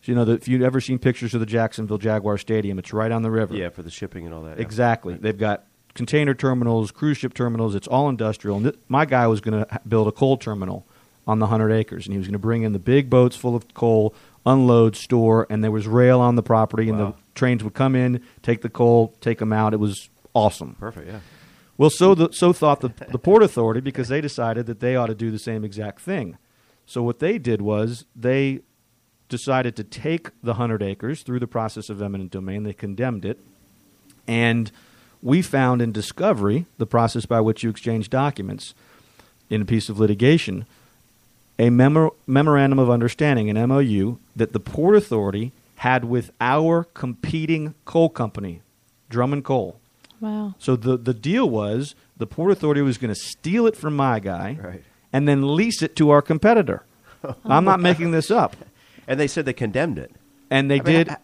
So, 0.03 0.13
you 0.13 0.15
know, 0.15 0.25
that 0.25 0.33
if 0.35 0.49
you've 0.49 0.63
ever 0.63 0.81
seen 0.81 0.99
pictures 0.99 1.33
of 1.35 1.41
the 1.41 1.47
Jacksonville 1.47 1.99
Jaguar 1.99 2.37
Stadium, 2.39 2.79
it's 2.79 2.93
right 2.93 3.13
on 3.13 3.23
the 3.23 3.31
river. 3.31 3.55
Yeah, 3.55 3.69
for 3.69 3.83
the 3.83 3.91
shipping 3.91 4.27
and 4.27 4.35
all 4.35 4.43
that. 4.43 4.57
yeah. 4.57 4.63
Exactly. 4.63 5.15
They've 5.15 5.37
got 5.39 5.65
container 5.95 6.35
terminals, 6.35 6.91
cruise 6.91 7.19
ship 7.19 7.35
terminals. 7.35 7.75
It's 7.75 7.87
all 7.87 8.09
industrial. 8.09 8.57
And 8.57 8.65
th- 8.67 8.79
my 8.89 9.05
guy 9.05 9.27
was 9.27 9.41
going 9.41 9.65
to 9.65 9.81
build 9.87 10.09
a 10.09 10.13
coal 10.13 10.37
terminal 10.37 10.87
on 11.27 11.39
the 11.39 11.45
100 11.47 11.71
acres, 11.73 12.07
and 12.07 12.13
he 12.13 12.19
was 12.19 12.27
going 12.27 12.33
to 12.33 12.39
bring 12.39 12.63
in 12.63 12.73
the 12.73 12.79
big 12.79 13.09
boats 13.09 13.37
full 13.37 13.55
of 13.55 13.73
coal, 13.75 14.15
unload, 14.45 14.97
store, 14.97 15.47
and 15.49 15.63
there 15.63 15.71
was 15.71 15.87
rail 15.87 16.21
on 16.21 16.35
the 16.37 16.43
property, 16.43 16.89
and 16.89 16.99
Wow. 16.99 17.11
the 17.11 17.15
trains 17.35 17.63
would 17.63 17.75
come 17.75 17.95
in, 17.95 18.21
take 18.43 18.63
the 18.63 18.69
coal, 18.69 19.15
take 19.21 19.39
them 19.39 19.53
out. 19.53 19.73
It 19.73 19.79
was 19.81 20.09
awesome. 20.35 20.77
Perfect. 20.81 21.07
Yeah. 21.07 21.21
Well, 21.79 21.91
so 21.91 22.15
the, 22.15 22.29
so 22.33 22.53
thought 22.53 22.81
the 22.81 22.91
the 23.11 23.19
port 23.19 23.43
authority 23.43 23.81
because 23.81 24.09
they 24.09 24.21
decided 24.21 24.67
that 24.67 24.81
they 24.81 24.95
ought 24.97 25.07
to 25.07 25.15
do 25.15 25.31
the 25.31 25.39
same 25.39 25.65
exact 25.65 26.01
thing. 26.01 26.37
So 26.87 27.03
what 27.03 27.19
they 27.19 27.39
did 27.39 27.63
was 27.63 28.05
they 28.15 28.61
decided 29.29 29.77
to 29.77 29.85
take 29.85 30.31
the 30.43 30.55
hundred 30.55 30.83
acres 30.83 31.23
through 31.23 31.39
the 31.41 31.47
process 31.47 31.89
of 31.89 32.03
eminent 32.03 32.31
domain. 32.31 32.65
They 32.65 32.73
condemned 32.75 33.25
it, 33.25 33.39
and 34.27 34.71
we 35.23 35.41
found 35.41 35.81
in 35.81 35.93
discovery 35.93 36.67
the 36.79 36.87
process 36.87 37.27
by 37.27 37.41
which 37.41 37.63
you 37.63 37.71
exchange 37.71 38.11
documents 38.11 38.75
in 39.49 39.63
a 39.63 39.65
piece 39.65 39.89
of 39.89 39.99
litigation 39.99 40.67
a 41.59 41.71
memor- 41.71 42.11
memorandum 42.27 42.79
of 42.79 42.91
understanding, 42.91 43.49
an 43.51 43.69
MOU, 43.69 44.19
that 44.37 44.53
the 44.53 44.61
Port 44.61 44.97
Authority 44.97 45.53
had 45.77 46.05
with 46.05 46.31
our 46.41 46.85
competing 46.95 47.75
coal 47.85 48.09
company, 48.09 48.63
Drummond 49.11 49.45
Coal. 49.45 49.79
Wow. 50.21 50.55
So 50.59 50.77
the, 50.77 50.97
the 50.97 51.15
deal 51.15 51.49
was 51.51 51.95
the 52.17 52.27
Port 52.27 52.53
Authority 52.53 52.81
was 52.83 52.99
going 52.99 53.13
to 53.13 53.21
steal 53.21 53.67
it 53.67 53.77
from 53.77 53.97
my 53.97 54.21
guy 54.21 54.57
Right. 54.63 54.85
and 55.13 55.27
then 55.27 55.57
lease 55.57 55.83
it 55.83 55.97
to 55.97 56.11
our 56.11 56.23
competitor. 56.23 56.85
I'm 57.45 57.65
not 57.65 57.81
making 57.81 58.13
this 58.13 58.31
up. 58.31 58.57
And 59.09 59.19
they 59.19 59.27
said 59.27 59.45
they 59.45 59.53
condemned 59.53 59.99
it. 59.99 60.13
And 60.51 60.71
they 60.71 60.81
I 60.81 60.83
mean, 60.85 60.95
did. 60.97 61.11
h- 61.11 61.17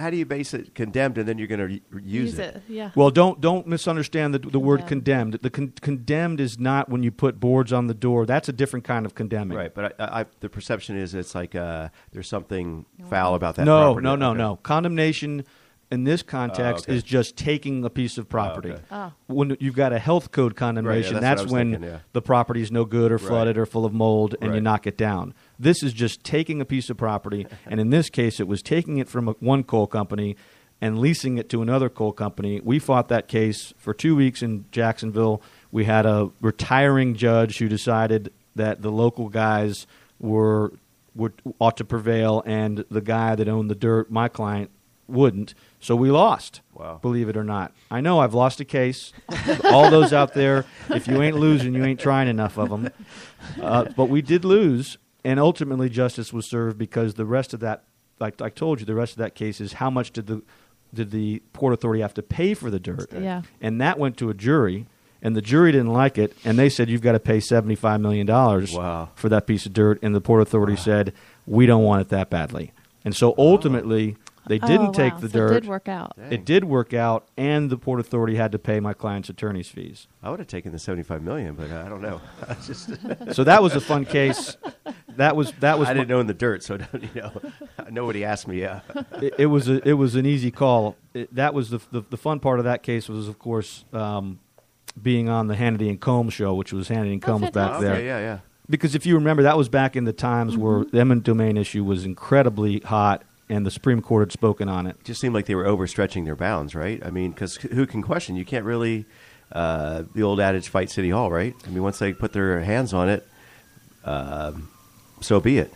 How, 0.00 0.10
do 0.10 0.16
you 0.16 0.24
base 0.26 0.54
it 0.54 0.74
condemned 0.74 1.18
and 1.18 1.28
then 1.28 1.38
you're 1.38 1.46
going 1.46 1.80
to 1.92 2.00
use, 2.02 2.38
it? 2.38 2.62
Yeah. 2.68 2.90
Well, 2.94 3.10
don't 3.10 3.40
don't 3.40 3.66
misunderstand 3.66 4.34
the, 4.34 4.38
the 4.38 4.58
word 4.58 4.86
Condemned. 4.86 5.32
condemned. 5.32 5.42
The 5.42 5.50
con- 5.50 5.72
condemned 5.80 6.40
is 6.40 6.58
not 6.58 6.88
when 6.88 7.02
you 7.02 7.10
put 7.10 7.38
boards 7.38 7.72
on 7.72 7.86
the 7.86 7.94
door. 7.94 8.26
That's 8.26 8.48
a 8.48 8.52
different 8.52 8.84
kind 8.84 9.04
of 9.06 9.14
condemning. 9.14 9.56
Right, 9.58 9.74
but 9.74 9.94
I, 10.00 10.20
I, 10.20 10.24
the 10.40 10.48
perception 10.48 10.96
is 10.96 11.14
it's 11.14 11.34
like 11.34 11.54
uh, 11.54 11.88
there's 12.12 12.28
something 12.28 12.86
foul 13.08 13.34
about 13.34 13.56
that. 13.56 13.64
No, 13.64 13.94
property. 13.94 14.04
no, 14.04 14.16
no, 14.16 14.30
Okay. 14.30 14.38
no. 14.38 14.56
Condemnation 14.56 15.44
in 15.90 16.04
this 16.04 16.22
context 16.22 16.86
oh, 16.88 16.92
okay. 16.92 16.96
is 16.96 17.02
just 17.02 17.36
taking 17.36 17.84
a 17.84 17.90
piece 17.90 18.16
of 18.16 18.26
oh, 18.26 18.28
property. 18.28 18.72
okay. 18.72 18.82
Oh. 18.90 19.12
When 19.26 19.56
you've 19.60 19.74
got 19.74 19.92
a 19.92 19.98
health 19.98 20.30
code 20.30 20.54
condemnation, 20.54 21.14
that's 21.14 21.22
what 21.22 21.24
I 21.24 21.34
that's 21.34 21.52
when 21.52 21.70
thinking, 21.72 21.90
yeah. 21.90 21.98
the 22.12 22.22
property 22.22 22.62
is 22.62 22.70
no 22.70 22.84
good 22.84 23.10
or 23.12 23.18
flooded 23.18 23.56
Right. 23.56 23.62
or 23.62 23.66
full 23.66 23.84
of 23.84 23.92
mold 23.92 24.36
and 24.40 24.54
you 24.54 24.60
knock 24.60 24.86
it 24.86 24.96
down. 24.96 25.34
This 25.58 25.82
is 25.82 25.92
just 25.92 26.22
taking 26.22 26.60
a 26.60 26.64
piece 26.64 26.90
of 26.90 26.96
property, 26.96 27.46
and 27.66 27.80
in 27.80 27.90
this 27.90 28.08
case, 28.08 28.40
it 28.40 28.46
was 28.46 28.62
taking 28.62 28.98
it 28.98 29.08
from 29.08 29.28
a, 29.28 29.32
one 29.32 29.64
coal 29.64 29.86
company 29.86 30.36
and 30.80 30.98
leasing 30.98 31.36
it 31.36 31.48
to 31.50 31.60
another 31.60 31.88
coal 31.88 32.12
company. 32.12 32.60
We 32.60 32.78
fought 32.78 33.08
that 33.08 33.28
case 33.28 33.74
for 33.76 33.92
two 33.92 34.16
weeks 34.16 34.42
in 34.42 34.64
Jacksonville. 34.72 35.42
We 35.70 35.84
had 35.84 36.06
a 36.06 36.30
retiring 36.40 37.14
judge 37.14 37.58
who 37.58 37.68
decided 37.68 38.32
that 38.56 38.82
the 38.82 38.90
local 38.90 39.28
guys 39.28 39.86
were 40.18 40.72
would 41.14 41.34
ought 41.58 41.76
to 41.76 41.84
prevail, 41.84 42.42
and 42.46 42.84
the 42.90 43.00
guy 43.00 43.34
that 43.34 43.48
owned 43.48 43.68
the 43.68 43.74
dirt, 43.74 44.10
my 44.12 44.28
client, 44.28 44.70
wouldn't. 45.08 45.54
So 45.82 45.96
we 45.96 46.10
lost. 46.10 46.60
Wow. 46.74 46.98
Believe 47.00 47.28
it 47.30 47.36
or 47.36 47.44
not, 47.44 47.72
I 47.90 48.00
know 48.02 48.20
I've 48.20 48.34
lost 48.34 48.60
a 48.60 48.64
case. 48.66 49.12
All 49.64 49.90
those 49.90 50.12
out 50.12 50.34
there, 50.34 50.66
if 50.90 51.08
you 51.08 51.22
ain't 51.22 51.36
losing, 51.38 51.74
you 51.74 51.82
ain't 51.84 51.98
trying 52.00 52.28
enough 52.28 52.58
of 52.58 52.68
them. 52.70 52.90
Uh, 53.60 53.84
but 53.96 54.06
we 54.10 54.20
did 54.22 54.44
lose, 54.44 54.98
and 55.24 55.40
ultimately 55.40 55.88
justice 55.88 56.32
was 56.32 56.44
served 56.46 56.76
because 56.78 57.14
the 57.14 57.24
rest 57.24 57.54
of 57.54 57.60
that, 57.60 57.84
like 58.18 58.40
I 58.42 58.50
told 58.50 58.80
you, 58.80 58.86
the 58.86 58.94
rest 58.94 59.12
of 59.12 59.18
that 59.18 59.34
case 59.34 59.60
is 59.60 59.74
how 59.74 59.88
much 59.90 60.10
did 60.12 60.26
the 60.26 60.42
did 60.92 61.10
the 61.12 61.40
port 61.52 61.72
authority 61.72 62.02
have 62.02 62.14
to 62.14 62.22
pay 62.22 62.52
for 62.52 62.68
the 62.70 62.80
dirt? 62.80 63.12
Yeah. 63.12 63.42
and 63.60 63.80
that 63.80 63.98
went 63.98 64.16
to 64.18 64.28
a 64.28 64.34
jury. 64.34 64.86
and 65.22 65.36
the 65.36 65.42
jury 65.42 65.70
didn't 65.72 65.92
like 65.92 66.18
it, 66.18 66.34
and 66.44 66.58
they 66.58 66.68
said 66.68 66.88
you've 66.90 67.02
got 67.02 67.12
to 67.12 67.20
pay 67.20 67.40
seventy 67.40 67.74
five 67.76 68.00
million 68.00 68.26
dollars 68.26 68.72
Wow. 68.74 69.10
for 69.14 69.28
that 69.30 69.46
piece 69.46 69.64
of 69.66 69.72
dirt, 69.72 69.98
and 70.02 70.14
the 70.14 70.20
port 70.20 70.42
authority 70.42 70.76
said 70.76 71.12
we 71.46 71.64
don't 71.66 71.84
want 71.84 72.00
it 72.02 72.08
that 72.10 72.28
badly, 72.28 72.72
and 73.04 73.14
so 73.16 73.34
ultimately 73.38 74.16
they 74.50 74.58
didn't 74.58 74.88
Oh, 74.88 74.92
take 74.92 75.14
wow. 75.14 75.20
the 75.20 75.28
So 75.28 75.38
dirt. 75.38 75.50
It 75.52 75.60
did 75.60 75.68
work 75.68 75.88
out. 75.88 76.12
It 76.30 76.44
did 76.44 76.64
work 76.64 76.92
out, 76.92 77.28
and 77.36 77.70
the 77.70 77.76
port 77.78 78.00
authority 78.00 78.34
had 78.34 78.50
to 78.52 78.58
pay 78.58 78.80
my 78.80 78.92
client's 78.92 79.28
attorney's 79.28 79.68
fees. 79.68 80.08
I 80.22 80.28
would 80.30 80.40
have 80.40 80.48
taken 80.48 80.72
the 80.72 80.78
seventy-five 80.78 81.22
million, 81.22 81.54
but 81.54 81.70
I 81.70 81.88
don't 81.88 82.02
know. 82.02 82.20
I 82.48 82.54
just 82.54 82.90
So 83.32 83.44
that 83.44 83.62
was 83.62 83.74
a 83.76 83.80
fun 83.80 84.04
case. 84.04 84.56
That 85.16 85.36
was 85.36 85.52
that 85.60 85.78
was 85.78 85.88
I 85.88 85.94
didn't 85.94 86.08
know 86.08 86.20
in 86.20 86.26
the 86.26 86.34
dirt, 86.34 86.62
so 86.64 86.74
you 86.92 87.08
know, 87.14 87.32
nobody 87.90 88.24
asked 88.24 88.48
me. 88.48 88.64
Uh, 88.64 88.80
it, 89.22 89.34
it 89.38 89.46
was 89.46 89.68
a, 89.68 89.86
it 89.88 89.94
was 89.94 90.14
an 90.16 90.26
easy 90.26 90.50
call. 90.50 90.96
It, 91.14 91.32
that 91.34 91.54
was 91.54 91.70
the, 91.70 91.80
the 91.92 92.02
the 92.10 92.16
fun 92.16 92.40
part 92.40 92.58
of 92.58 92.64
that 92.64 92.82
case 92.82 93.08
was 93.08 93.28
of 93.28 93.38
course 93.38 93.84
um, 93.92 94.40
being 95.00 95.28
on 95.28 95.46
the 95.46 95.54
Hannity 95.54 95.88
and 95.88 96.00
Colmes 96.00 96.32
show, 96.34 96.54
which 96.54 96.72
was 96.72 96.88
Hannity 96.88 97.12
and 97.12 97.24
Oh, 97.24 97.26
Colmes 97.28 97.50
back 97.50 97.52
fantastic. 97.72 97.82
there. 97.86 97.94
okay, 97.94 98.06
yeah, 98.06 98.18
yeah. 98.18 98.38
Because 98.68 98.94
if 98.94 99.04
you 99.06 99.14
remember, 99.16 99.42
that 99.44 99.56
was 99.56 99.68
back 99.68 99.96
in 99.96 100.04
the 100.04 100.12
times 100.12 100.56
where 100.56 100.84
the 100.84 101.00
eminent 101.00 101.24
domain 101.24 101.56
issue 101.56 101.82
was 101.84 102.04
incredibly 102.04 102.78
hot, 102.80 103.24
and 103.50 103.66
the 103.66 103.70
Supreme 103.70 104.00
Court 104.00 104.22
had 104.22 104.32
spoken 104.32 104.68
on 104.68 104.86
it. 104.86 104.96
It 105.00 105.04
just 105.04 105.20
seemed 105.20 105.34
like 105.34 105.46
they 105.46 105.54
were 105.54 105.64
overstretching 105.64 106.24
their 106.24 106.36
bounds, 106.36 106.74
right? 106.74 107.04
I 107.04 107.10
mean, 107.10 107.32
because 107.32 107.56
who 107.56 107.86
can 107.86 108.02
question? 108.02 108.36
You 108.36 108.44
can't 108.44 108.64
really. 108.64 109.04
Uh, 109.52 110.04
the 110.14 110.22
old 110.22 110.38
adage, 110.38 110.68
"Fight 110.68 110.90
City 110.90 111.10
Hall," 111.10 111.28
right? 111.28 111.56
I 111.66 111.70
mean, 111.70 111.82
once 111.82 111.98
they 111.98 112.12
put 112.12 112.32
their 112.32 112.60
hands 112.60 112.94
on 112.94 113.08
it, 113.08 113.26
um, 114.04 114.70
so 115.20 115.40
be 115.40 115.58
it. 115.58 115.72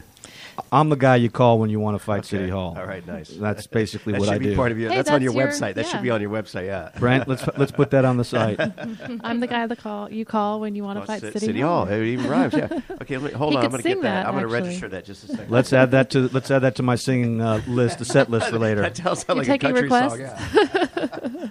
I'm 0.73 0.89
the 0.89 0.97
guy 0.97 1.17
you 1.17 1.31
call 1.31 1.59
when 1.59 1.71
you 1.71 1.81
want 1.81 1.97
to 1.99 2.05
fight 2.05 2.19
Okay. 2.21 2.29
City 2.29 2.49
Hall. 2.49 2.77
All 2.79 2.87
right, 2.87 3.07
nice. 3.07 3.29
That's 3.31 3.67
basically 3.67 4.13
that 4.13 4.21
what 4.21 4.27
should 4.27 4.35
I 4.35 4.39
be 4.39 4.47
do. 4.47 4.57
part 4.57 4.73
of 4.73 4.79
your. 4.79 4.91
Hey, 4.91 4.97
that's, 4.97 5.11
on 5.11 5.23
your 5.23 5.33
your- 5.33 5.47
website. 5.49 5.75
That 5.75 5.87
should 5.87 6.03
be 6.03 6.11
on 6.11 6.21
your 6.21 6.31
website. 6.31 6.67
Yeah. 6.67 6.91
Brent, 6.99 7.29
let's 7.29 7.47
let's 7.57 7.73
put 7.73 7.91
that 7.91 8.05
on 8.05 8.17
the 8.17 8.25
site. 8.25 8.59
I'm 9.23 9.41
the 9.41 9.47
guy 9.47 9.67
that 9.67 9.79
call 9.79 10.11
you 10.11 10.25
call 10.25 10.61
when 10.61 10.75
you 10.75 10.83
want 10.85 11.01
to 11.01 11.07
fight 11.07 11.21
Ci- 11.23 11.39
City, 11.39 11.61
Hall. 11.61 11.87
It 11.89 12.03
even 12.05 12.29
rhymes. 12.29 12.55
Yeah. 12.55 12.69
Okay, 13.05 13.19
let 13.19 13.33
me, 13.33 13.39
hold 13.39 13.53
He 13.53 13.59
on. 13.59 13.65
I'm 13.65 13.71
going 13.71 13.83
to 13.83 13.89
get 13.89 13.97
that. 14.03 14.23
that, 14.23 14.27
I'm 14.27 14.33
going 14.33 14.43
to 14.45 14.49
register 14.49 14.89
that 14.89 15.05
just 15.05 15.25
a 15.25 15.27
second. 15.29 15.51
Let's 15.51 15.73
add 15.75 15.91
that 15.91 16.11
to 16.11 16.29
let's 16.33 16.51
add 16.51 16.61
that 16.61 16.77
to 16.77 16.83
my 16.83 16.95
singing 16.97 17.41
uh, 17.43 17.61
list, 17.67 17.99
the 17.99 18.05
set 18.07 18.31
list 18.31 18.49
for 18.49 18.59
later. 18.67 18.81
That 18.83 18.97
sounds 18.97 19.29
like 19.29 19.47
You 19.47 19.55
a 19.55 19.59
country 19.59 19.83
requests? 19.83 20.13
song. 20.15 20.21
Yeah. 20.21 21.49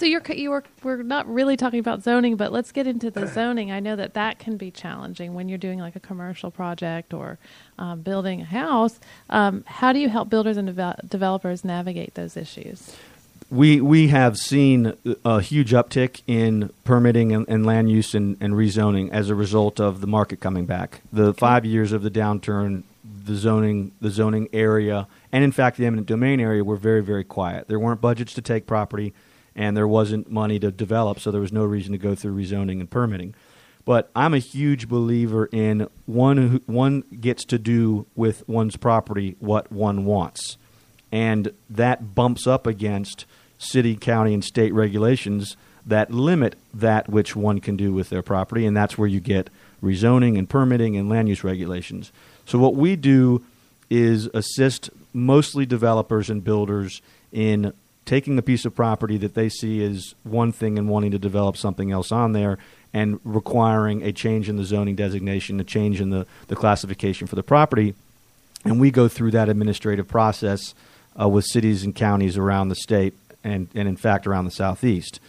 So 0.00 0.06
you're 0.06 0.22
you 0.32 0.48
were 0.48 0.64
we're 0.82 1.02
not 1.02 1.28
really 1.30 1.58
talking 1.58 1.78
about 1.78 2.02
zoning, 2.02 2.36
but 2.36 2.52
let's 2.52 2.72
get 2.72 2.86
into 2.86 3.10
the 3.10 3.26
zoning. 3.34 3.70
I 3.70 3.80
know 3.80 3.96
that 3.96 4.14
that 4.14 4.38
can 4.38 4.56
be 4.56 4.70
challenging 4.70 5.34
when 5.34 5.50
you're 5.50 5.58
doing 5.58 5.78
like 5.78 5.94
a 5.94 6.00
commercial 6.00 6.50
project 6.50 7.12
or 7.12 7.38
um, 7.78 8.00
building 8.00 8.40
a 8.40 8.46
house. 8.46 8.98
Um, 9.28 9.62
how 9.66 9.92
do 9.92 9.98
you 9.98 10.08
help 10.08 10.30
builders 10.30 10.56
and 10.56 10.66
devel- 10.66 11.06
developers 11.06 11.66
navigate 11.66 12.14
those 12.14 12.34
issues? 12.34 12.96
We 13.50 13.82
we 13.82 14.08
have 14.08 14.38
seen 14.38 14.94
a 15.22 15.42
huge 15.42 15.72
uptick 15.72 16.22
in 16.26 16.70
permitting 16.84 17.32
and, 17.32 17.46
and 17.46 17.66
land 17.66 17.90
use 17.90 18.14
and, 18.14 18.38
and 18.40 18.54
rezoning 18.54 19.10
as 19.10 19.28
a 19.28 19.34
result 19.34 19.78
of 19.78 20.00
the 20.00 20.06
market 20.06 20.40
coming 20.40 20.64
back. 20.64 21.02
The 21.12 21.34
five 21.34 21.66
years 21.66 21.92
of 21.92 22.02
the 22.02 22.10
downturn, 22.10 22.84
the 23.04 23.34
zoning 23.34 23.92
the 24.00 24.08
zoning 24.08 24.48
area, 24.54 25.08
and 25.30 25.44
in 25.44 25.52
fact 25.52 25.76
the 25.76 25.84
eminent 25.84 26.06
domain 26.06 26.40
area 26.40 26.64
were 26.64 26.76
very 26.76 27.02
very 27.02 27.24
quiet. 27.24 27.68
There 27.68 27.78
weren't 27.78 28.00
budgets 28.00 28.32
to 28.32 28.40
take 28.40 28.66
property, 28.66 29.12
and 29.54 29.76
there 29.76 29.88
wasn't 29.88 30.30
money 30.30 30.58
to 30.58 30.70
develop, 30.70 31.20
so 31.20 31.30
there 31.30 31.40
was 31.40 31.52
no 31.52 31.64
reason 31.64 31.92
to 31.92 31.98
go 31.98 32.14
through 32.14 32.36
rezoning 32.36 32.80
and 32.80 32.90
permitting. 32.90 33.34
But 33.84 34.10
I'm 34.14 34.34
a 34.34 34.38
huge 34.38 34.88
believer 34.88 35.46
in 35.46 35.88
one 36.06 36.36
who 36.36 36.62
one 36.66 37.02
gets 37.20 37.44
to 37.46 37.58
do 37.58 38.06
with 38.14 38.48
one's 38.48 38.76
property 38.76 39.36
what 39.40 39.72
one 39.72 40.04
wants 40.04 40.58
and 41.12 41.52
that 41.68 42.14
bumps 42.14 42.46
up 42.46 42.66
against 42.66 43.26
city, 43.58 43.96
county, 43.96 44.34
and 44.34 44.44
state 44.44 44.72
regulations 44.72 45.56
that 45.86 46.10
limit 46.10 46.56
that 46.72 47.08
which 47.08 47.34
one 47.34 47.60
can 47.60 47.76
do 47.76 47.92
with 47.92 48.10
their 48.10 48.22
property, 48.22 48.66
and 48.66 48.76
that's 48.76 48.98
where 48.98 49.08
you 49.08 49.20
get 49.20 49.50
rezoning 49.82 50.38
and 50.38 50.48
permitting 50.48 50.96
and 50.96 51.08
land 51.08 51.28
use 51.28 51.42
regulations. 51.42 52.12
So 52.44 52.58
what 52.58 52.74
we 52.74 52.96
do 52.96 53.44
is 53.88 54.26
assist 54.34 54.90
mostly 55.12 55.66
developers 55.66 56.30
and 56.30 56.44
builders 56.44 57.02
in 57.32 57.72
taking 58.04 58.38
a 58.38 58.42
piece 58.42 58.64
of 58.64 58.74
property 58.74 59.16
that 59.18 59.34
they 59.34 59.48
see 59.48 59.84
as 59.84 60.14
one 60.24 60.52
thing 60.52 60.78
and 60.78 60.88
wanting 60.88 61.10
to 61.10 61.18
develop 61.18 61.56
something 61.56 61.92
else 61.92 62.10
on 62.10 62.32
there 62.32 62.58
and 62.92 63.20
requiring 63.24 64.02
a 64.02 64.12
change 64.12 64.48
in 64.48 64.56
the 64.56 64.64
zoning 64.64 64.96
designation, 64.96 65.60
a 65.60 65.64
change 65.64 66.00
in 66.00 66.10
the, 66.10 66.26
the 66.48 66.56
classification 66.56 67.26
for 67.26 67.36
the 67.36 67.42
property. 67.42 67.94
And 68.64 68.80
we 68.80 68.90
go 68.90 69.08
through 69.08 69.30
that 69.32 69.48
administrative 69.48 70.08
process 70.08 70.74
uh, 71.20 71.28
with 71.28 71.44
cities 71.44 71.84
and 71.84 71.94
counties 71.94 72.36
around 72.36 72.68
the 72.68 72.74
state 72.74 73.14
and, 73.44 73.68
and 73.74 73.88
in 73.88 73.96
fact 73.96 74.26
around 74.26 74.44
the 74.44 74.50
southeast. 74.50 75.20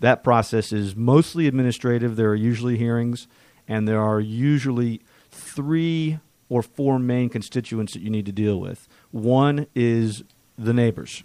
That 0.00 0.24
process 0.24 0.72
is 0.72 0.94
mostly 0.94 1.46
administrative. 1.46 2.16
There 2.16 2.30
are 2.30 2.34
usually 2.34 2.76
hearings 2.76 3.28
and 3.68 3.86
there 3.86 4.02
are 4.02 4.20
usually 4.20 5.00
three 5.30 6.18
or 6.48 6.62
four 6.62 6.98
main 6.98 7.28
constituents 7.28 7.92
that 7.92 8.02
you 8.02 8.10
need 8.10 8.26
to 8.26 8.32
deal 8.32 8.60
with. 8.60 8.88
One 9.10 9.66
is 9.74 10.22
the 10.58 10.72
neighbors 10.72 11.22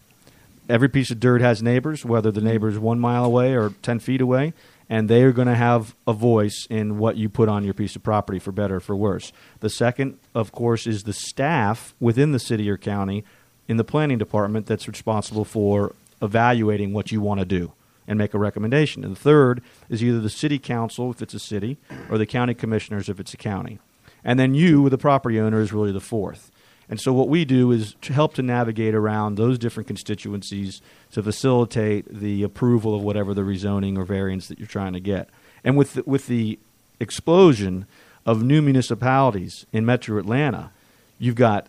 every 0.70 0.90
piece 0.90 1.12
of 1.12 1.20
dirt 1.20 1.42
has 1.42 1.62
neighbors, 1.62 2.06
whether 2.06 2.32
the 2.32 2.42
neighbor's 2.42 2.80
one 2.80 3.00
mile 3.00 3.26
away 3.26 3.54
or 3.54 3.74
10 3.82 4.00
feet 4.00 4.22
away, 4.22 4.54
and 4.90 5.10
they 5.10 5.24
are 5.24 5.32
going 5.32 5.48
to 5.48 5.56
have 5.56 5.96
a 6.06 6.14
voice 6.14 6.68
in 6.70 6.98
what 6.98 7.18
you 7.18 7.30
put 7.30 7.48
on 7.50 7.64
your 7.64 7.74
piece 7.74 7.96
of 7.96 8.04
property, 8.04 8.40
for 8.40 8.52
better 8.52 8.78
or 8.78 8.80
for 8.80 8.96
worse. 8.96 9.32
The 9.62 9.70
second, 9.70 10.18
of 10.36 10.52
course, 10.52 10.86
is 10.86 11.04
the 11.04 11.14
staff 11.14 11.94
within 12.00 12.32
the 12.32 12.40
city 12.40 12.70
or 12.70 12.78
county 12.78 13.24
in 13.68 13.78
the 13.78 13.84
planning 13.84 14.18
department 14.18 14.66
that's 14.66 14.88
responsible 14.88 15.46
for 15.46 15.96
evaluating 16.22 16.94
what 16.94 17.12
you 17.12 17.22
want 17.22 17.40
to 17.40 17.46
do 17.46 17.72
and 18.08 18.18
make 18.18 18.34
a 18.34 18.38
recommendation. 18.38 19.04
And 19.04 19.16
the 19.16 19.20
third 19.20 19.62
is 19.90 20.04
either 20.04 20.20
the 20.20 20.30
city 20.30 20.60
council, 20.60 21.12
if 21.12 21.22
it's 21.22 21.34
a 21.34 21.40
city, 21.40 21.78
or 22.10 22.18
the 22.18 22.26
county 22.26 22.54
commissioners, 22.54 23.08
if 23.08 23.20
it's 23.20 23.34
a 23.34 23.38
county. 23.38 23.80
And 24.24 24.38
then 24.38 24.54
you, 24.54 24.90
the 24.90 24.98
property 24.98 25.40
owner, 25.40 25.62
is 25.62 25.72
really 25.72 25.92
the 25.94 26.02
fourth. 26.02 26.52
And 26.92 27.00
so 27.00 27.14
what 27.14 27.30
we 27.30 27.46
do 27.46 27.72
is 27.72 27.96
to 28.02 28.12
help 28.12 28.34
to 28.34 28.42
navigate 28.42 28.94
around 28.94 29.36
those 29.36 29.58
different 29.58 29.88
constituencies 29.88 30.82
to 31.14 31.24
facilitate 31.24 32.06
the 32.14 32.44
approval 32.44 32.94
of 32.94 33.02
whatever 33.02 33.34
the 33.34 33.44
rezoning 33.44 33.98
or 33.98 34.04
variance 34.04 34.50
that 34.50 34.60
you're 34.60 34.68
trying 34.68 34.92
to 34.92 35.00
get. 35.00 35.30
And 35.64 35.78
with 35.78 35.94
the, 35.94 36.04
with 36.06 36.28
the 36.28 36.60
explosion 37.00 37.86
of 38.26 38.44
new 38.44 38.62
municipalities 38.62 39.66
in 39.72 39.86
Metro 39.86 40.20
Atlanta, 40.20 40.72
you've 41.18 41.36
got 41.36 41.68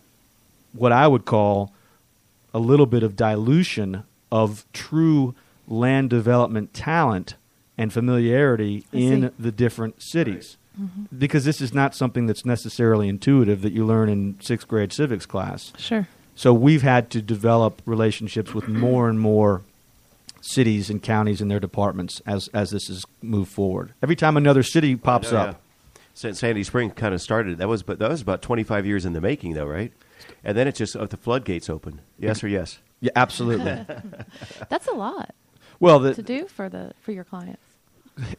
what 0.73 0.91
I 0.91 1.07
would 1.07 1.25
call 1.25 1.73
a 2.53 2.59
little 2.59 2.87
bit 2.87 3.05
of 3.05 3.15
dilution 3.15 4.03
of 4.33 4.65
true 4.73 5.37
land 5.69 6.11
development 6.11 6.75
talent 6.75 7.37
and 7.79 7.93
familiarity 7.93 8.87
in 8.93 9.31
the 9.39 9.53
different 9.53 10.03
cities. 10.03 10.57
Because 11.17 11.45
this 11.45 11.61
is 11.61 11.75
not 11.75 11.95
something 11.95 12.27
that's 12.27 12.45
necessarily 12.45 13.09
intuitive 13.09 13.63
that 13.63 13.73
you 13.73 13.85
learn 13.85 14.09
in 14.09 14.39
sixth 14.41 14.67
grade 14.69 14.93
civics 14.93 15.27
class. 15.27 15.73
Sure. 15.79 16.09
So 16.35 16.55
we've 16.55 16.83
had 16.83 17.11
to 17.11 17.21
develop 17.21 17.83
relationships 17.85 18.55
with 18.55 18.69
more 18.69 19.09
and 19.09 19.21
more 19.21 19.63
cities 20.41 20.89
and 20.89 21.03
counties 21.03 21.41
and 21.41 21.51
their 21.51 21.61
departments 21.61 22.21
as, 22.27 22.49
as 22.49 22.71
this 22.71 22.89
has 22.89 23.05
moved 23.21 23.53
forward. 23.53 23.93
Every 24.03 24.17
time 24.17 24.37
another 24.37 24.63
city 24.63 24.97
pops 24.97 25.31
know, 25.31 25.39
up, 25.39 25.49
yeah. 25.49 25.55
Since 26.15 26.41
Sandy 26.41 26.63
Spring 26.63 26.91
kind 26.91 27.15
of 27.15 27.23
started, 27.23 27.57
that 27.59 27.69
was 27.69 27.83
but 27.83 27.99
that 27.99 28.11
was 28.11 28.21
about 28.21 28.43
25 28.43 28.85
years 28.85 29.07
in 29.07 29.15
the 29.15 29.21
making, 29.21 29.55
though, 29.55 29.65
right? 29.65 29.93
And 30.45 30.57
then 30.57 30.69
it 30.69 30.75
just 30.75 30.95
uh, 30.95 31.07
the 31.07 31.17
floodgates 31.17 31.71
open. 31.71 32.03
Yes 32.19 32.45
or 32.45 32.49
yes? 32.49 32.81
yeah, 33.01 33.13
absolutely. 33.17 33.87
That's 34.69 34.87
a 34.89 34.93
lot 34.93 35.35
well, 35.83 35.99
the, 35.99 36.15
to 36.15 36.23
do 36.23 36.47
for 36.47 36.69
the 36.69 36.93
for 37.01 37.11
your 37.11 37.25
clients. 37.25 37.65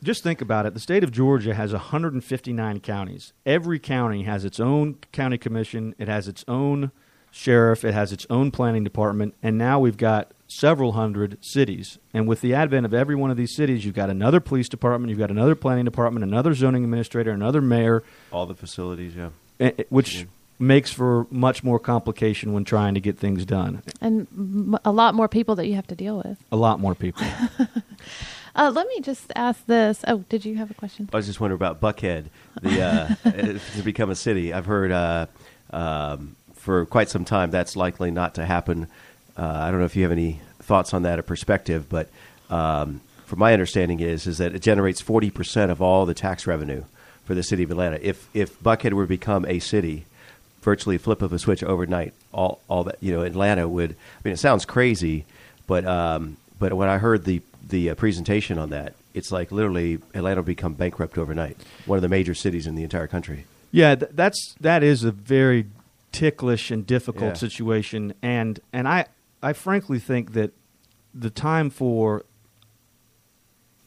Just 0.03 0.23
think 0.23 0.41
about 0.41 0.65
it. 0.65 0.73
The 0.73 0.79
state 0.79 1.03
of 1.03 1.11
Georgia 1.11 1.53
has 1.53 1.71
159 1.71 2.79
counties. 2.81 3.33
Every 3.45 3.79
county 3.79 4.23
has 4.23 4.45
its 4.45 4.59
own 4.59 4.95
county 5.11 5.37
commission. 5.37 5.95
It 5.97 6.07
has 6.07 6.27
its 6.27 6.43
own 6.47 6.91
sheriff. 7.31 7.83
It 7.83 7.93
has 7.93 8.11
its 8.11 8.27
own 8.29 8.51
planning 8.51 8.83
department. 8.83 9.33
And 9.41 9.57
now 9.57 9.79
we've 9.79 9.97
got 9.97 10.31
several 10.47 10.91
hundred 10.91 11.37
cities. 11.43 11.97
And 12.13 12.27
with 12.27 12.41
the 12.41 12.53
advent 12.53 12.85
of 12.85 12.93
every 12.93 13.15
one 13.15 13.31
of 13.31 13.37
these 13.37 13.55
cities, 13.55 13.83
you've 13.85 13.95
got 13.95 14.11
another 14.11 14.39
police 14.39 14.69
department, 14.69 15.09
you've 15.09 15.17
got 15.19 15.31
another 15.31 15.55
planning 15.55 15.85
department, 15.85 16.23
another 16.23 16.53
zoning 16.53 16.83
administrator, 16.83 17.31
another 17.31 17.59
mayor, 17.61 18.03
All 18.31 18.45
the 18.45 18.53
facilities, 18.53 19.15
yeah. 19.15 19.29
eh, 19.59 19.71
eh, 19.79 19.83
which 19.89 20.27
makes 20.59 20.91
for 20.93 21.25
much 21.31 21.63
more 21.63 21.79
complication 21.79 22.53
when 22.53 22.63
trying 22.63 22.93
to 22.93 22.99
get 23.01 23.17
things 23.17 23.43
done. 23.45 23.81
and 23.99 24.77
a 24.85 24.91
lot 24.91 25.15
more 25.15 25.27
people 25.27 25.55
that 25.55 25.65
you 25.67 25.73
have 25.73 25.87
to 25.87 25.95
deal 25.95 26.17
with. 26.23 26.37
A 26.51 26.55
lot 26.55 26.79
more 26.79 26.93
people. 26.93 27.25
Uh, 28.55 28.71
let 28.73 28.87
me 28.87 28.99
just 29.01 29.31
ask 29.35 29.65
this. 29.65 30.03
Oh, 30.07 30.23
did 30.29 30.45
you 30.45 30.55
have 30.57 30.69
a 30.69 30.75
question? 30.75 31.09
I 31.11 31.17
was 31.17 31.25
just 31.25 31.39
wondering 31.39 31.57
about 31.57 31.81
Buckhead, 31.81 32.25
the 32.61 32.81
uh, 33.25 33.59
to 33.75 33.81
become 33.83 34.09
a 34.09 34.15
city. 34.15 34.53
I've 34.53 34.65
heard 34.65 34.91
uh, 34.91 35.25
um, 35.71 36.35
for 36.53 36.85
quite 36.85 37.09
some 37.09 37.25
time 37.25 37.49
that's 37.49 37.75
likely 37.75 38.11
not 38.11 38.35
to 38.35 38.45
happen. 38.45 38.87
Uh, 39.35 39.41
I 39.43 39.71
don't 39.71 39.79
know 39.79 39.85
if 39.85 39.95
you 39.95 40.03
have 40.03 40.11
any 40.11 40.39
thoughts 40.59 40.93
on 40.93 41.03
that 41.03 41.17
or 41.17 41.23
perspective, 41.23 41.89
but 41.89 42.09
um, 42.51 43.01
from 43.25 43.39
my 43.39 43.53
understanding 43.53 43.99
is 43.99 44.27
is 44.27 44.37
that 44.37 44.53
it 44.53 44.61
generates 44.61 45.01
forty 45.01 45.31
percent 45.31 45.71
of 45.71 45.81
all 45.81 46.05
the 46.05 46.13
tax 46.13 46.45
revenue 46.45 46.83
for 47.25 47.33
the 47.33 47.43
city 47.43 47.63
of 47.63 47.71
Atlanta. 47.71 47.97
If 48.01 48.29
if 48.35 48.59
Buckhead 48.61 48.93
were 48.93 49.05
to 49.05 49.09
become 49.09 49.45
a 49.45 49.57
city, 49.57 50.05
virtually 50.61 50.99
flip 50.99 51.23
of 51.23 51.33
a 51.33 51.39
switch 51.39 51.63
overnight, 51.63 52.13
all 52.31 52.61
all 52.67 52.83
that 52.83 52.97
you 53.01 53.11
know, 53.11 53.23
Atlanta 53.23 53.67
would. 53.67 53.91
I 53.91 54.21
mean, 54.23 54.33
it 54.35 54.39
sounds 54.39 54.63
crazy, 54.63 55.25
but 55.65 55.85
um, 55.85 56.37
but 56.59 56.73
when 56.73 56.87
I 56.87 56.99
heard 56.99 57.25
the 57.25 57.41
the 57.67 57.89
uh, 57.89 57.95
presentation 57.95 58.57
on 58.57 58.69
that, 58.71 58.93
it's 59.13 59.31
like 59.31 59.51
literally 59.51 59.99
Atlanta 60.13 60.41
will 60.41 60.45
become 60.45 60.73
bankrupt 60.73 61.17
overnight. 61.17 61.57
One 61.85 61.97
of 61.97 62.01
the 62.01 62.09
major 62.09 62.33
cities 62.33 62.67
in 62.67 62.75
the 62.75 62.83
entire 62.83 63.07
country. 63.07 63.45
Yeah, 63.71 63.95
th- 63.95 64.11
that's 64.13 64.55
that 64.59 64.83
is 64.83 65.03
a 65.03 65.11
very 65.11 65.65
ticklish 66.11 66.69
and 66.71 66.85
difficult 66.85 67.31
Yeah. 67.31 67.33
situation, 67.33 68.13
and 68.21 68.59
and 68.71 68.87
I 68.87 69.05
I 69.41 69.53
frankly 69.53 69.99
think 69.99 70.33
that 70.33 70.51
the 71.13 71.29
time 71.29 71.69
for 71.69 72.23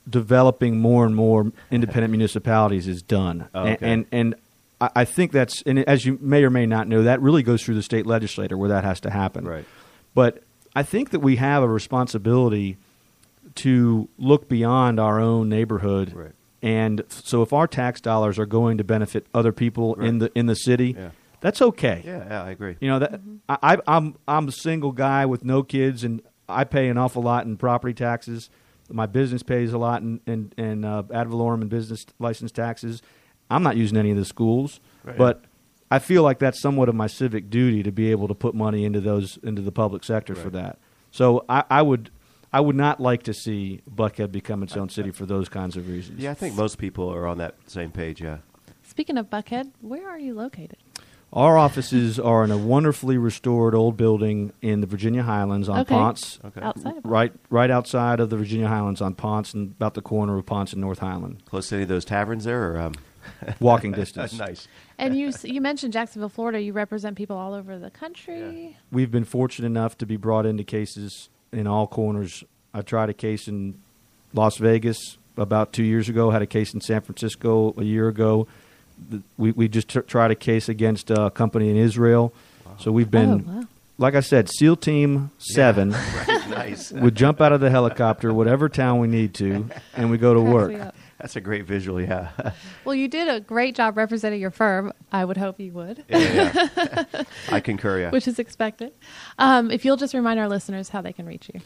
developing 0.08 0.78
more 0.80 1.04
and 1.04 1.14
more 1.16 1.52
independent 1.70 2.10
municipalities 2.12 2.86
is 2.88 3.02
done, 3.02 3.48
Oh, 3.54 3.64
and 3.64 3.78
and, 3.82 4.06
and 4.12 4.34
I, 4.80 4.90
I 4.96 5.04
think 5.04 5.32
that's 5.32 5.62
and 5.62 5.80
as 5.80 6.04
you 6.04 6.18
may 6.20 6.44
or 6.44 6.50
may 6.50 6.66
not 6.66 6.88
know, 6.88 7.02
that 7.02 7.20
really 7.20 7.42
goes 7.42 7.62
through 7.62 7.74
the 7.76 7.82
state 7.82 8.06
legislature 8.06 8.56
where 8.56 8.68
that 8.68 8.84
has 8.84 9.00
to 9.00 9.10
happen. 9.10 9.44
Right. 9.44 9.64
But 10.14 10.42
I 10.74 10.82
think 10.82 11.10
that 11.10 11.20
we 11.20 11.36
have 11.36 11.62
a 11.62 11.68
responsibility 11.68 12.76
to 13.56 14.08
look 14.18 14.48
beyond 14.48 14.98
our 15.00 15.20
own 15.20 15.48
neighborhood. 15.48 16.12
Right. 16.14 16.32
And 16.62 17.02
so 17.08 17.42
if 17.42 17.52
our 17.52 17.66
tax 17.66 18.00
dollars 18.00 18.38
are 18.38 18.46
going 18.46 18.78
to 18.78 18.84
benefit 18.84 19.26
other 19.34 19.52
people 19.52 19.94
in 20.00 20.18
the 20.18 20.30
in 20.34 20.46
the 20.46 20.54
city, 20.54 20.94
Yeah. 20.98 21.10
that's 21.40 21.60
okay. 21.62 22.02
Yeah, 22.04 22.24
yeah, 22.28 22.42
I 22.44 22.50
agree. 22.50 22.76
You 22.80 22.88
know 22.88 22.98
that 22.98 23.20
I, 23.48 23.58
I, 23.62 23.78
I'm 23.86 24.16
I'm 24.26 24.48
a 24.48 24.52
single 24.52 24.92
guy 24.92 25.26
with 25.26 25.44
no 25.44 25.62
kids, 25.62 26.02
and 26.02 26.22
I 26.48 26.64
pay 26.64 26.88
an 26.88 26.98
awful 26.98 27.22
lot 27.22 27.44
in 27.46 27.56
property 27.56 27.94
taxes. 27.94 28.50
My 28.88 29.06
business 29.06 29.42
pays 29.42 29.72
a 29.72 29.78
lot 29.78 30.02
in 30.02 30.20
in, 30.26 30.52
in 30.56 30.84
uh, 30.84 31.02
ad 31.12 31.28
valorem 31.28 31.60
and 31.60 31.70
business 31.70 32.04
license 32.18 32.52
taxes. 32.52 33.02
I'm 33.50 33.62
not 33.62 33.76
using 33.76 33.96
any 33.96 34.10
of 34.10 34.16
the 34.16 34.24
schools, 34.24 34.80
Right. 35.04 35.16
but 35.16 35.44
I 35.88 36.00
feel 36.00 36.24
like 36.24 36.40
that's 36.40 36.60
somewhat 36.60 36.88
of 36.88 36.96
my 36.96 37.06
civic 37.06 37.48
duty 37.48 37.84
to 37.84 37.92
be 37.92 38.10
able 38.10 38.26
to 38.26 38.34
put 38.34 38.54
money 38.56 38.84
into 38.84 39.00
those 39.00 39.38
into 39.44 39.62
the 39.62 39.70
public 39.72 40.02
sector 40.02 40.34
for 40.34 40.50
that. 40.50 40.78
So 41.12 41.44
I, 41.48 41.62
I 41.70 41.82
would 41.82 42.10
I 42.56 42.60
would 42.60 42.74
not 42.74 43.00
like 43.00 43.24
to 43.24 43.34
see 43.34 43.82
Buckhead 43.86 44.32
become 44.32 44.62
its 44.62 44.78
own 44.78 44.88
city 44.88 45.10
for 45.10 45.26
those 45.26 45.50
kinds 45.50 45.76
of 45.76 45.90
reasons. 45.90 46.18
Yeah, 46.22 46.30
I 46.30 46.34
think 46.34 46.54
most 46.54 46.78
people 46.78 47.06
are 47.12 47.26
on 47.26 47.36
that 47.36 47.54
same 47.66 47.90
page. 47.90 48.22
Yeah. 48.22 48.38
Speaking 48.82 49.18
of 49.18 49.28
Buckhead, 49.28 49.72
where 49.82 50.08
are 50.08 50.18
you 50.18 50.32
located? 50.32 50.78
Our 51.34 51.58
offices 51.58 52.18
are 52.18 52.42
in 52.44 52.50
a 52.50 52.56
wonderfully 52.56 53.18
restored 53.18 53.74
old 53.74 53.98
building 53.98 54.54
in 54.62 54.80
the 54.80 54.86
Virginia 54.86 55.22
Highlands 55.22 55.68
on 55.68 55.80
Okay. 55.80 55.94
Ponce. 55.94 56.38
Okay. 56.46 56.62
Outside 56.62 56.96
of 56.96 57.04
Right, 57.04 57.30
right 57.50 57.70
outside 57.70 58.20
of 58.20 58.30
the 58.30 58.38
Virginia 58.38 58.68
Highlands 58.68 59.02
on 59.02 59.12
Ponce 59.12 59.52
and 59.52 59.72
about 59.72 59.92
the 59.92 60.00
corner 60.00 60.38
of 60.38 60.46
Ponce 60.46 60.72
and 60.72 60.80
North 60.80 61.00
Highland, 61.00 61.44
Close 61.44 61.68
to 61.68 61.74
any 61.74 61.82
of 61.82 61.90
those 61.90 62.06
taverns 62.06 62.44
there, 62.44 62.72
or 62.72 62.80
um, 62.80 62.94
walking 63.60 63.92
distance. 63.92 64.32
nice. 64.38 64.66
And 64.96 65.14
you 65.14 65.30
you 65.42 65.60
mentioned 65.60 65.92
Jacksonville, 65.92 66.30
Florida. 66.30 66.58
You 66.62 66.72
represent 66.72 67.18
people 67.18 67.36
all 67.36 67.52
over 67.52 67.78
the 67.78 67.90
country. 67.90 68.78
We've 68.90 69.10
been 69.10 69.24
fortunate 69.24 69.66
enough 69.66 69.98
to 69.98 70.06
be 70.06 70.16
brought 70.16 70.46
into 70.46 70.64
cases 70.64 71.28
in 71.52 71.66
all 71.66 71.86
corners. 71.86 72.44
I 72.74 72.82
tried 72.82 73.08
a 73.10 73.14
case 73.14 73.48
in 73.48 73.80
Las 74.34 74.56
Vegas 74.58 75.18
about 75.36 75.72
two 75.72 75.84
years 75.84 76.08
ago. 76.08 76.30
Had 76.30 76.42
a 76.42 76.46
case 76.46 76.74
in 76.74 76.80
San 76.80 77.00
Francisco 77.02 77.74
a 77.78 77.84
year 77.84 78.08
ago. 78.08 78.46
We 79.36 79.52
we 79.52 79.68
just 79.68 79.88
tr- 79.88 80.00
tried 80.00 80.30
a 80.30 80.34
case 80.34 80.68
against 80.68 81.10
a 81.10 81.30
company 81.30 81.70
in 81.70 81.76
Israel. 81.76 82.32
So 82.78 82.92
we've 82.92 83.10
been, 83.10 83.44
Oh, 83.48 83.52
wow. 83.60 83.64
like 83.98 84.14
I 84.14 84.20
said, 84.20 84.48
SEAL 84.50 84.76
Team 84.76 85.30
Seven. 85.38 85.94
Right, 86.28 86.48
nice. 86.70 86.92
we 86.92 87.10
jump 87.10 87.40
out 87.40 87.52
of 87.52 87.60
the 87.60 87.70
helicopter, 87.70 88.32
whatever 88.32 88.68
town 88.68 88.98
we 89.00 89.08
need 89.08 89.34
to, 89.34 89.68
and 89.94 90.10
we 90.10 90.16
go 90.18 90.32
to 90.34 90.40
Cracks 90.40 90.52
work. 90.52 90.94
Me 91.18 91.18
up. 91.18 91.22
That's 91.22 91.36
a 91.36 91.40
great 91.40 91.64
visual. 91.64 92.00
Yeah. 92.00 92.30
Well, 92.84 92.94
you 92.94 93.08
did 93.08 93.28
a 93.28 93.40
great 93.40 93.74
job 93.74 93.96
representing 93.96 94.40
your 94.40 94.50
firm. 94.52 94.92
I 95.10 95.24
would 95.24 95.36
hope 95.36 95.58
you 95.58 95.72
would, 95.72 96.04
yeah, 96.08 96.66
yeah. 96.66 97.22
I 97.50 97.58
concur. 97.60 98.00
Yeah. 98.00 98.10
which 98.10 98.28
is 98.28 98.38
expected. 98.38 98.92
Um, 99.38 99.70
if 99.72 99.84
you'll 99.84 99.96
just 99.96 100.14
remind 100.14 100.38
our 100.38 100.48
listeners 100.48 100.90
how 100.90 101.00
they 101.00 101.12
can 101.12 101.26
reach 101.26 101.50
you. 101.52 101.60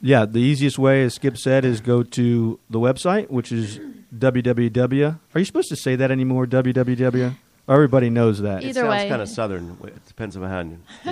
Yeah, 0.00 0.24
the 0.26 0.38
easiest 0.38 0.78
way, 0.78 1.02
as 1.04 1.14
Skip 1.14 1.36
said, 1.36 1.64
is 1.64 1.80
go 1.80 2.02
to 2.04 2.58
the 2.70 2.78
website, 2.78 3.30
which 3.30 3.50
is 3.52 3.80
www. 4.16 5.18
Are 5.34 5.38
you 5.38 5.44
supposed 5.44 5.68
to 5.70 5.76
say 5.76 5.96
that 5.96 6.10
anymore? 6.10 6.46
www. 6.46 7.36
Everybody 7.68 8.10
knows 8.10 8.40
that. 8.40 8.62
it 8.64 8.68
Either 8.70 8.80
sounds 8.82 8.90
way. 8.90 9.08
kind 9.08 9.22
of 9.22 9.28
southern. 9.28 9.76
It 9.84 10.06
depends 10.06 10.36
on 10.36 10.42
how 10.44 10.60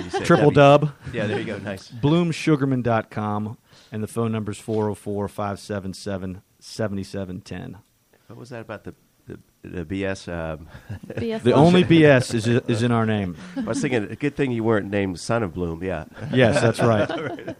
you 0.01 0.09
say 0.09 0.19
it. 0.19 0.25
Triple 0.25 0.51
W. 0.51 0.55
dub, 0.55 0.91
Yeah, 1.13 1.27
there 1.27 1.37
you 1.39 1.45
go. 1.45 1.57
Nice. 1.59 1.89
bloomsugarman.com, 1.89 3.57
and 3.91 4.03
the 4.03 4.07
phone 4.07 4.31
number 4.31 4.51
is 4.51 4.57
404 4.59 5.27
577 5.27 6.41
7710. 6.69 7.77
What 8.27 8.39
was 8.39 8.49
that 8.49 8.61
about 8.61 8.83
the 8.83 8.93
the, 9.27 9.39
the 9.61 9.85
BS? 9.85 10.31
Um, 10.31 10.67
BS 11.07 11.43
The 11.43 11.53
only 11.53 11.83
BS 11.83 12.33
is, 12.33 12.47
is 12.47 12.83
in 12.83 12.91
our 12.91 13.05
name. 13.05 13.35
I 13.55 13.61
was 13.61 13.81
thinking, 13.81 14.03
a 14.05 14.15
good 14.15 14.35
thing 14.35 14.51
you 14.51 14.63
weren't 14.63 14.89
named 14.89 15.19
Son 15.19 15.43
of 15.43 15.53
Bloom. 15.53 15.83
Yeah. 15.83 16.05
Yes, 16.33 16.61
that's 16.61 16.79
right. 16.81 17.55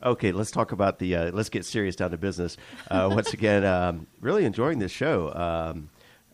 Okay, 0.00 0.30
let's 0.30 0.52
talk 0.52 0.70
about 0.70 1.00
the. 1.00 1.16
Uh, 1.16 1.30
let's 1.32 1.48
get 1.48 1.64
serious 1.64 1.96
down 1.96 2.12
to 2.12 2.16
business. 2.18 2.56
Uh, 2.88 3.08
once 3.12 3.32
again, 3.32 3.64
um, 3.64 4.06
really 4.20 4.44
enjoying 4.44 4.78
this 4.78 4.92
show. 4.92 5.32
Um, 5.34 5.90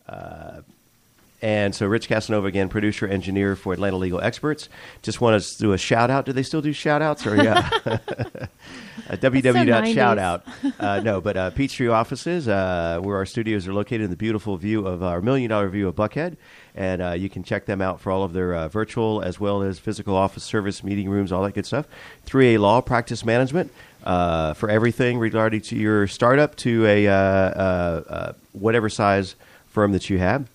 uh, 0.07 0.61
and 1.41 1.75
so, 1.75 1.85
Rich 1.85 2.07
Casanova 2.07 2.47
again, 2.47 2.69
producer, 2.69 3.07
engineer 3.07 3.55
for 3.55 3.73
Atlanta 3.73 3.97
Legal 3.97 4.21
Experts. 4.21 4.69
Just 5.01 5.21
want 5.21 5.41
to 5.41 5.57
do 5.57 5.73
a 5.73 5.77
shout 5.77 6.09
out. 6.09 6.25
Do 6.25 6.33
they 6.33 6.43
still 6.43 6.61
do 6.61 6.73
shout 6.73 7.01
outs? 7.01 7.27
Or, 7.27 7.35
yeah. 7.35 7.69
uh, 7.85 7.97
www.shoutout. 9.09 10.41
Uh, 10.79 10.99
no, 11.01 11.21
but 11.21 11.37
uh, 11.37 11.49
Peachtree 11.51 11.87
offices, 11.87 12.47
uh, 12.47 12.99
where 13.01 13.17
our 13.17 13.25
studios 13.25 13.67
are 13.67 13.73
located 13.73 14.01
in 14.01 14.09
the 14.09 14.15
beautiful 14.15 14.57
view 14.57 14.87
of 14.87 15.03
our 15.03 15.21
million 15.21 15.49
dollar 15.49 15.69
view 15.69 15.87
of 15.87 15.95
Buckhead. 15.95 16.37
And 16.73 17.01
uh, 17.01 17.11
you 17.11 17.29
can 17.29 17.43
check 17.43 17.65
them 17.65 17.81
out 17.81 18.01
for 18.01 18.11
all 18.11 18.23
of 18.23 18.33
their 18.33 18.53
uh, 18.53 18.67
virtual 18.67 19.21
as 19.21 19.39
well 19.39 19.61
as 19.61 19.79
physical 19.79 20.15
office 20.15 20.43
service, 20.43 20.83
meeting 20.83 21.09
rooms, 21.09 21.31
all 21.31 21.43
that 21.43 21.53
good 21.53 21.65
stuff. 21.65 21.85
3A 22.25 22.59
Law 22.59 22.81
Practice 22.81 23.23
Management 23.23 23.71
uh, 24.05 24.53
for 24.53 24.69
everything 24.69 25.17
regarding 25.17 25.61
to 25.61 25.75
your 25.75 26.07
startup 26.07 26.55
to 26.57 26.85
a 26.85 27.07
uh, 27.07 27.13
uh, 27.13 28.03
uh, 28.07 28.33
whatever 28.53 28.89
size 28.89 29.35
firm 29.67 29.91
that 29.91 30.09
you 30.09 30.17
have. 30.17 30.47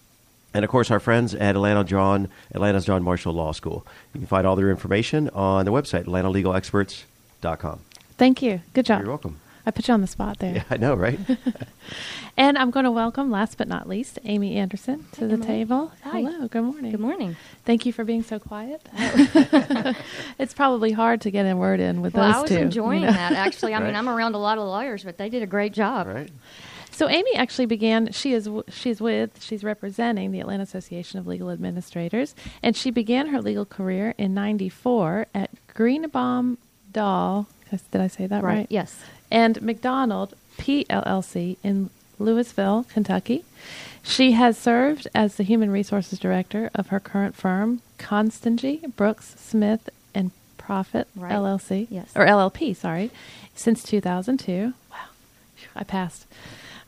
And 0.53 0.65
of 0.65 0.71
course, 0.71 0.91
our 0.91 0.99
friends 1.01 1.35
at 1.35 1.55
Atlanta 1.55 1.85
John, 1.85 2.29
Atlanta's 2.53 2.85
John 2.85 3.03
Marshall 3.03 3.33
Law 3.33 3.53
School. 3.53 3.87
You 4.15 4.21
can 4.21 4.27
find 4.27 4.47
all 4.47 4.57
their 4.57 4.71
information 4.71 5.29
on 5.31 5.65
the 5.65 5.71
website, 5.73 6.07
AtlantaLegalExperts.com. 6.07 7.81
Thank 8.19 8.43
you. 8.43 8.61
Good 8.75 8.87
job. 8.87 9.01
You're 9.03 9.09
welcome. 9.11 9.41
I 9.67 9.71
put 9.71 9.87
you 9.89 9.95
on 9.95 10.01
the 10.01 10.07
spot 10.07 10.39
there. 10.39 10.55
Yeah, 10.57 10.63
I 10.71 10.77
know, 10.79 10.95
right? 10.95 11.19
And 12.37 12.57
I'm 12.57 12.71
going 12.71 12.85
to 12.85 12.91
welcome, 12.91 13.31
last 13.31 13.59
but 13.59 13.69
not 13.69 13.87
least, 13.87 14.19
Amy 14.25 14.57
Anderson 14.57 15.05
to 15.13 15.27
the 15.27 15.35
Emily. 15.35 15.47
table. 15.47 15.93
Hi. 16.05 16.21
Hello. 16.23 16.49
Good 16.49 16.63
morning. 16.63 16.91
Good 16.93 17.01
morning. 17.01 17.37
Thank 17.67 17.85
you 17.85 17.93
for 17.93 18.03
being 18.03 18.23
so 18.23 18.39
quiet. 18.39 18.81
it's 20.39 20.55
probably 20.55 20.93
hard 20.93 21.21
to 21.23 21.31
get 21.31 21.43
a 21.43 21.55
word 21.55 21.81
in 21.81 22.01
with 22.01 22.15
Well, 22.15 22.27
those 22.29 22.37
I 22.37 22.41
was 22.41 22.49
two. 22.51 22.55
you 22.57 22.61
enjoying 22.63 23.03
know. 23.03 23.13
that 23.13 23.33
actually. 23.33 23.75
I 23.75 23.79
Right. 23.81 23.87
mean, 23.89 23.97
I'm 23.97 24.09
around 24.09 24.35
a 24.37 24.39
lot 24.39 24.57
of 24.57 24.65
lawyers, 24.65 25.05
but 25.05 25.19
they 25.19 25.29
did 25.29 25.43
a 25.43 25.47
great 25.47 25.73
job. 25.75 26.07
right? 26.07 26.31
So 27.01 27.09
Amy 27.09 27.35
actually 27.35 27.65
began. 27.65 28.13
She 28.13 28.35
is 28.35 28.47
she's 28.69 29.01
with 29.01 29.43
she's 29.43 29.65
representing 29.65 30.33
the 30.33 30.41
Atlanta 30.41 30.65
Association 30.65 31.19
of 31.19 31.27
Legal 31.27 31.49
Administrators, 31.49 32.35
and 32.63 32.77
she 32.77 32.91
began 32.91 33.29
her 33.29 33.41
legal 33.41 33.65
career 33.65 34.13
in 34.19 34.35
'94 34.35 35.25
at 35.35 35.49
Greenebaum 35.75 36.59
Doll. 36.93 37.47
Did 37.91 38.03
I 38.03 38.07
say 38.07 38.27
that 38.27 38.43
right? 38.45 38.67
Yes. 38.69 39.01
and 39.31 39.63
McDonald 39.63 40.35
PLLC 40.59 41.57
in 41.63 41.89
Louisville, 42.19 42.85
Kentucky. 42.93 43.47
She 44.03 44.33
has 44.33 44.59
served 44.59 45.09
as 45.15 45.37
the 45.37 45.43
human 45.43 45.71
resources 45.71 46.19
director 46.19 46.69
of 46.75 46.89
her 46.89 47.01
current 47.01 47.35
firm, 47.35 47.81
Constangy 47.97 48.83
Brooks 48.95 49.37
Smith 49.39 49.89
and 50.15 50.33
Prophete 50.59 51.07
Right. 51.17 51.33
LLC, 51.33 51.87
Yes. 51.89 52.13
or 52.15 52.27
LLP, 52.27 52.77
sorry, 52.77 53.11
since 53.55 53.83
2002. 53.83 54.75
Wow, 54.91 54.97
I 55.75 55.83
passed. 55.85 56.27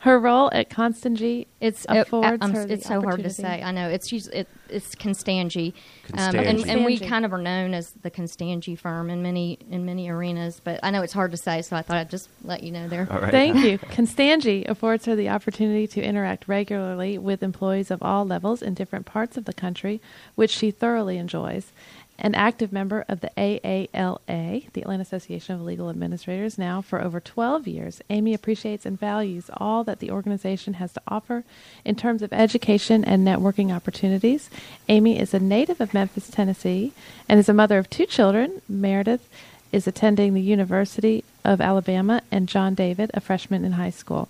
Her 0.03 0.19
role 0.19 0.49
at 0.51 0.69
Constangy 0.69 1.47
It's 1.61 1.85
it, 1.85 1.95
affords 1.95 2.39
I'm- 2.41 2.53
her 2.53 2.65
the 2.65 2.73
it's 2.73 2.85
so 2.85 3.01
hard 3.01 3.23
to 3.23 3.29
say. 3.29 3.63
I 3.63 3.71
know 3.71 3.87
it's 3.87 4.11
usually, 4.11 4.39
it, 4.39 4.49
it's 4.67 4.95
Constangy, 4.95 5.73
Um, 6.13 6.35
and, 6.35 6.59
and 6.67 6.83
we 6.83 6.99
kind 6.99 7.23
of 7.23 7.31
are 7.31 7.41
known 7.41 7.73
as 7.73 7.91
the 8.01 8.11
Constangy 8.11 8.77
firm 8.77 9.09
in 9.09 9.23
many 9.23 9.59
in 9.71 9.85
many 9.85 10.09
arenas. 10.09 10.59
But 10.61 10.81
I 10.83 10.91
know 10.91 11.03
it's 11.03 11.13
hard 11.13 11.31
to 11.31 11.37
say, 11.37 11.61
so 11.61 11.77
I 11.77 11.83
thought 11.83 11.95
I'd 11.95 12.09
just 12.09 12.27
let 12.43 12.63
you 12.63 12.73
know 12.73 12.89
there. 12.89 13.07
All 13.09 13.21
right. 13.21 13.31
Thank 13.31 13.63
you. 13.63 13.77
Constangy 13.91 14.65
affords 14.65 15.05
her 15.05 15.15
the 15.15 15.29
opportunity 15.29 15.87
to 15.87 16.01
interact 16.01 16.49
regularly 16.49 17.17
with 17.17 17.41
employees 17.41 17.89
of 17.89 18.03
all 18.03 18.25
levels 18.25 18.61
in 18.61 18.73
different 18.73 19.05
parts 19.05 19.37
of 19.37 19.45
the 19.45 19.53
country, 19.53 20.01
which 20.35 20.51
she 20.51 20.69
thoroughly 20.69 21.17
enjoys. 21.17 21.71
An 22.19 22.35
active 22.35 22.71
member 22.71 23.03
of 23.09 23.21
the 23.21 23.31
AALA, 23.35 24.71
the 24.73 24.81
Atlanta 24.81 25.01
Association 25.01 25.55
of 25.55 25.61
Legal 25.61 25.89
Administrators, 25.89 26.57
now 26.57 26.81
for 26.81 27.01
over 27.01 27.19
12 27.19 27.67
years, 27.67 28.01
Amy 28.09 28.33
appreciates 28.33 28.85
and 28.85 28.99
values 28.99 29.49
all 29.57 29.83
that 29.83 29.99
the 29.99 30.11
organization 30.11 30.75
has 30.75 30.93
to 30.93 31.01
offer 31.07 31.43
in 31.83 31.95
terms 31.95 32.21
of 32.21 32.31
education 32.31 33.03
and 33.03 33.27
networking 33.27 33.75
opportunities. 33.75 34.49
Amy 34.87 35.19
is 35.19 35.33
a 35.33 35.39
native 35.39 35.81
of 35.81 35.93
Memphis, 35.93 36.29
Tennessee, 36.29 36.93
and 37.27 37.39
is 37.39 37.49
a 37.49 37.53
mother 37.53 37.79
of 37.79 37.89
two 37.89 38.05
children. 38.05 38.61
Meredith 38.69 39.27
is 39.71 39.87
attending 39.87 40.33
the 40.35 40.41
University 40.41 41.23
of 41.43 41.59
Alabama, 41.59 42.21
and 42.31 42.47
John 42.47 42.73
David, 42.75 43.11
a 43.13 43.19
freshman 43.19 43.65
in 43.65 43.73
high 43.73 43.89
school. 43.89 44.29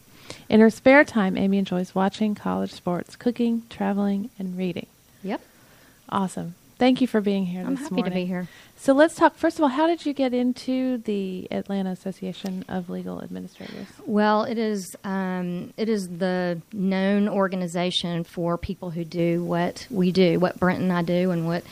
In 0.49 0.61
her 0.61 0.69
spare 0.69 1.03
time, 1.03 1.37
Amy 1.37 1.57
enjoys 1.57 1.93
watching 1.93 2.33
college 2.33 2.71
sports, 2.71 3.15
cooking, 3.15 3.63
traveling, 3.69 4.29
and 4.39 4.57
reading. 4.57 4.87
Yep. 5.21 5.41
Awesome. 6.09 6.55
Thank 6.83 6.99
you 6.99 7.07
for 7.07 7.21
being 7.21 7.45
here 7.45 7.65
I'm 7.65 7.77
happy 7.77 7.95
morning. 7.95 8.11
to 8.11 8.15
be 8.15 8.25
here. 8.25 8.45
So 8.75 8.91
let's 8.91 9.15
talk. 9.15 9.37
First 9.37 9.57
of 9.57 9.63
all, 9.63 9.69
how 9.69 9.87
did 9.87 10.05
you 10.05 10.11
get 10.11 10.33
into 10.33 10.97
the 10.97 11.47
Atlanta 11.49 11.91
Association 11.91 12.65
of 12.67 12.89
Legal 12.89 13.21
Administrators? 13.21 13.87
Well, 14.05 14.43
it 14.43 14.57
is 14.57 14.93
um, 15.05 15.73
it 15.77 15.87
is 15.87 16.09
the 16.09 16.61
known 16.73 17.29
organization 17.29 18.25
for 18.25 18.57
people 18.57 18.89
who 18.89 19.05
do 19.05 19.41
what 19.45 19.87
we 19.89 20.11
do, 20.11 20.41
what 20.41 20.59
Brent 20.59 20.81
and 20.81 20.91
I 20.91 21.03
do, 21.03 21.31
and 21.31 21.47
what 21.47 21.63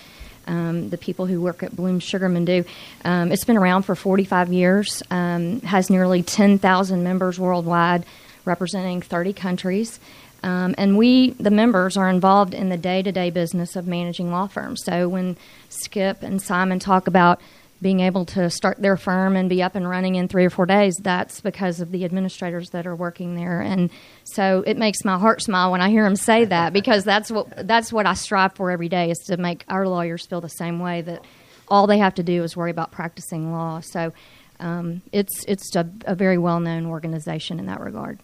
um, 0.47 0.89
the 0.89 0.97
people 0.97 1.25
who 1.25 1.41
work 1.41 1.61
at 1.61 1.75
Bloom 1.75 1.99
Sugarman 1.99 2.45
do. 2.45 2.63
Um, 3.03 3.33
it's 3.33 3.43
been 3.43 3.57
around 3.57 3.83
for 3.83 3.95
45 3.95 4.53
years, 4.53 5.03
um, 5.11 5.59
has 5.63 5.89
nearly 5.89 6.23
10,000 6.23 7.03
members 7.03 7.37
worldwide, 7.37 8.05
representing 8.45 9.01
30 9.01 9.33
countries. 9.33 9.99
Um, 10.43 10.73
and 10.77 10.97
we, 10.97 11.31
the 11.31 11.51
members, 11.51 11.97
are 11.97 12.09
involved 12.09 12.53
in 12.53 12.69
the 12.69 12.77
day 12.77 13.03
to 13.03 13.11
day 13.11 13.29
business 13.29 13.75
of 13.75 13.87
managing 13.87 14.31
law 14.31 14.47
firms. 14.47 14.83
So 14.83 15.07
when 15.07 15.37
Skip 15.69 16.23
and 16.23 16.41
Simon 16.41 16.79
talk 16.79 17.07
about 17.07 17.39
being 17.81 17.99
able 17.99 18.25
to 18.25 18.49
start 18.49 18.79
their 18.79 18.95
firm 18.95 19.35
and 19.35 19.49
be 19.49 19.63
up 19.63 19.73
and 19.73 19.89
running 19.89 20.15
in 20.15 20.27
three 20.27 20.45
or 20.45 20.51
four 20.51 20.67
days, 20.67 20.95
that's 20.97 21.41
because 21.41 21.79
of 21.79 21.91
the 21.91 22.05
administrators 22.05 22.69
that 22.69 22.85
are 22.85 22.95
working 22.95 23.35
there. 23.35 23.59
And 23.59 23.89
so 24.23 24.63
it 24.67 24.77
makes 24.77 25.03
my 25.03 25.17
heart 25.17 25.41
smile 25.41 25.71
when 25.71 25.81
I 25.81 25.89
hear 25.89 26.03
them 26.03 26.15
say 26.15 26.45
that 26.45 26.73
because 26.73 27.03
that's 27.03 27.31
what 27.31 27.67
that's 27.67 27.91
what 27.91 28.05
I 28.05 28.13
strive 28.13 28.53
for 28.53 28.69
every 28.69 28.89
day 28.89 29.09
is 29.09 29.17
to 29.27 29.37
make 29.37 29.65
our 29.67 29.87
lawyers 29.87 30.25
feel 30.27 30.41
the 30.41 30.49
same 30.49 30.79
way 30.79 31.01
that 31.01 31.25
all 31.67 31.87
they 31.87 31.99
have 31.99 32.15
to 32.15 32.23
do 32.23 32.43
is 32.43 32.55
worry 32.55 32.71
about 32.71 32.91
practicing 32.91 33.51
law. 33.51 33.79
So 33.79 34.13
um, 34.59 35.01
it's 35.11 35.43
it's 35.47 35.75
a, 35.75 35.89
a 36.05 36.13
very 36.13 36.37
well 36.37 36.59
known 36.59 36.85
organization 36.85 37.59
in 37.59 37.65
that 37.65 37.79
regard. 37.79 38.19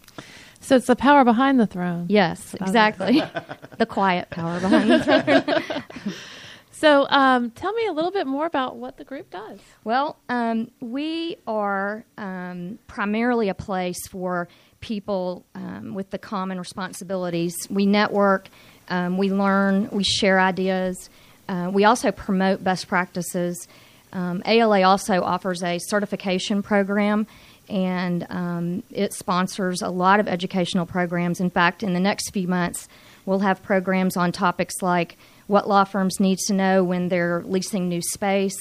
So 0.68 0.76
it's 0.76 0.88
the 0.88 0.98
power 0.98 1.24
behind 1.24 1.62
the 1.62 1.66
throne. 1.66 2.08
Yes, 2.10 2.54
exactly. 2.56 3.24
the 3.78 3.86
quiet 3.86 4.30
power 4.30 4.60
behind 4.60 4.92
the 4.92 5.00
throne. 5.00 6.14
So 6.72 7.08
um, 7.10 7.50
tell 7.50 7.74
me 7.74 7.88
a 7.88 7.92
little 7.92 8.12
bit 8.12 8.28
more 8.28 8.46
about 8.46 8.76
what 8.76 8.98
the 8.98 9.04
group 9.04 9.32
does. 9.32 9.60
Well, 9.84 10.16
um, 10.30 10.70
we 10.80 11.38
are 11.48 12.06
um, 12.20 12.78
primarily 12.86 13.50
a 13.50 13.56
place 13.56 13.98
for 14.10 14.48
people 14.80 15.44
um, 15.56 15.96
with 15.96 16.12
the 16.12 16.20
common 16.20 16.60
responsibilities. 16.60 17.56
We 17.72 17.88
network, 17.88 18.50
um, 18.90 19.18
we 19.18 19.32
learn, 19.32 19.90
we 19.92 20.04
share 20.04 20.40
ideas. 20.40 21.10
Uh, 21.50 21.72
we 21.74 21.84
also 21.84 22.12
promote 22.12 22.64
best 22.64 22.88
practices. 22.88 23.68
Um, 24.14 24.44
ALA 24.46 24.84
also 24.84 25.24
offers 25.24 25.64
a 25.64 25.80
certification 25.80 26.62
program, 26.62 27.26
and 27.70 28.26
um, 28.30 28.84
it 28.92 29.14
sponsors 29.14 29.82
a 29.82 29.90
lot 29.90 30.20
of 30.20 30.28
educational 30.28 30.86
programs. 30.86 31.40
In 31.40 31.50
fact, 31.50 31.84
in 31.84 31.94
the 31.94 32.00
next 32.00 32.32
few 32.32 32.48
months, 32.48 32.88
we'll 33.26 33.40
have 33.40 33.62
programs 33.64 34.18
on 34.18 34.32
topics 34.32 34.76
like 34.82 35.18
what 35.48 35.68
law 35.68 35.84
firms 35.84 36.20
need 36.20 36.38
to 36.48 36.54
know 36.54 36.84
when 36.84 37.10
they're 37.10 37.44
leasing 37.46 37.90
new 37.90 38.02
space, 38.02 38.58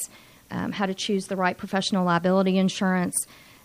um, 0.51 0.73
how 0.73 0.87
to 0.87 0.95
choose 0.95 1.27
the 1.27 1.37
right 1.37 1.57
professional 1.57 2.05
liability 2.05 2.59
insurance, 2.59 3.17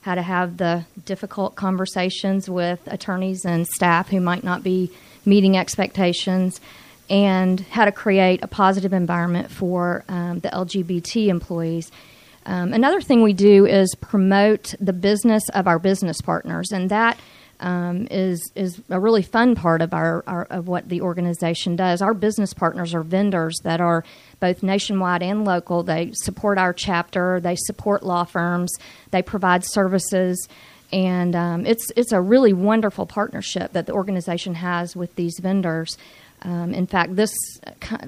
how 0.01 0.15
to 0.15 0.21
have 0.21 0.57
the 0.57 0.85
difficult 1.05 1.55
conversations 1.55 2.49
with 2.49 2.79
attorneys 2.87 3.45
and 3.45 3.67
staff 3.67 4.09
who 4.09 4.19
might 4.19 4.43
not 4.43 4.63
be 4.63 4.91
meeting 5.25 5.55
expectations, 5.55 6.59
and 7.09 7.59
how 7.59 7.85
to 7.85 7.91
create 7.91 8.41
a 8.41 8.47
positive 8.47 8.93
environment 8.93 9.51
for 9.51 10.03
um, 10.07 10.39
the 10.39 10.49
LGBT 10.49 11.27
employees. 11.27 11.91
Um, 12.45 12.73
another 12.73 13.01
thing 13.01 13.21
we 13.21 13.33
do 13.33 13.65
is 13.65 13.95
promote 14.01 14.73
the 14.79 14.93
business 14.93 15.43
of 15.49 15.67
our 15.67 15.79
business 15.79 16.21
partners, 16.21 16.71
and 16.71 16.89
that 16.89 17.19
um, 17.61 18.07
is 18.09 18.51
is 18.55 18.81
a 18.89 18.99
really 18.99 19.21
fun 19.21 19.55
part 19.55 19.81
of 19.81 19.93
our, 19.93 20.23
our, 20.25 20.45
of 20.45 20.67
what 20.67 20.89
the 20.89 21.01
organization 21.01 21.75
does. 21.75 22.01
Our 22.01 22.13
business 22.13 22.53
partners 22.53 22.93
are 22.93 23.03
vendors 23.03 23.59
that 23.63 23.79
are 23.79 24.03
both 24.39 24.63
nationwide 24.63 25.21
and 25.21 25.45
local. 25.45 25.83
They 25.83 26.11
support 26.13 26.57
our 26.57 26.73
chapter. 26.73 27.39
They 27.39 27.55
support 27.55 28.03
law 28.03 28.23
firms. 28.23 28.71
They 29.11 29.21
provide 29.21 29.63
services, 29.63 30.47
and 30.91 31.35
um, 31.35 31.65
it's 31.65 31.91
it's 31.95 32.11
a 32.11 32.21
really 32.21 32.53
wonderful 32.53 33.05
partnership 33.05 33.73
that 33.73 33.85
the 33.85 33.93
organization 33.93 34.55
has 34.55 34.95
with 34.95 35.15
these 35.15 35.37
vendors. 35.39 35.97
Um, 36.43 36.73
in 36.73 36.87
fact, 36.87 37.15
this 37.15 37.33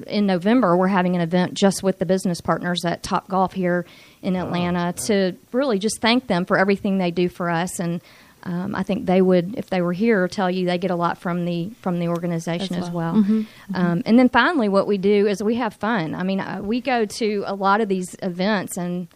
in 0.06 0.26
November 0.26 0.76
we're 0.76 0.88
having 0.88 1.14
an 1.14 1.20
event 1.20 1.54
just 1.54 1.82
with 1.82 1.98
the 1.98 2.06
business 2.06 2.40
partners 2.40 2.84
at 2.84 3.02
Top 3.02 3.28
Golf 3.28 3.52
here 3.52 3.86
in 4.22 4.34
Atlanta 4.34 4.92
to 5.06 5.36
really 5.52 5.78
just 5.78 6.00
thank 6.00 6.26
them 6.26 6.44
for 6.44 6.58
everything 6.58 6.98
they 6.98 7.10
do 7.10 7.28
for 7.28 7.48
us 7.48 7.78
and 7.78 8.00
um, 8.44 8.74
I 8.74 8.82
think 8.82 9.06
they 9.06 9.22
would, 9.22 9.54
if 9.56 9.70
they 9.70 9.80
were 9.80 9.94
here, 9.94 10.28
tell 10.28 10.50
you 10.50 10.66
they 10.66 10.76
get 10.76 10.90
a 10.90 10.96
lot 10.96 11.16
from 11.16 11.46
the 11.46 11.70
from 11.80 11.98
the 11.98 12.08
organization 12.08 12.76
as 12.76 12.90
well. 12.90 13.14
Mm-hmm. 13.14 13.42
Um, 13.74 14.02
and 14.04 14.18
then 14.18 14.28
finally, 14.28 14.68
what 14.68 14.86
we 14.86 14.98
do 14.98 15.26
is 15.26 15.42
we 15.42 15.54
have 15.54 15.74
fun. 15.74 16.14
I 16.14 16.22
mean, 16.24 16.40
uh, 16.40 16.60
we 16.62 16.82
go 16.82 17.06
to 17.06 17.44
a 17.46 17.54
lot 17.54 17.80
of 17.80 17.88
these 17.88 18.14
events, 18.22 18.76
and 18.76 19.08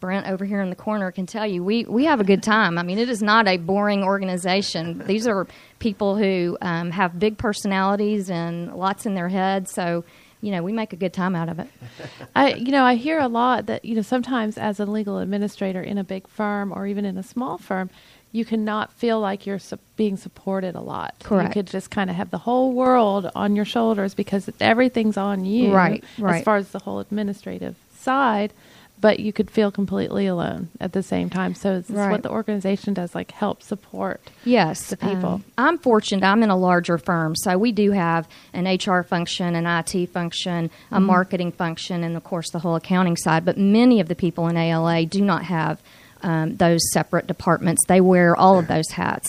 Brent 0.00 0.26
over 0.26 0.44
here 0.44 0.60
in 0.60 0.70
the 0.70 0.76
corner 0.76 1.12
can 1.12 1.26
tell 1.26 1.46
you 1.46 1.62
we 1.62 1.84
we 1.84 2.06
have 2.06 2.20
a 2.20 2.24
good 2.24 2.42
time. 2.42 2.78
I 2.78 2.82
mean, 2.82 2.98
it 2.98 3.08
is 3.08 3.22
not 3.22 3.46
a 3.46 3.58
boring 3.58 4.02
organization. 4.02 5.02
These 5.06 5.26
are 5.26 5.46
people 5.78 6.16
who 6.16 6.56
um, 6.62 6.90
have 6.90 7.18
big 7.18 7.38
personalities 7.38 8.30
and 8.30 8.74
lots 8.74 9.06
in 9.06 9.14
their 9.14 9.28
heads. 9.28 9.72
So 9.72 10.04
you 10.42 10.52
know, 10.52 10.62
we 10.62 10.72
make 10.72 10.92
a 10.92 10.96
good 10.96 11.12
time 11.12 11.36
out 11.36 11.48
of 11.50 11.58
it. 11.58 11.68
I, 12.34 12.54
you 12.54 12.72
know, 12.72 12.82
I 12.82 12.94
hear 12.94 13.18
a 13.18 13.28
lot 13.28 13.66
that 13.66 13.84
you 13.84 13.94
know 13.94 14.02
sometimes 14.02 14.56
as 14.56 14.80
a 14.80 14.86
legal 14.86 15.18
administrator 15.18 15.82
in 15.82 15.98
a 15.98 16.04
big 16.04 16.26
firm 16.26 16.72
or 16.72 16.86
even 16.86 17.04
in 17.04 17.18
a 17.18 17.22
small 17.22 17.58
firm, 17.58 17.90
you 18.32 18.44
cannot 18.44 18.92
feel 18.92 19.20
like 19.20 19.46
you're 19.46 19.58
su- 19.58 19.78
being 19.96 20.16
supported 20.16 20.74
a 20.74 20.80
lot. 20.80 21.14
Correct. 21.22 21.48
You 21.48 21.52
could 21.62 21.66
just 21.66 21.90
kind 21.90 22.08
of 22.08 22.16
have 22.16 22.30
the 22.30 22.38
whole 22.38 22.72
world 22.72 23.30
on 23.34 23.56
your 23.56 23.64
shoulders 23.64 24.14
because 24.14 24.48
everything's 24.60 25.16
on 25.16 25.44
you. 25.44 25.72
Right, 25.72 26.38
As 26.38 26.44
far 26.44 26.56
as 26.56 26.70
the 26.70 26.78
whole 26.78 27.00
administrative 27.00 27.76
side, 27.96 28.52
but 29.00 29.20
you 29.20 29.32
could 29.32 29.50
feel 29.50 29.70
completely 29.70 30.26
alone 30.26 30.68
at 30.80 30.92
the 30.92 31.02
same 31.02 31.30
time. 31.30 31.54
So 31.54 31.74
it's 31.76 31.90
Right. 31.90 32.10
what 32.10 32.22
the 32.22 32.30
organization 32.30 32.94
does, 32.94 33.14
like 33.14 33.30
help 33.30 33.62
support. 33.62 34.20
Yes, 34.44 34.88
the 34.88 34.96
people. 34.96 35.28
um, 35.34 35.44
I'm 35.56 35.78
fortunate. 35.78 36.24
I'm 36.26 36.42
in 36.42 36.50
a 36.50 36.56
larger 36.56 36.98
firm, 36.98 37.34
so 37.36 37.56
we 37.58 37.72
do 37.72 37.92
have 37.92 38.28
an 38.52 38.66
HR 38.66 39.02
function, 39.02 39.54
an 39.54 39.66
IT 39.66 40.06
function, 40.06 40.70
a 40.90 41.00
marketing 41.00 41.52
function, 41.52 42.04
and 42.04 42.16
of 42.16 42.24
course 42.24 42.50
the 42.50 42.58
whole 42.58 42.76
accounting 42.76 43.16
side. 43.16 43.44
But 43.44 43.56
many 43.58 44.00
of 44.00 44.08
the 44.08 44.14
people 44.14 44.48
in 44.48 44.56
ALA 44.56 45.06
do 45.06 45.20
not 45.20 45.44
have. 45.44 45.80
Um, 46.22 46.56
those 46.56 46.80
separate 46.92 47.26
departments, 47.26 47.80
they 47.88 48.02
wear 48.02 48.36
all 48.36 48.58
of 48.58 48.68
those 48.68 48.90
hats. 48.90 49.26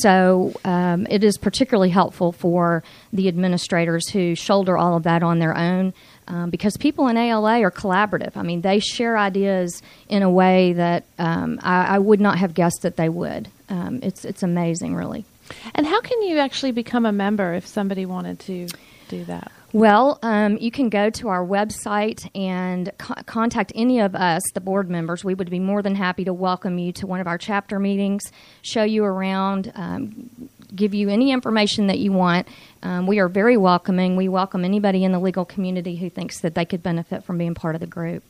So 0.00 0.52
um, 0.64 1.06
it 1.08 1.22
is 1.22 1.38
particularly 1.38 1.90
helpful 1.90 2.32
for 2.32 2.82
the 3.12 3.28
administrators 3.28 4.08
who 4.10 4.34
shoulder 4.34 4.76
all 4.76 4.96
of 4.96 5.04
that 5.04 5.22
on 5.22 5.38
their 5.38 5.56
own 5.56 5.94
um, 6.28 6.50
because 6.50 6.76
people 6.76 7.08
in 7.08 7.16
ALA 7.16 7.60
are 7.60 7.70
collaborative. 7.70 8.36
I 8.36 8.42
mean, 8.42 8.62
they 8.62 8.78
share 8.80 9.16
ideas 9.16 9.82
in 10.08 10.22
a 10.22 10.30
way 10.30 10.72
that 10.74 11.04
um, 11.18 11.58
I, 11.62 11.96
I 11.96 11.98
would 11.98 12.20
not 12.20 12.38
have 12.38 12.54
guessed 12.54 12.82
that 12.82 12.96
they 12.96 13.08
would. 13.08 13.48
Um, 13.68 14.00
it's 14.02 14.24
it's 14.24 14.42
amazing, 14.42 14.94
really. 14.94 15.24
And 15.74 15.86
how 15.86 16.00
can 16.00 16.22
you 16.22 16.38
actually 16.38 16.72
become 16.72 17.04
a 17.04 17.12
member 17.12 17.54
if 17.54 17.66
somebody 17.66 18.06
wanted 18.06 18.40
to 18.40 18.68
do 19.08 19.24
that? 19.24 19.50
Well, 19.74 20.20
um, 20.22 20.56
you 20.58 20.70
can 20.70 20.88
go 20.88 21.10
to 21.10 21.28
our 21.28 21.44
website 21.44 22.30
and 22.32 22.92
co- 22.96 23.20
contact 23.26 23.72
any 23.74 23.98
of 23.98 24.14
us, 24.14 24.40
the 24.54 24.60
board 24.60 24.88
members. 24.88 25.24
We 25.24 25.34
would 25.34 25.50
be 25.50 25.58
more 25.58 25.82
than 25.82 25.96
happy 25.96 26.24
to 26.26 26.32
welcome 26.32 26.78
you 26.78 26.92
to 26.92 27.08
one 27.08 27.20
of 27.20 27.26
our 27.26 27.38
chapter 27.38 27.80
meetings, 27.80 28.22
show 28.62 28.84
you 28.84 29.04
around, 29.04 29.72
um, 29.74 30.30
give 30.74 30.94
you 30.94 31.08
any 31.08 31.30
information 31.30 31.86
that 31.86 31.98
you 31.98 32.12
want. 32.12 32.48
Um, 32.82 33.06
we 33.06 33.18
are 33.18 33.28
very 33.28 33.56
welcoming. 33.56 34.16
We 34.16 34.28
welcome 34.28 34.64
anybody 34.64 35.04
in 35.04 35.12
the 35.12 35.18
legal 35.18 35.44
community 35.44 35.96
who 35.96 36.10
thinks 36.10 36.40
that 36.40 36.54
they 36.54 36.64
could 36.64 36.82
benefit 36.82 37.24
from 37.24 37.38
being 37.38 37.54
part 37.54 37.74
of 37.74 37.80
the 37.80 37.86
group. 37.86 38.22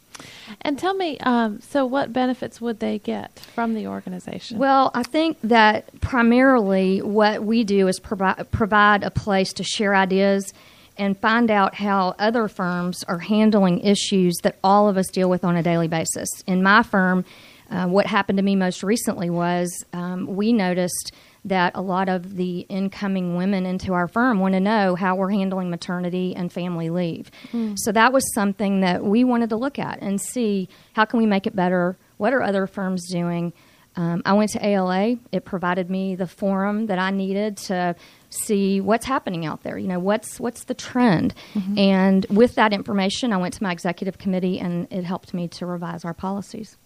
And 0.61 0.79
tell 0.79 0.95
me, 0.95 1.19
um, 1.19 1.61
so 1.61 1.85
what 1.85 2.13
benefits 2.13 2.61
would 2.61 2.79
they 2.79 2.99
get 2.99 3.39
from 3.55 3.75
the 3.75 3.89
organization? 3.89 4.59
Well, 4.59 4.91
I 4.95 5.03
think 5.03 5.39
that 5.43 6.01
primarily 6.01 7.03
what 7.03 7.43
we 7.43 7.65
do 7.65 7.89
is 7.89 7.99
provi- 7.99 8.45
provide 8.53 9.03
a 9.03 9.11
place 9.11 9.53
to 9.55 9.65
share 9.65 9.95
ideas 9.95 10.53
and 10.97 11.19
find 11.19 11.51
out 11.51 11.75
how 11.75 12.15
other 12.19 12.47
firms 12.47 13.03
are 13.05 13.19
handling 13.19 13.81
issues 13.81 14.37
that 14.43 14.59
all 14.63 14.89
of 14.89 14.97
us 14.97 15.09
deal 15.09 15.29
with 15.29 15.45
on 15.45 15.57
a 15.57 15.63
daily 15.63 15.89
basis. 15.89 16.29
In 16.47 16.63
my 16.63 16.85
firm, 16.85 17.25
uh, 17.71 17.87
what 17.87 18.07
happened 18.07 18.37
to 18.37 18.43
me 18.45 18.55
most 18.55 18.83
recently 18.83 19.31
was 19.31 19.85
um, 19.93 20.37
we 20.37 20.53
noticed 20.53 21.13
that 21.45 21.73
a 21.75 21.83
lot 21.83 22.09
of 22.09 22.37
the 22.37 22.61
incoming 22.71 23.37
women 23.37 23.67
into 23.67 23.93
our 23.93 24.09
firm 24.09 24.39
want 24.39 24.55
to 24.55 24.61
know 24.61 24.95
how 24.95 25.15
we're 25.15 25.31
handling 25.31 25.69
maternity 25.71 26.35
and 26.35 26.53
family 26.53 26.89
leave. 26.91 27.31
So 27.77 27.93
that 27.93 28.13
was 28.13 28.25
something 28.35 28.81
that 28.81 29.05
we 29.05 29.25
wanted 29.25 29.51
to 29.51 29.57
look 29.57 29.79
at 29.79 29.99
and 30.01 30.21
see 30.21 30.69
how 30.95 31.05
can 31.05 31.19
we 31.19 31.27
make 31.27 31.47
it 31.47 31.55
better. 31.55 31.97
What 32.17 32.33
are 32.33 32.43
other 32.43 32.67
firms 32.67 33.11
doing? 33.11 33.53
Um, 33.97 34.23
I 34.25 34.33
went 34.33 34.51
to 34.53 34.67
ALA. 34.67 35.17
It 35.31 35.45
provided 35.45 35.89
me 35.89 36.17
the 36.17 36.27
forum 36.27 36.87
that 36.87 36.99
I 36.99 37.11
needed 37.11 37.59
to 37.69 37.95
see 38.29 38.81
what's 38.81 39.07
happening 39.07 39.47
out 39.47 39.63
there. 39.63 39.79
You 39.79 39.87
know, 39.87 40.01
what's 40.01 40.41
what's 40.41 40.65
the 40.65 40.75
trend? 40.75 41.33
And 41.79 42.27
with 42.29 42.57
that 42.57 42.73
information, 42.73 43.33
I 43.33 43.37
went 43.37 43.55
to 43.55 43.63
my 43.63 43.71
executive 43.71 44.19
committee, 44.19 44.59
and 44.59 44.89
it 44.91 45.05
helped 45.05 45.33
me 45.33 45.47
to 45.49 45.67
revise 45.67 46.05
our 46.05 46.15
policies. 46.15 46.77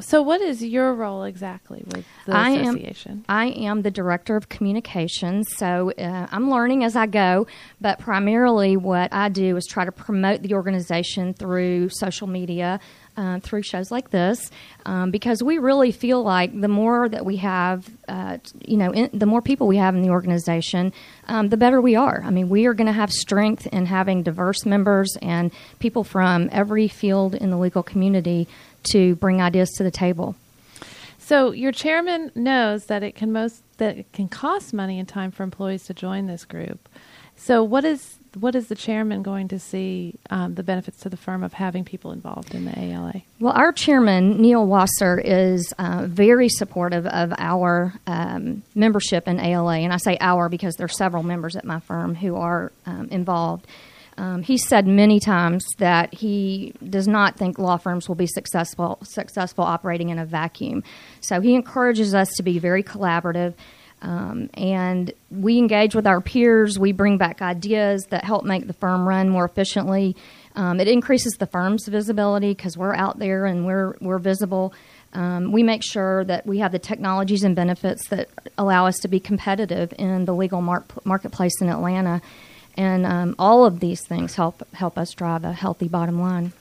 So, 0.00 0.22
what 0.22 0.40
is 0.40 0.62
your 0.62 0.94
role 0.94 1.24
exactly 1.24 1.82
with 1.86 2.06
the 2.24 2.36
I 2.36 2.50
association? 2.50 3.24
Am, 3.28 3.36
I 3.36 3.46
am 3.46 3.82
the 3.82 3.90
director 3.90 4.36
of 4.36 4.48
communications, 4.48 5.48
so 5.56 5.90
uh, 5.98 6.26
I'm 6.30 6.50
learning 6.50 6.84
as 6.84 6.94
I 6.94 7.06
go. 7.06 7.48
But 7.80 7.98
primarily, 7.98 8.76
what 8.76 9.12
I 9.12 9.28
do 9.28 9.56
is 9.56 9.66
try 9.66 9.84
to 9.84 9.92
promote 9.92 10.42
the 10.42 10.54
organization 10.54 11.34
through 11.34 11.88
social 11.88 12.28
media, 12.28 12.78
uh, 13.16 13.40
through 13.40 13.62
shows 13.62 13.90
like 13.90 14.10
this, 14.10 14.52
um, 14.86 15.10
because 15.10 15.42
we 15.42 15.58
really 15.58 15.90
feel 15.90 16.22
like 16.22 16.58
the 16.58 16.68
more 16.68 17.08
that 17.08 17.24
we 17.24 17.36
have, 17.38 17.90
uh, 18.06 18.38
you 18.64 18.76
know, 18.76 18.92
in, 18.92 19.10
the 19.12 19.26
more 19.26 19.42
people 19.42 19.66
we 19.66 19.78
have 19.78 19.96
in 19.96 20.02
the 20.02 20.10
organization, 20.10 20.92
um, 21.26 21.48
the 21.48 21.56
better 21.56 21.80
we 21.80 21.96
are. 21.96 22.22
I 22.24 22.30
mean, 22.30 22.48
we 22.48 22.66
are 22.66 22.74
going 22.74 22.86
to 22.86 22.92
have 22.92 23.10
strength 23.10 23.66
in 23.66 23.86
having 23.86 24.22
diverse 24.22 24.64
members 24.64 25.16
and 25.20 25.50
people 25.80 26.04
from 26.04 26.48
every 26.52 26.86
field 26.86 27.34
in 27.34 27.50
the 27.50 27.58
legal 27.58 27.82
community 27.82 28.46
to 28.92 29.14
bring 29.16 29.40
ideas 29.40 29.70
to 29.76 29.82
the 29.82 29.90
table. 29.90 30.36
So 31.18 31.52
your 31.52 31.72
chairman 31.72 32.32
knows 32.34 32.86
that 32.86 33.02
it 33.02 33.14
can 33.14 33.32
most 33.32 33.62
that 33.76 33.98
it 33.98 34.12
can 34.12 34.28
cost 34.28 34.72
money 34.72 34.98
and 34.98 35.06
time 35.06 35.30
for 35.30 35.42
employees 35.42 35.84
to 35.84 35.94
join 35.94 36.26
this 36.26 36.44
group. 36.44 36.88
So 37.36 37.62
what 37.62 37.84
is 37.84 38.18
what 38.38 38.54
is 38.54 38.68
the 38.68 38.74
chairman 38.74 39.22
going 39.22 39.48
to 39.48 39.58
see 39.58 40.14
um, 40.30 40.54
the 40.54 40.62
benefits 40.62 41.00
to 41.00 41.08
the 41.08 41.16
firm 41.16 41.42
of 41.42 41.52
having 41.52 41.84
people 41.84 42.12
involved 42.12 42.54
in 42.54 42.64
the 42.64 42.78
ALA? 42.78 43.22
Well, 43.40 43.52
our 43.54 43.72
chairman 43.72 44.40
Neil 44.40 44.66
Wasser 44.66 45.18
is 45.18 45.72
uh, 45.78 46.06
very 46.08 46.48
supportive 46.48 47.06
of 47.06 47.32
our 47.38 47.94
um, 48.06 48.62
membership 48.74 49.28
in 49.28 49.38
ALA, 49.40 49.78
and 49.78 49.92
I 49.92 49.98
say 49.98 50.16
our 50.20 50.48
because 50.48 50.74
there 50.76 50.86
are 50.86 50.88
several 50.88 51.22
members 51.22 51.56
at 51.56 51.64
my 51.64 51.80
firm 51.80 52.14
who 52.14 52.36
are 52.36 52.72
um, 52.86 53.08
involved. 53.10 53.66
Um, 54.18 54.42
he 54.42 54.58
said 54.58 54.86
many 54.86 55.20
times 55.20 55.64
that 55.78 56.12
he 56.12 56.74
does 56.90 57.06
not 57.06 57.36
think 57.36 57.56
law 57.56 57.76
firms 57.76 58.08
will 58.08 58.16
be 58.16 58.26
successful 58.26 58.98
successful 59.04 59.62
operating 59.62 60.08
in 60.08 60.18
a 60.18 60.26
vacuum. 60.26 60.82
So 61.20 61.40
he 61.40 61.54
encourages 61.54 62.14
us 62.14 62.28
to 62.36 62.42
be 62.42 62.58
very 62.58 62.82
collaborative. 62.82 63.54
Um, 64.02 64.50
and 64.54 65.12
we 65.30 65.58
engage 65.58 65.94
with 65.94 66.06
our 66.06 66.20
peers. 66.20 66.78
We 66.78 66.92
bring 66.92 67.16
back 67.16 67.42
ideas 67.42 68.06
that 68.10 68.24
help 68.24 68.44
make 68.44 68.66
the 68.66 68.72
firm 68.72 69.08
run 69.08 69.28
more 69.28 69.44
efficiently. 69.44 70.16
Um, 70.56 70.80
it 70.80 70.88
increases 70.88 71.34
the 71.34 71.46
firm's 71.46 71.86
visibility 71.86 72.54
because 72.54 72.76
we're 72.76 72.94
out 72.94 73.20
there 73.20 73.46
and 73.46 73.66
we're 73.66 73.96
we're 74.00 74.18
visible. 74.18 74.74
Um, 75.12 75.52
we 75.52 75.62
make 75.62 75.82
sure 75.84 76.24
that 76.24 76.44
we 76.44 76.58
have 76.58 76.72
the 76.72 76.78
technologies 76.80 77.44
and 77.44 77.54
benefits 77.54 78.08
that 78.08 78.28
allow 78.58 78.86
us 78.86 78.98
to 78.98 79.08
be 79.08 79.20
competitive 79.20 79.94
in 79.96 80.24
the 80.24 80.34
legal 80.34 80.60
mar- 80.60 80.84
marketplace 81.04 81.60
in 81.60 81.68
Atlanta 81.68 82.20
and 82.78 83.04
um, 83.04 83.34
all 83.38 83.66
of 83.66 83.80
these 83.80 84.02
things 84.02 84.36
help 84.36 84.62
help 84.72 84.96
us 84.96 85.12
drive 85.12 85.44
a 85.44 85.52
healthy 85.52 85.88
bottom 85.88 86.20
line. 86.20 86.52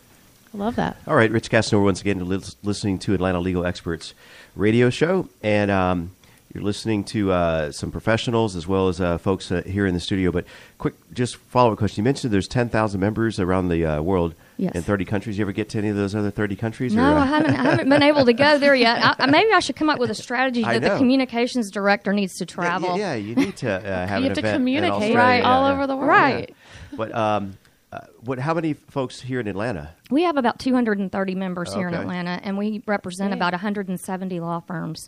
I 0.54 0.58
love 0.58 0.76
that. 0.76 0.98
All 1.08 1.16
right, 1.16 1.30
Rich 1.30 1.50
Casanova 1.52 1.86
once 1.86 2.02
again 2.02 2.28
listening 2.64 2.98
to 3.00 3.14
Atlanta 3.14 3.40
Legal 3.40 3.66
Experts 3.66 4.14
radio 4.56 4.90
show, 4.90 5.30
and 5.44 5.70
um, 5.70 6.12
you're 6.58 6.66
listening 6.66 7.04
to 7.04 7.32
uh, 7.32 7.72
some 7.72 7.92
professionals 7.92 8.56
as 8.56 8.68
well 8.68 8.88
as 8.88 9.00
uh, 9.00 9.20
folks 9.20 9.52
uh, 9.52 9.62
here 9.64 9.86
in 9.86 9.94
the 9.94 10.00
studio. 10.00 10.32
But 10.32 10.46
quick, 10.80 10.96
just 11.14 11.36
follow 11.36 11.72
up 11.72 11.78
question: 11.78 12.02
You 12.02 12.04
mentioned 12.04 12.34
there's 12.34 12.48
10,000 12.48 13.00
members 13.00 13.40
around 13.40 13.70
the 13.70 13.86
uh, 13.86 14.02
world. 14.02 14.34
Yes. 14.58 14.74
In 14.74 14.82
30 14.82 15.06
countries, 15.06 15.38
you 15.38 15.44
ever 15.44 15.52
get 15.52 15.70
to 15.70 15.78
any 15.78 15.90
of 15.90 15.96
those 15.96 16.16
other 16.16 16.32
30 16.32 16.56
countries? 16.56 16.96
No, 16.96 17.14
or, 17.14 17.18
I 17.18 17.26
haven't. 17.28 17.54
I 17.54 17.62
haven't 17.62 17.90
been 17.90 18.02
able 18.02 18.26
to 18.26 18.34
go 18.34 18.58
there 18.58 18.74
yet. 18.74 19.16
I, 19.20 19.28
maybe 19.28 19.52
I 19.54 19.60
should 19.60 19.76
come 19.76 19.88
up 19.88 20.00
with 20.00 20.10
a 20.10 20.16
strategy 20.16 20.64
I 20.66 20.80
that 20.80 20.94
the 20.94 20.98
communications 20.98 21.70
director 21.70 22.12
needs 22.12 22.38
to 22.38 22.46
travel. 22.48 22.98
Yeah, 22.98 23.14
yeah, 23.14 23.16
you 23.16 23.36
need 23.36 23.56
to 23.58 23.72
uh, 23.72 23.80
have 24.08 24.10
you 24.10 24.16
an 24.16 24.24
have 24.24 24.34
to 24.34 24.40
event 24.40 24.46
in 24.48 24.54
communicate 24.54 24.94
Australia. 24.94 25.18
Right. 25.18 25.44
all 25.44 25.68
Yeah, 25.68 25.74
over 25.74 25.86
the 25.86 25.96
world. 25.96 26.10
Right. 26.10 26.56
But 26.92 27.14
um, 27.14 27.56
uh, 27.92 28.00
what? 28.22 28.40
How 28.40 28.56
many 28.56 28.74
folks 28.74 29.22
here 29.22 29.40
in 29.40 29.48
Atlanta? 29.48 29.92
We 30.10 30.24
have 30.24 30.38
about 30.38 30.58
230 30.58 31.36
members 31.36 31.72
here 31.72 31.88
in 31.88 31.94
Atlanta, 31.94 32.40
and 32.42 32.58
we 32.58 32.82
represent 32.88 33.30
Great. 33.30 33.38
about 33.38 33.54
170 33.54 34.40
law 34.40 34.62
firms. 34.62 35.08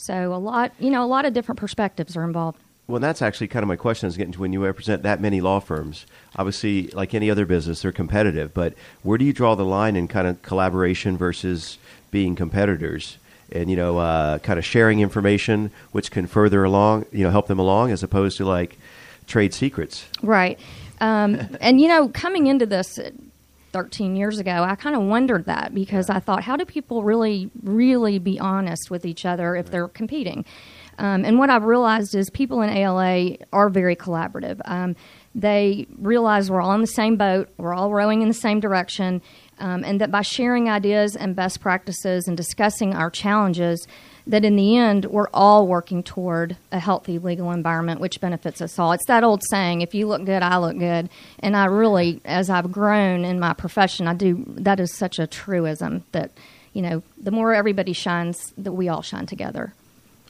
So 0.00 0.32
a 0.32 0.36
lot, 0.36 0.72
you 0.78 0.90
know, 0.90 1.04
a 1.04 1.06
lot 1.06 1.26
of 1.26 1.34
different 1.34 1.58
perspectives 1.58 2.16
are 2.16 2.24
involved. 2.24 2.58
Well, 2.86 3.00
that's 3.00 3.20
actually 3.20 3.48
kind 3.48 3.62
of 3.62 3.68
my 3.68 3.76
question 3.76 4.08
is 4.08 4.16
getting 4.16 4.32
to 4.32 4.40
when 4.40 4.52
you 4.52 4.64
represent 4.64 5.02
that 5.02 5.20
many 5.20 5.40
law 5.40 5.60
firms. 5.60 6.06
Obviously, 6.36 6.88
like 6.88 7.14
any 7.14 7.30
other 7.30 7.44
business, 7.44 7.82
they're 7.82 7.92
competitive. 7.92 8.54
But 8.54 8.72
where 9.02 9.18
do 9.18 9.24
you 9.24 9.32
draw 9.32 9.54
the 9.54 9.64
line 9.64 9.96
in 9.96 10.08
kind 10.08 10.26
of 10.26 10.40
collaboration 10.42 11.16
versus 11.16 11.78
being 12.10 12.34
competitors? 12.34 13.18
And 13.52 13.68
you 13.70 13.76
know, 13.76 13.98
uh, 13.98 14.38
kind 14.38 14.58
of 14.58 14.64
sharing 14.64 15.00
information, 15.00 15.70
which 15.92 16.10
can 16.10 16.26
further 16.26 16.64
along, 16.64 17.04
you 17.12 17.22
know, 17.22 17.30
help 17.30 17.46
them 17.46 17.58
along, 17.58 17.92
as 17.92 18.02
opposed 18.02 18.38
to 18.38 18.46
like 18.46 18.78
trade 19.26 19.52
secrets. 19.52 20.06
Right. 20.22 20.58
Um, 21.00 21.56
and, 21.60 21.80
you 21.80 21.88
know, 21.88 22.08
coming 22.08 22.46
into 22.46 22.66
this 22.66 22.98
13 23.72 24.16
years 24.16 24.38
ago, 24.38 24.64
I 24.64 24.74
kind 24.74 24.96
of 24.96 25.02
wondered 25.02 25.46
that 25.46 25.74
because 25.74 26.10
I 26.10 26.18
thought, 26.18 26.42
how 26.42 26.56
do 26.56 26.64
people 26.64 27.02
really, 27.02 27.50
really 27.62 28.18
be 28.18 28.38
honest 28.38 28.90
with 28.90 29.04
each 29.04 29.24
other 29.24 29.56
if 29.56 29.70
they're 29.70 29.88
competing? 29.88 30.44
Um, 30.98 31.24
and 31.24 31.38
what 31.38 31.48
I've 31.48 31.64
realized 31.64 32.14
is 32.14 32.28
people 32.28 32.60
in 32.60 32.68
ALA 32.68 33.36
are 33.52 33.70
very 33.70 33.96
collaborative. 33.96 34.60
Um, 34.66 34.96
they 35.34 35.86
realize 35.98 36.50
we're 36.50 36.60
all 36.60 36.74
in 36.74 36.82
the 36.82 36.86
same 36.86 37.16
boat, 37.16 37.48
we're 37.56 37.74
all 37.74 37.92
rowing 37.92 38.20
in 38.20 38.28
the 38.28 38.34
same 38.34 38.60
direction, 38.60 39.22
um, 39.58 39.84
and 39.84 40.00
that 40.00 40.10
by 40.10 40.22
sharing 40.22 40.68
ideas 40.68 41.16
and 41.16 41.34
best 41.34 41.60
practices 41.60 42.28
and 42.28 42.36
discussing 42.36 42.94
our 42.94 43.10
challenges, 43.10 43.86
that 44.30 44.44
in 44.44 44.56
the 44.56 44.76
end 44.76 45.06
we're 45.06 45.28
all 45.34 45.66
working 45.66 46.02
toward 46.02 46.56
a 46.72 46.78
healthy 46.78 47.18
legal 47.18 47.50
environment 47.50 48.00
which 48.00 48.20
benefits 48.20 48.62
us 48.62 48.78
all. 48.78 48.92
It's 48.92 49.06
that 49.06 49.24
old 49.24 49.42
saying, 49.50 49.82
if 49.82 49.94
you 49.94 50.06
look 50.06 50.24
good, 50.24 50.42
I 50.42 50.58
look 50.58 50.78
good. 50.78 51.10
And 51.40 51.56
I 51.56 51.66
really 51.66 52.20
as 52.24 52.48
I've 52.48 52.70
grown 52.70 53.24
in 53.24 53.40
my 53.40 53.52
profession, 53.52 54.06
I 54.06 54.14
do 54.14 54.44
that 54.48 54.80
is 54.80 54.96
such 54.96 55.18
a 55.18 55.26
truism 55.26 56.04
that, 56.12 56.30
you 56.72 56.82
know, 56.82 57.02
the 57.20 57.30
more 57.30 57.52
everybody 57.52 57.92
shines, 57.92 58.52
that 58.56 58.72
we 58.72 58.88
all 58.88 59.02
shine 59.02 59.26
together. 59.26 59.74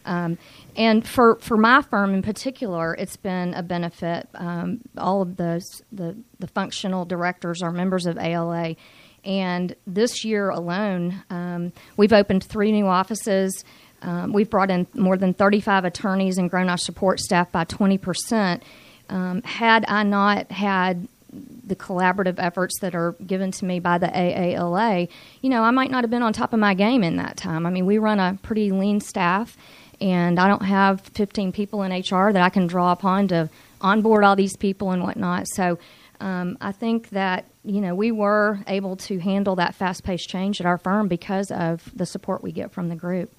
Um, 0.06 0.38
and 0.76 1.06
for, 1.06 1.36
for 1.36 1.58
my 1.58 1.82
firm 1.82 2.14
in 2.14 2.22
particular, 2.22 2.94
it's 2.94 3.16
been 3.16 3.52
a 3.52 3.62
benefit. 3.62 4.28
Um, 4.34 4.80
all 4.96 5.20
of 5.20 5.36
those 5.36 5.82
the 5.92 6.16
the 6.38 6.46
functional 6.46 7.04
directors 7.04 7.62
are 7.62 7.70
members 7.70 8.06
of 8.06 8.16
ALA, 8.16 8.76
and 9.24 9.76
this 9.86 10.24
year 10.24 10.48
alone, 10.48 11.22
um, 11.28 11.72
we've 11.96 12.12
opened 12.12 12.44
three 12.44 12.72
new 12.72 12.86
offices. 12.86 13.64
Um, 14.02 14.32
we've 14.32 14.48
brought 14.48 14.70
in 14.70 14.86
more 14.94 15.16
than 15.16 15.34
35 15.34 15.84
attorneys 15.84 16.38
and 16.38 16.48
grown 16.48 16.68
our 16.68 16.78
support 16.78 17.20
staff 17.20 17.52
by 17.52 17.64
20 17.64 17.98
percent. 17.98 18.62
Um, 19.08 19.42
had 19.42 19.84
I 19.88 20.04
not 20.04 20.50
had 20.50 21.08
the 21.32 21.76
collaborative 21.76 22.36
efforts 22.38 22.78
that 22.80 22.94
are 22.94 23.12
given 23.24 23.52
to 23.52 23.64
me 23.64 23.78
by 23.78 23.98
the 23.98 24.08
AALA, 24.08 25.08
you 25.40 25.50
know, 25.50 25.62
I 25.62 25.70
might 25.70 25.90
not 25.90 26.02
have 26.04 26.10
been 26.10 26.22
on 26.22 26.32
top 26.32 26.52
of 26.52 26.58
my 26.58 26.74
game 26.74 27.04
in 27.04 27.16
that 27.16 27.36
time. 27.36 27.66
I 27.66 27.70
mean, 27.70 27.86
we 27.86 27.98
run 27.98 28.18
a 28.18 28.38
pretty 28.42 28.72
lean 28.72 29.00
staff, 29.00 29.56
and 30.00 30.40
I 30.40 30.48
don't 30.48 30.62
have 30.62 31.00
15 31.00 31.52
people 31.52 31.82
in 31.82 31.92
HR 31.92 32.32
that 32.32 32.42
I 32.42 32.48
can 32.48 32.66
draw 32.66 32.92
upon 32.92 33.28
to 33.28 33.48
onboard 33.80 34.24
all 34.24 34.36
these 34.36 34.56
people 34.56 34.90
and 34.90 35.02
whatnot. 35.02 35.46
So 35.48 35.78
um, 36.20 36.58
I 36.60 36.72
think 36.72 37.10
that, 37.10 37.46
you 37.64 37.80
know, 37.80 37.94
we 37.94 38.10
were 38.10 38.60
able 38.66 38.96
to 38.96 39.18
handle 39.18 39.56
that 39.56 39.74
fast 39.74 40.04
paced 40.04 40.28
change 40.28 40.60
at 40.60 40.66
our 40.66 40.78
firm 40.78 41.08
because 41.08 41.50
of 41.50 41.90
the 41.94 42.06
support 42.06 42.42
we 42.42 42.52
get 42.52 42.72
from 42.72 42.88
the 42.88 42.96
group. 42.96 43.30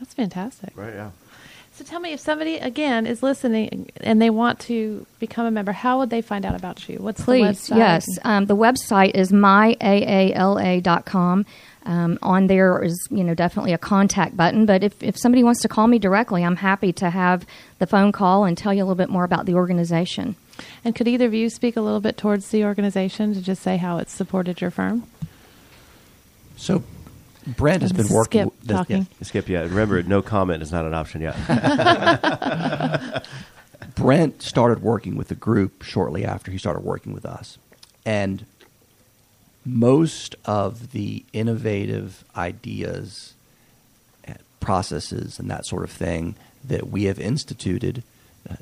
That's 0.00 0.14
fantastic. 0.14 0.72
Right. 0.76 0.94
Yeah. 0.94 1.10
So 1.76 1.84
tell 1.84 2.00
me, 2.00 2.12
if 2.14 2.20
somebody 2.20 2.56
again 2.56 3.06
is 3.06 3.22
listening 3.22 3.90
and 4.00 4.20
they 4.20 4.30
want 4.30 4.60
to 4.60 5.04
become 5.18 5.44
a 5.44 5.50
member, 5.50 5.72
how 5.72 5.98
would 5.98 6.08
they 6.08 6.22
find 6.22 6.46
out 6.46 6.54
about 6.54 6.88
you? 6.88 6.96
What's 7.00 7.22
Please, 7.22 7.66
the 7.68 7.74
website? 7.74 7.76
yes. 7.76 8.06
Um, 8.24 8.46
the 8.46 8.56
website 8.56 9.14
is 9.14 9.30
myaala.com. 9.30 9.84
Um, 11.84 12.18
on 12.22 12.46
there 12.48 12.82
is, 12.82 12.98
you 13.10 13.22
know, 13.22 13.34
definitely 13.34 13.74
a 13.74 13.78
contact 13.78 14.36
button. 14.36 14.64
But 14.64 14.82
if, 14.82 15.00
if 15.02 15.18
somebody 15.18 15.44
wants 15.44 15.60
to 15.62 15.68
call 15.68 15.86
me 15.86 15.98
directly, 15.98 16.42
I'm 16.44 16.56
happy 16.56 16.92
to 16.94 17.10
have 17.10 17.46
the 17.78 17.86
phone 17.86 18.10
call 18.10 18.44
and 18.44 18.56
tell 18.56 18.72
you 18.72 18.82
a 18.82 18.84
little 18.84 18.96
bit 18.96 19.10
more 19.10 19.24
about 19.24 19.44
the 19.44 19.54
organization. 19.54 20.34
And 20.82 20.96
could 20.96 21.06
either 21.06 21.26
of 21.26 21.34
you 21.34 21.50
speak 21.50 21.76
a 21.76 21.82
little 21.82 22.00
bit 22.00 22.16
towards 22.16 22.48
the 22.48 22.64
organization 22.64 23.34
to 23.34 23.42
just 23.42 23.62
say 23.62 23.76
how 23.76 23.98
it's 23.98 24.12
supported 24.12 24.60
your 24.62 24.70
firm? 24.70 25.04
So, 26.56 26.82
Brent 27.46 27.82
has 27.82 27.92
been 27.92 28.06
Skip 28.06 28.14
working. 28.16 28.42
w- 28.44 28.60
this- 28.62 28.76
talking. 28.76 29.06
Skip. 29.22 29.48
Yeah. 29.48 29.60
Remember, 29.60 30.02
no 30.02 30.22
comment 30.22 30.62
is 30.62 30.72
not 30.72 30.84
an 30.84 30.94
option 30.94 31.20
yet. 31.22 31.36
Brent 33.94 34.42
started 34.42 34.82
working 34.82 35.16
with 35.16 35.28
the 35.28 35.34
group 35.34 35.82
shortly 35.82 36.24
after 36.24 36.50
he 36.50 36.58
started 36.58 36.80
working 36.84 37.12
with 37.12 37.24
us. 37.24 37.58
And 38.04 38.44
most 39.64 40.34
of 40.44 40.92
the 40.92 41.24
innovative 41.32 42.24
ideas, 42.36 43.34
and 44.24 44.38
processes, 44.60 45.38
and 45.38 45.50
that 45.50 45.66
sort 45.66 45.82
of 45.84 45.90
thing 45.90 46.36
that 46.64 46.88
we 46.88 47.04
have 47.04 47.18
instituted 47.18 48.02
uh, 48.48 48.54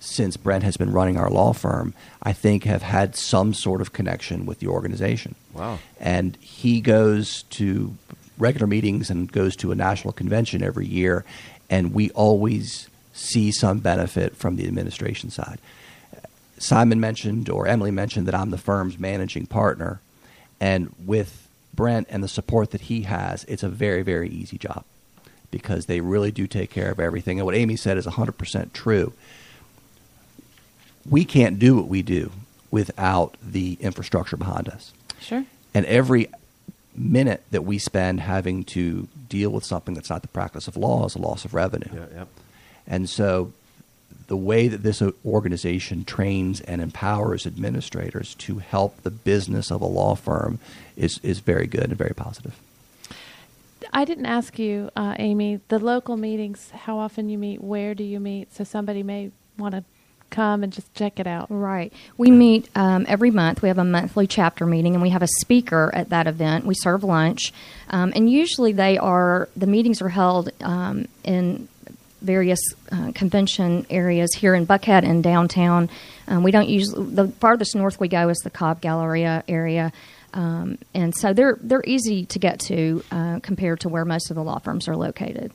since 0.00 0.36
Brent 0.36 0.64
has 0.64 0.76
been 0.76 0.92
running 0.92 1.16
our 1.16 1.30
law 1.30 1.52
firm, 1.52 1.94
I 2.22 2.32
think 2.32 2.64
have 2.64 2.82
had 2.82 3.14
some 3.14 3.54
sort 3.54 3.80
of 3.80 3.92
connection 3.92 4.46
with 4.46 4.58
the 4.58 4.66
organization. 4.66 5.34
Wow. 5.52 5.78
And 6.00 6.36
he 6.40 6.80
goes 6.80 7.44
to 7.50 7.94
regular 8.38 8.66
meetings 8.66 9.10
and 9.10 9.30
goes 9.30 9.54
to 9.56 9.70
a 9.70 9.74
national 9.74 10.12
convention 10.12 10.62
every 10.62 10.86
year, 10.86 11.24
and 11.68 11.92
we 11.94 12.10
always 12.10 12.88
see 13.12 13.52
some 13.52 13.78
benefit 13.78 14.34
from 14.34 14.56
the 14.56 14.66
administration 14.66 15.30
side. 15.30 15.58
Simon 16.58 17.00
mentioned, 17.00 17.48
or 17.48 17.66
Emily 17.66 17.90
mentioned, 17.90 18.26
that 18.26 18.34
I'm 18.34 18.50
the 18.50 18.58
firm's 18.58 18.98
managing 18.98 19.46
partner. 19.46 20.00
And 20.60 20.94
with 21.04 21.48
Brent 21.74 22.06
and 22.10 22.22
the 22.22 22.28
support 22.28 22.70
that 22.70 22.82
he 22.82 23.02
has, 23.02 23.44
it's 23.44 23.62
a 23.62 23.68
very, 23.68 24.02
very 24.02 24.28
easy 24.28 24.58
job 24.58 24.84
because 25.50 25.86
they 25.86 26.00
really 26.00 26.30
do 26.30 26.46
take 26.46 26.70
care 26.70 26.90
of 26.90 27.00
everything. 27.00 27.38
And 27.38 27.46
what 27.46 27.54
Amy 27.54 27.76
said 27.76 27.96
is 27.96 28.06
100% 28.06 28.72
true. 28.72 29.12
We 31.08 31.24
can't 31.24 31.58
do 31.58 31.76
what 31.76 31.88
we 31.88 32.02
do 32.02 32.30
without 32.70 33.36
the 33.42 33.76
infrastructure 33.80 34.36
behind 34.36 34.68
us. 34.68 34.92
Sure. 35.20 35.44
And 35.74 35.86
every 35.86 36.28
minute 36.94 37.42
that 37.50 37.62
we 37.62 37.78
spend 37.78 38.20
having 38.20 38.64
to 38.64 39.08
deal 39.28 39.50
with 39.50 39.64
something 39.64 39.94
that's 39.94 40.10
not 40.10 40.22
the 40.22 40.28
practice 40.28 40.68
of 40.68 40.76
law 40.76 41.06
is 41.06 41.14
a 41.14 41.18
loss 41.18 41.44
of 41.44 41.54
revenue. 41.54 41.88
Yeah, 41.92 42.06
yeah. 42.12 42.24
And 42.86 43.08
so 43.08 43.52
the 44.26 44.36
way 44.36 44.68
that 44.68 44.82
this 44.82 45.02
organization 45.24 46.04
trains 46.04 46.60
and 46.60 46.80
empowers 46.80 47.46
administrators 47.46 48.34
to 48.36 48.58
help 48.58 49.02
the 49.02 49.10
business 49.10 49.70
of 49.70 49.80
a 49.80 49.86
law 49.86 50.14
firm 50.14 50.58
is, 50.96 51.18
is 51.22 51.40
very 51.40 51.66
good 51.66 51.84
and 51.84 51.96
very 51.96 52.14
positive. 52.14 52.58
I 53.92 54.04
didn't 54.04 54.26
ask 54.26 54.58
you, 54.58 54.90
uh, 54.94 55.16
Amy, 55.18 55.60
the 55.68 55.78
local 55.78 56.16
meetings, 56.16 56.70
how 56.70 56.98
often 56.98 57.28
you 57.28 57.38
meet, 57.38 57.62
where 57.62 57.94
do 57.94 58.04
you 58.04 58.20
meet? 58.20 58.54
So 58.54 58.62
somebody 58.62 59.02
may 59.02 59.32
want 59.58 59.74
to 59.74 59.84
come 60.30 60.62
and 60.62 60.72
just 60.72 60.92
check 60.94 61.20
it 61.20 61.26
out. 61.26 61.46
Right. 61.50 61.92
We 62.16 62.30
meet 62.30 62.68
um, 62.74 63.04
every 63.08 63.30
month. 63.30 63.62
We 63.62 63.68
have 63.68 63.78
a 63.78 63.84
monthly 63.84 64.26
chapter 64.26 64.66
meeting, 64.66 64.94
and 64.94 65.02
we 65.02 65.10
have 65.10 65.22
a 65.22 65.28
speaker 65.40 65.90
at 65.94 66.10
that 66.10 66.26
event. 66.26 66.64
We 66.64 66.74
serve 66.74 67.04
lunch, 67.04 67.52
um, 67.88 68.12
and 68.14 68.30
usually 68.30 68.72
they 68.72 68.98
are 68.98 69.48
the 69.56 69.66
meetings 69.66 70.00
are 70.02 70.08
held 70.08 70.50
um, 70.62 71.08
in 71.24 71.68
various 72.22 72.60
uh, 72.92 73.12
convention 73.14 73.86
areas 73.88 74.34
here 74.34 74.54
in 74.54 74.66
Buckhead 74.66 75.04
and 75.04 75.22
downtown. 75.22 75.88
Um, 76.28 76.42
we 76.42 76.50
don't 76.50 76.68
usually 76.68 77.14
the 77.14 77.28
farthest 77.28 77.74
north 77.74 77.98
we 77.98 78.08
go 78.08 78.28
is 78.28 78.38
the 78.38 78.50
Cobb 78.50 78.80
Galleria 78.80 79.42
area. 79.48 79.92
Um, 80.32 80.78
and 80.94 81.14
so 81.14 81.32
they're 81.32 81.58
they're 81.60 81.82
easy 81.84 82.26
to 82.26 82.38
get 82.38 82.60
to 82.60 83.02
uh, 83.10 83.40
compared 83.42 83.80
to 83.80 83.88
where 83.88 84.04
most 84.04 84.30
of 84.30 84.36
the 84.36 84.44
law 84.44 84.58
firms 84.58 84.86
are 84.86 84.96
located. 84.96 85.52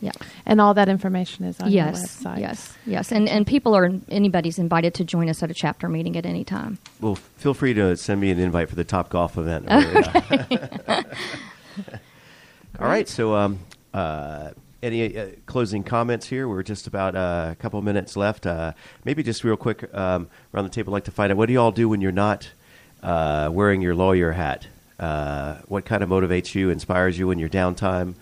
Yeah. 0.00 0.12
And 0.44 0.60
all 0.60 0.74
that 0.74 0.88
information 0.88 1.44
is 1.44 1.58
on 1.60 1.70
yes. 1.70 2.22
your 2.22 2.32
website. 2.32 2.40
Yes. 2.40 2.76
Yes. 2.86 3.12
And 3.12 3.28
and 3.28 3.46
people 3.46 3.74
are 3.74 3.90
anybody's 4.08 4.58
invited 4.58 4.94
to 4.94 5.04
join 5.04 5.28
us 5.28 5.42
at 5.42 5.50
a 5.50 5.54
chapter 5.54 5.88
meeting 5.88 6.16
at 6.16 6.26
any 6.26 6.44
time. 6.44 6.78
Well, 7.00 7.14
feel 7.14 7.54
free 7.54 7.74
to 7.74 7.96
send 7.96 8.20
me 8.20 8.30
an 8.30 8.38
invite 8.38 8.68
for 8.68 8.76
the 8.76 8.84
Top 8.84 9.08
Golf 9.08 9.38
event. 9.38 9.66
okay. 9.70 10.68
All 12.78 12.86
right. 12.86 13.08
So, 13.08 13.34
um, 13.34 13.58
uh, 13.94 14.50
any 14.82 15.16
uh, 15.16 15.28
closing 15.46 15.82
comments 15.82 16.26
here? 16.26 16.46
We're 16.46 16.62
just 16.62 16.86
about 16.86 17.16
uh, 17.16 17.48
a 17.52 17.56
couple 17.56 17.80
minutes 17.82 18.16
left. 18.16 18.46
Uh, 18.46 18.72
maybe 19.04 19.22
just 19.22 19.44
real 19.44 19.56
quick 19.56 19.92
um, 19.94 20.28
around 20.52 20.64
the 20.64 20.70
table, 20.70 20.92
I'd 20.92 20.98
like 20.98 21.04
to 21.04 21.10
find 21.10 21.32
out 21.32 21.38
what 21.38 21.46
do 21.46 21.54
you 21.54 21.60
all 21.60 21.72
do 21.72 21.88
when 21.88 22.00
you're 22.00 22.12
not 22.12 22.50
uh, 23.02 23.48
wearing 23.52 23.80
your 23.80 23.94
lawyer 23.94 24.32
hat? 24.32 24.66
Uh, 24.98 25.56
what 25.68 25.84
kind 25.84 26.02
of 26.02 26.08
motivates 26.08 26.54
you, 26.54 26.70
inspires 26.70 27.18
you 27.18 27.30
in 27.30 27.38
your 27.38 27.48
downtime? 27.48 28.14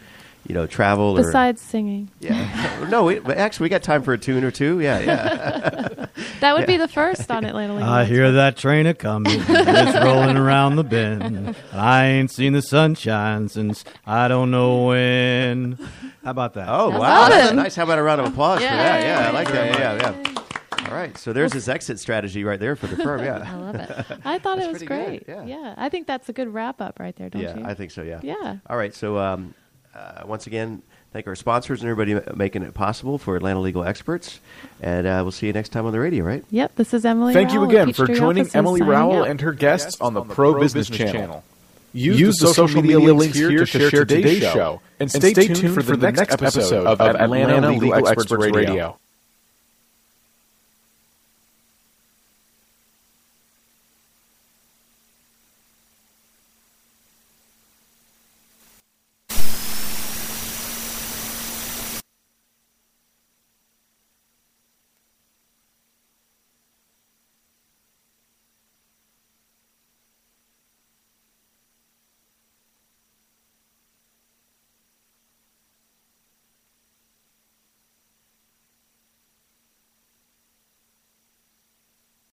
You 0.47 0.55
know, 0.55 0.67
travel 0.67 1.19
or 1.19 1.23
Besides 1.23 1.63
singing. 1.63 2.11
yeah. 2.21 2.87
no, 2.91 3.05
we, 3.05 3.19
actually, 3.21 3.65
we 3.65 3.69
got 3.71 3.83
time 3.83 4.03
for 4.03 4.13
a 4.13 4.19
tune 4.19 4.45
or 4.45 4.51
two. 4.51 4.81
Yeah, 4.81 5.01
yeah. 5.01 6.07
That 6.41 6.57
would 6.57 6.67
be 6.67 6.77
the 6.77 6.89
first 6.89 7.31
on 7.31 7.45
Atlanta 7.45 7.75
Legal 7.75 7.89
I 7.89 8.05
hear 8.05 8.31
that 8.33 8.57
train 8.57 8.87
a 8.87 8.93
coming, 8.93 9.41
it's 9.49 10.05
rolling 10.05 10.37
around 10.37 10.77
the 10.77 10.85
bend. 10.85 11.57
I 11.73 12.05
ain't 12.07 12.31
seen 12.31 12.53
the 12.53 12.61
sunshine 12.61 13.49
since 13.49 13.83
I 14.07 14.29
don't 14.29 14.51
know 14.51 14.87
when. 14.87 15.79
How 16.23 16.31
about 16.31 16.55
that? 16.55 16.69
Oh 16.69 16.91
That's 16.91 17.01
wow, 17.01 17.29
that's 17.31 17.53
nice. 17.55 17.77
How 17.77 17.85
about 17.85 17.99
a 17.99 18.03
round 18.03 18.21
of 18.21 18.27
applause 18.27 18.59
for 18.59 18.65
that? 18.65 19.03
Yeah, 19.03 19.29
I 19.29 19.31
like 19.33 19.49
that. 19.53 19.79
Yeah, 19.79 19.95
yeah. 19.97 20.89
All 20.89 20.95
right, 20.95 21.17
so 21.17 21.33
there's 21.33 21.53
his 21.53 21.69
exit 21.69 21.99
strategy 21.99 22.45
right 22.45 22.61
there 22.61 22.77
for 22.77 22.87
the 22.87 22.97
firm. 22.97 23.25
Yeah. 23.25 23.43
I 23.47 23.57
love 23.57 23.75
it. 23.77 24.19
I 24.25 24.39
thought 24.39 24.59
it 24.59 24.69
was 24.69 24.85
pretty 24.85 24.87
good, 24.87 25.25
great. 25.27 25.49
yeah. 25.49 25.75
I 25.79 25.89
think 25.89 26.07
that's 26.07 26.29
a 26.29 26.33
good 26.33 26.53
wrap 26.53 26.81
up 26.81 27.01
right 27.01 27.17
there, 27.17 27.31
don't 27.31 27.43
yeah, 27.43 27.57
you? 27.57 27.65
I 27.65 27.75
think 27.75 27.91
so. 27.91 28.03
Yeah. 28.03 28.21
Yeah. 28.23 28.59
All 28.69 28.77
right, 28.77 28.95
so 28.95 29.19
um, 29.19 29.55
uh, 29.95 30.23
once 30.27 30.47
again, 30.47 30.83
thank 31.13 31.27
our 31.27 31.35
sponsors 31.35 31.83
and 31.83 31.91
everybody 31.91 32.21
making 32.35 32.63
it 32.63 32.75
possible 32.75 33.19
for 33.19 33.37
Atlanta 33.37 33.61
Legal 33.61 33.85
Experts, 33.85 34.41
and 34.83 35.07
uh, 35.07 35.21
we'll 35.23 35.33
see 35.33 35.47
you 35.47 35.53
next 35.53 35.71
time 35.71 35.87
on 35.87 35.93
the 35.93 36.01
radio. 36.01 36.25
Right? 36.25 36.45
Yep, 36.51 36.77
this 36.77 36.95
is 36.95 37.05
Emily. 37.05 37.35
Thank 37.35 37.53
you 37.53 37.61
Rowell 37.61 37.71
of 37.81 37.89
again 37.89 37.93
for 37.95 38.07
joining 38.07 38.49
Emily 38.55 38.83
Rowell 38.83 39.23
out. 39.23 39.29
and 39.29 39.41
her 39.41 39.53
guests 39.53 40.01
on 40.01 40.15
the 40.15 40.23
Pro 40.23 40.59
Business 40.61 40.89
Channel. 40.89 41.45
Use 41.93 42.39
the 42.39 42.49
social 42.49 42.83
media 42.83 43.15
links 43.15 43.37
here 43.37 43.51
to 43.51 43.67
share 43.67 43.91
today's 43.91 44.43
show, 44.43 44.81
and 44.99 45.11
stay 45.11 45.33
tuned 45.33 45.75
for 45.75 45.83
the 45.83 45.97
next 46.11 46.33
episode 46.33 46.87
of 46.87 47.01
Atlanta 47.01 47.69
Legal 47.71 47.95
Experts 47.95 48.31
Radio. 48.33 48.99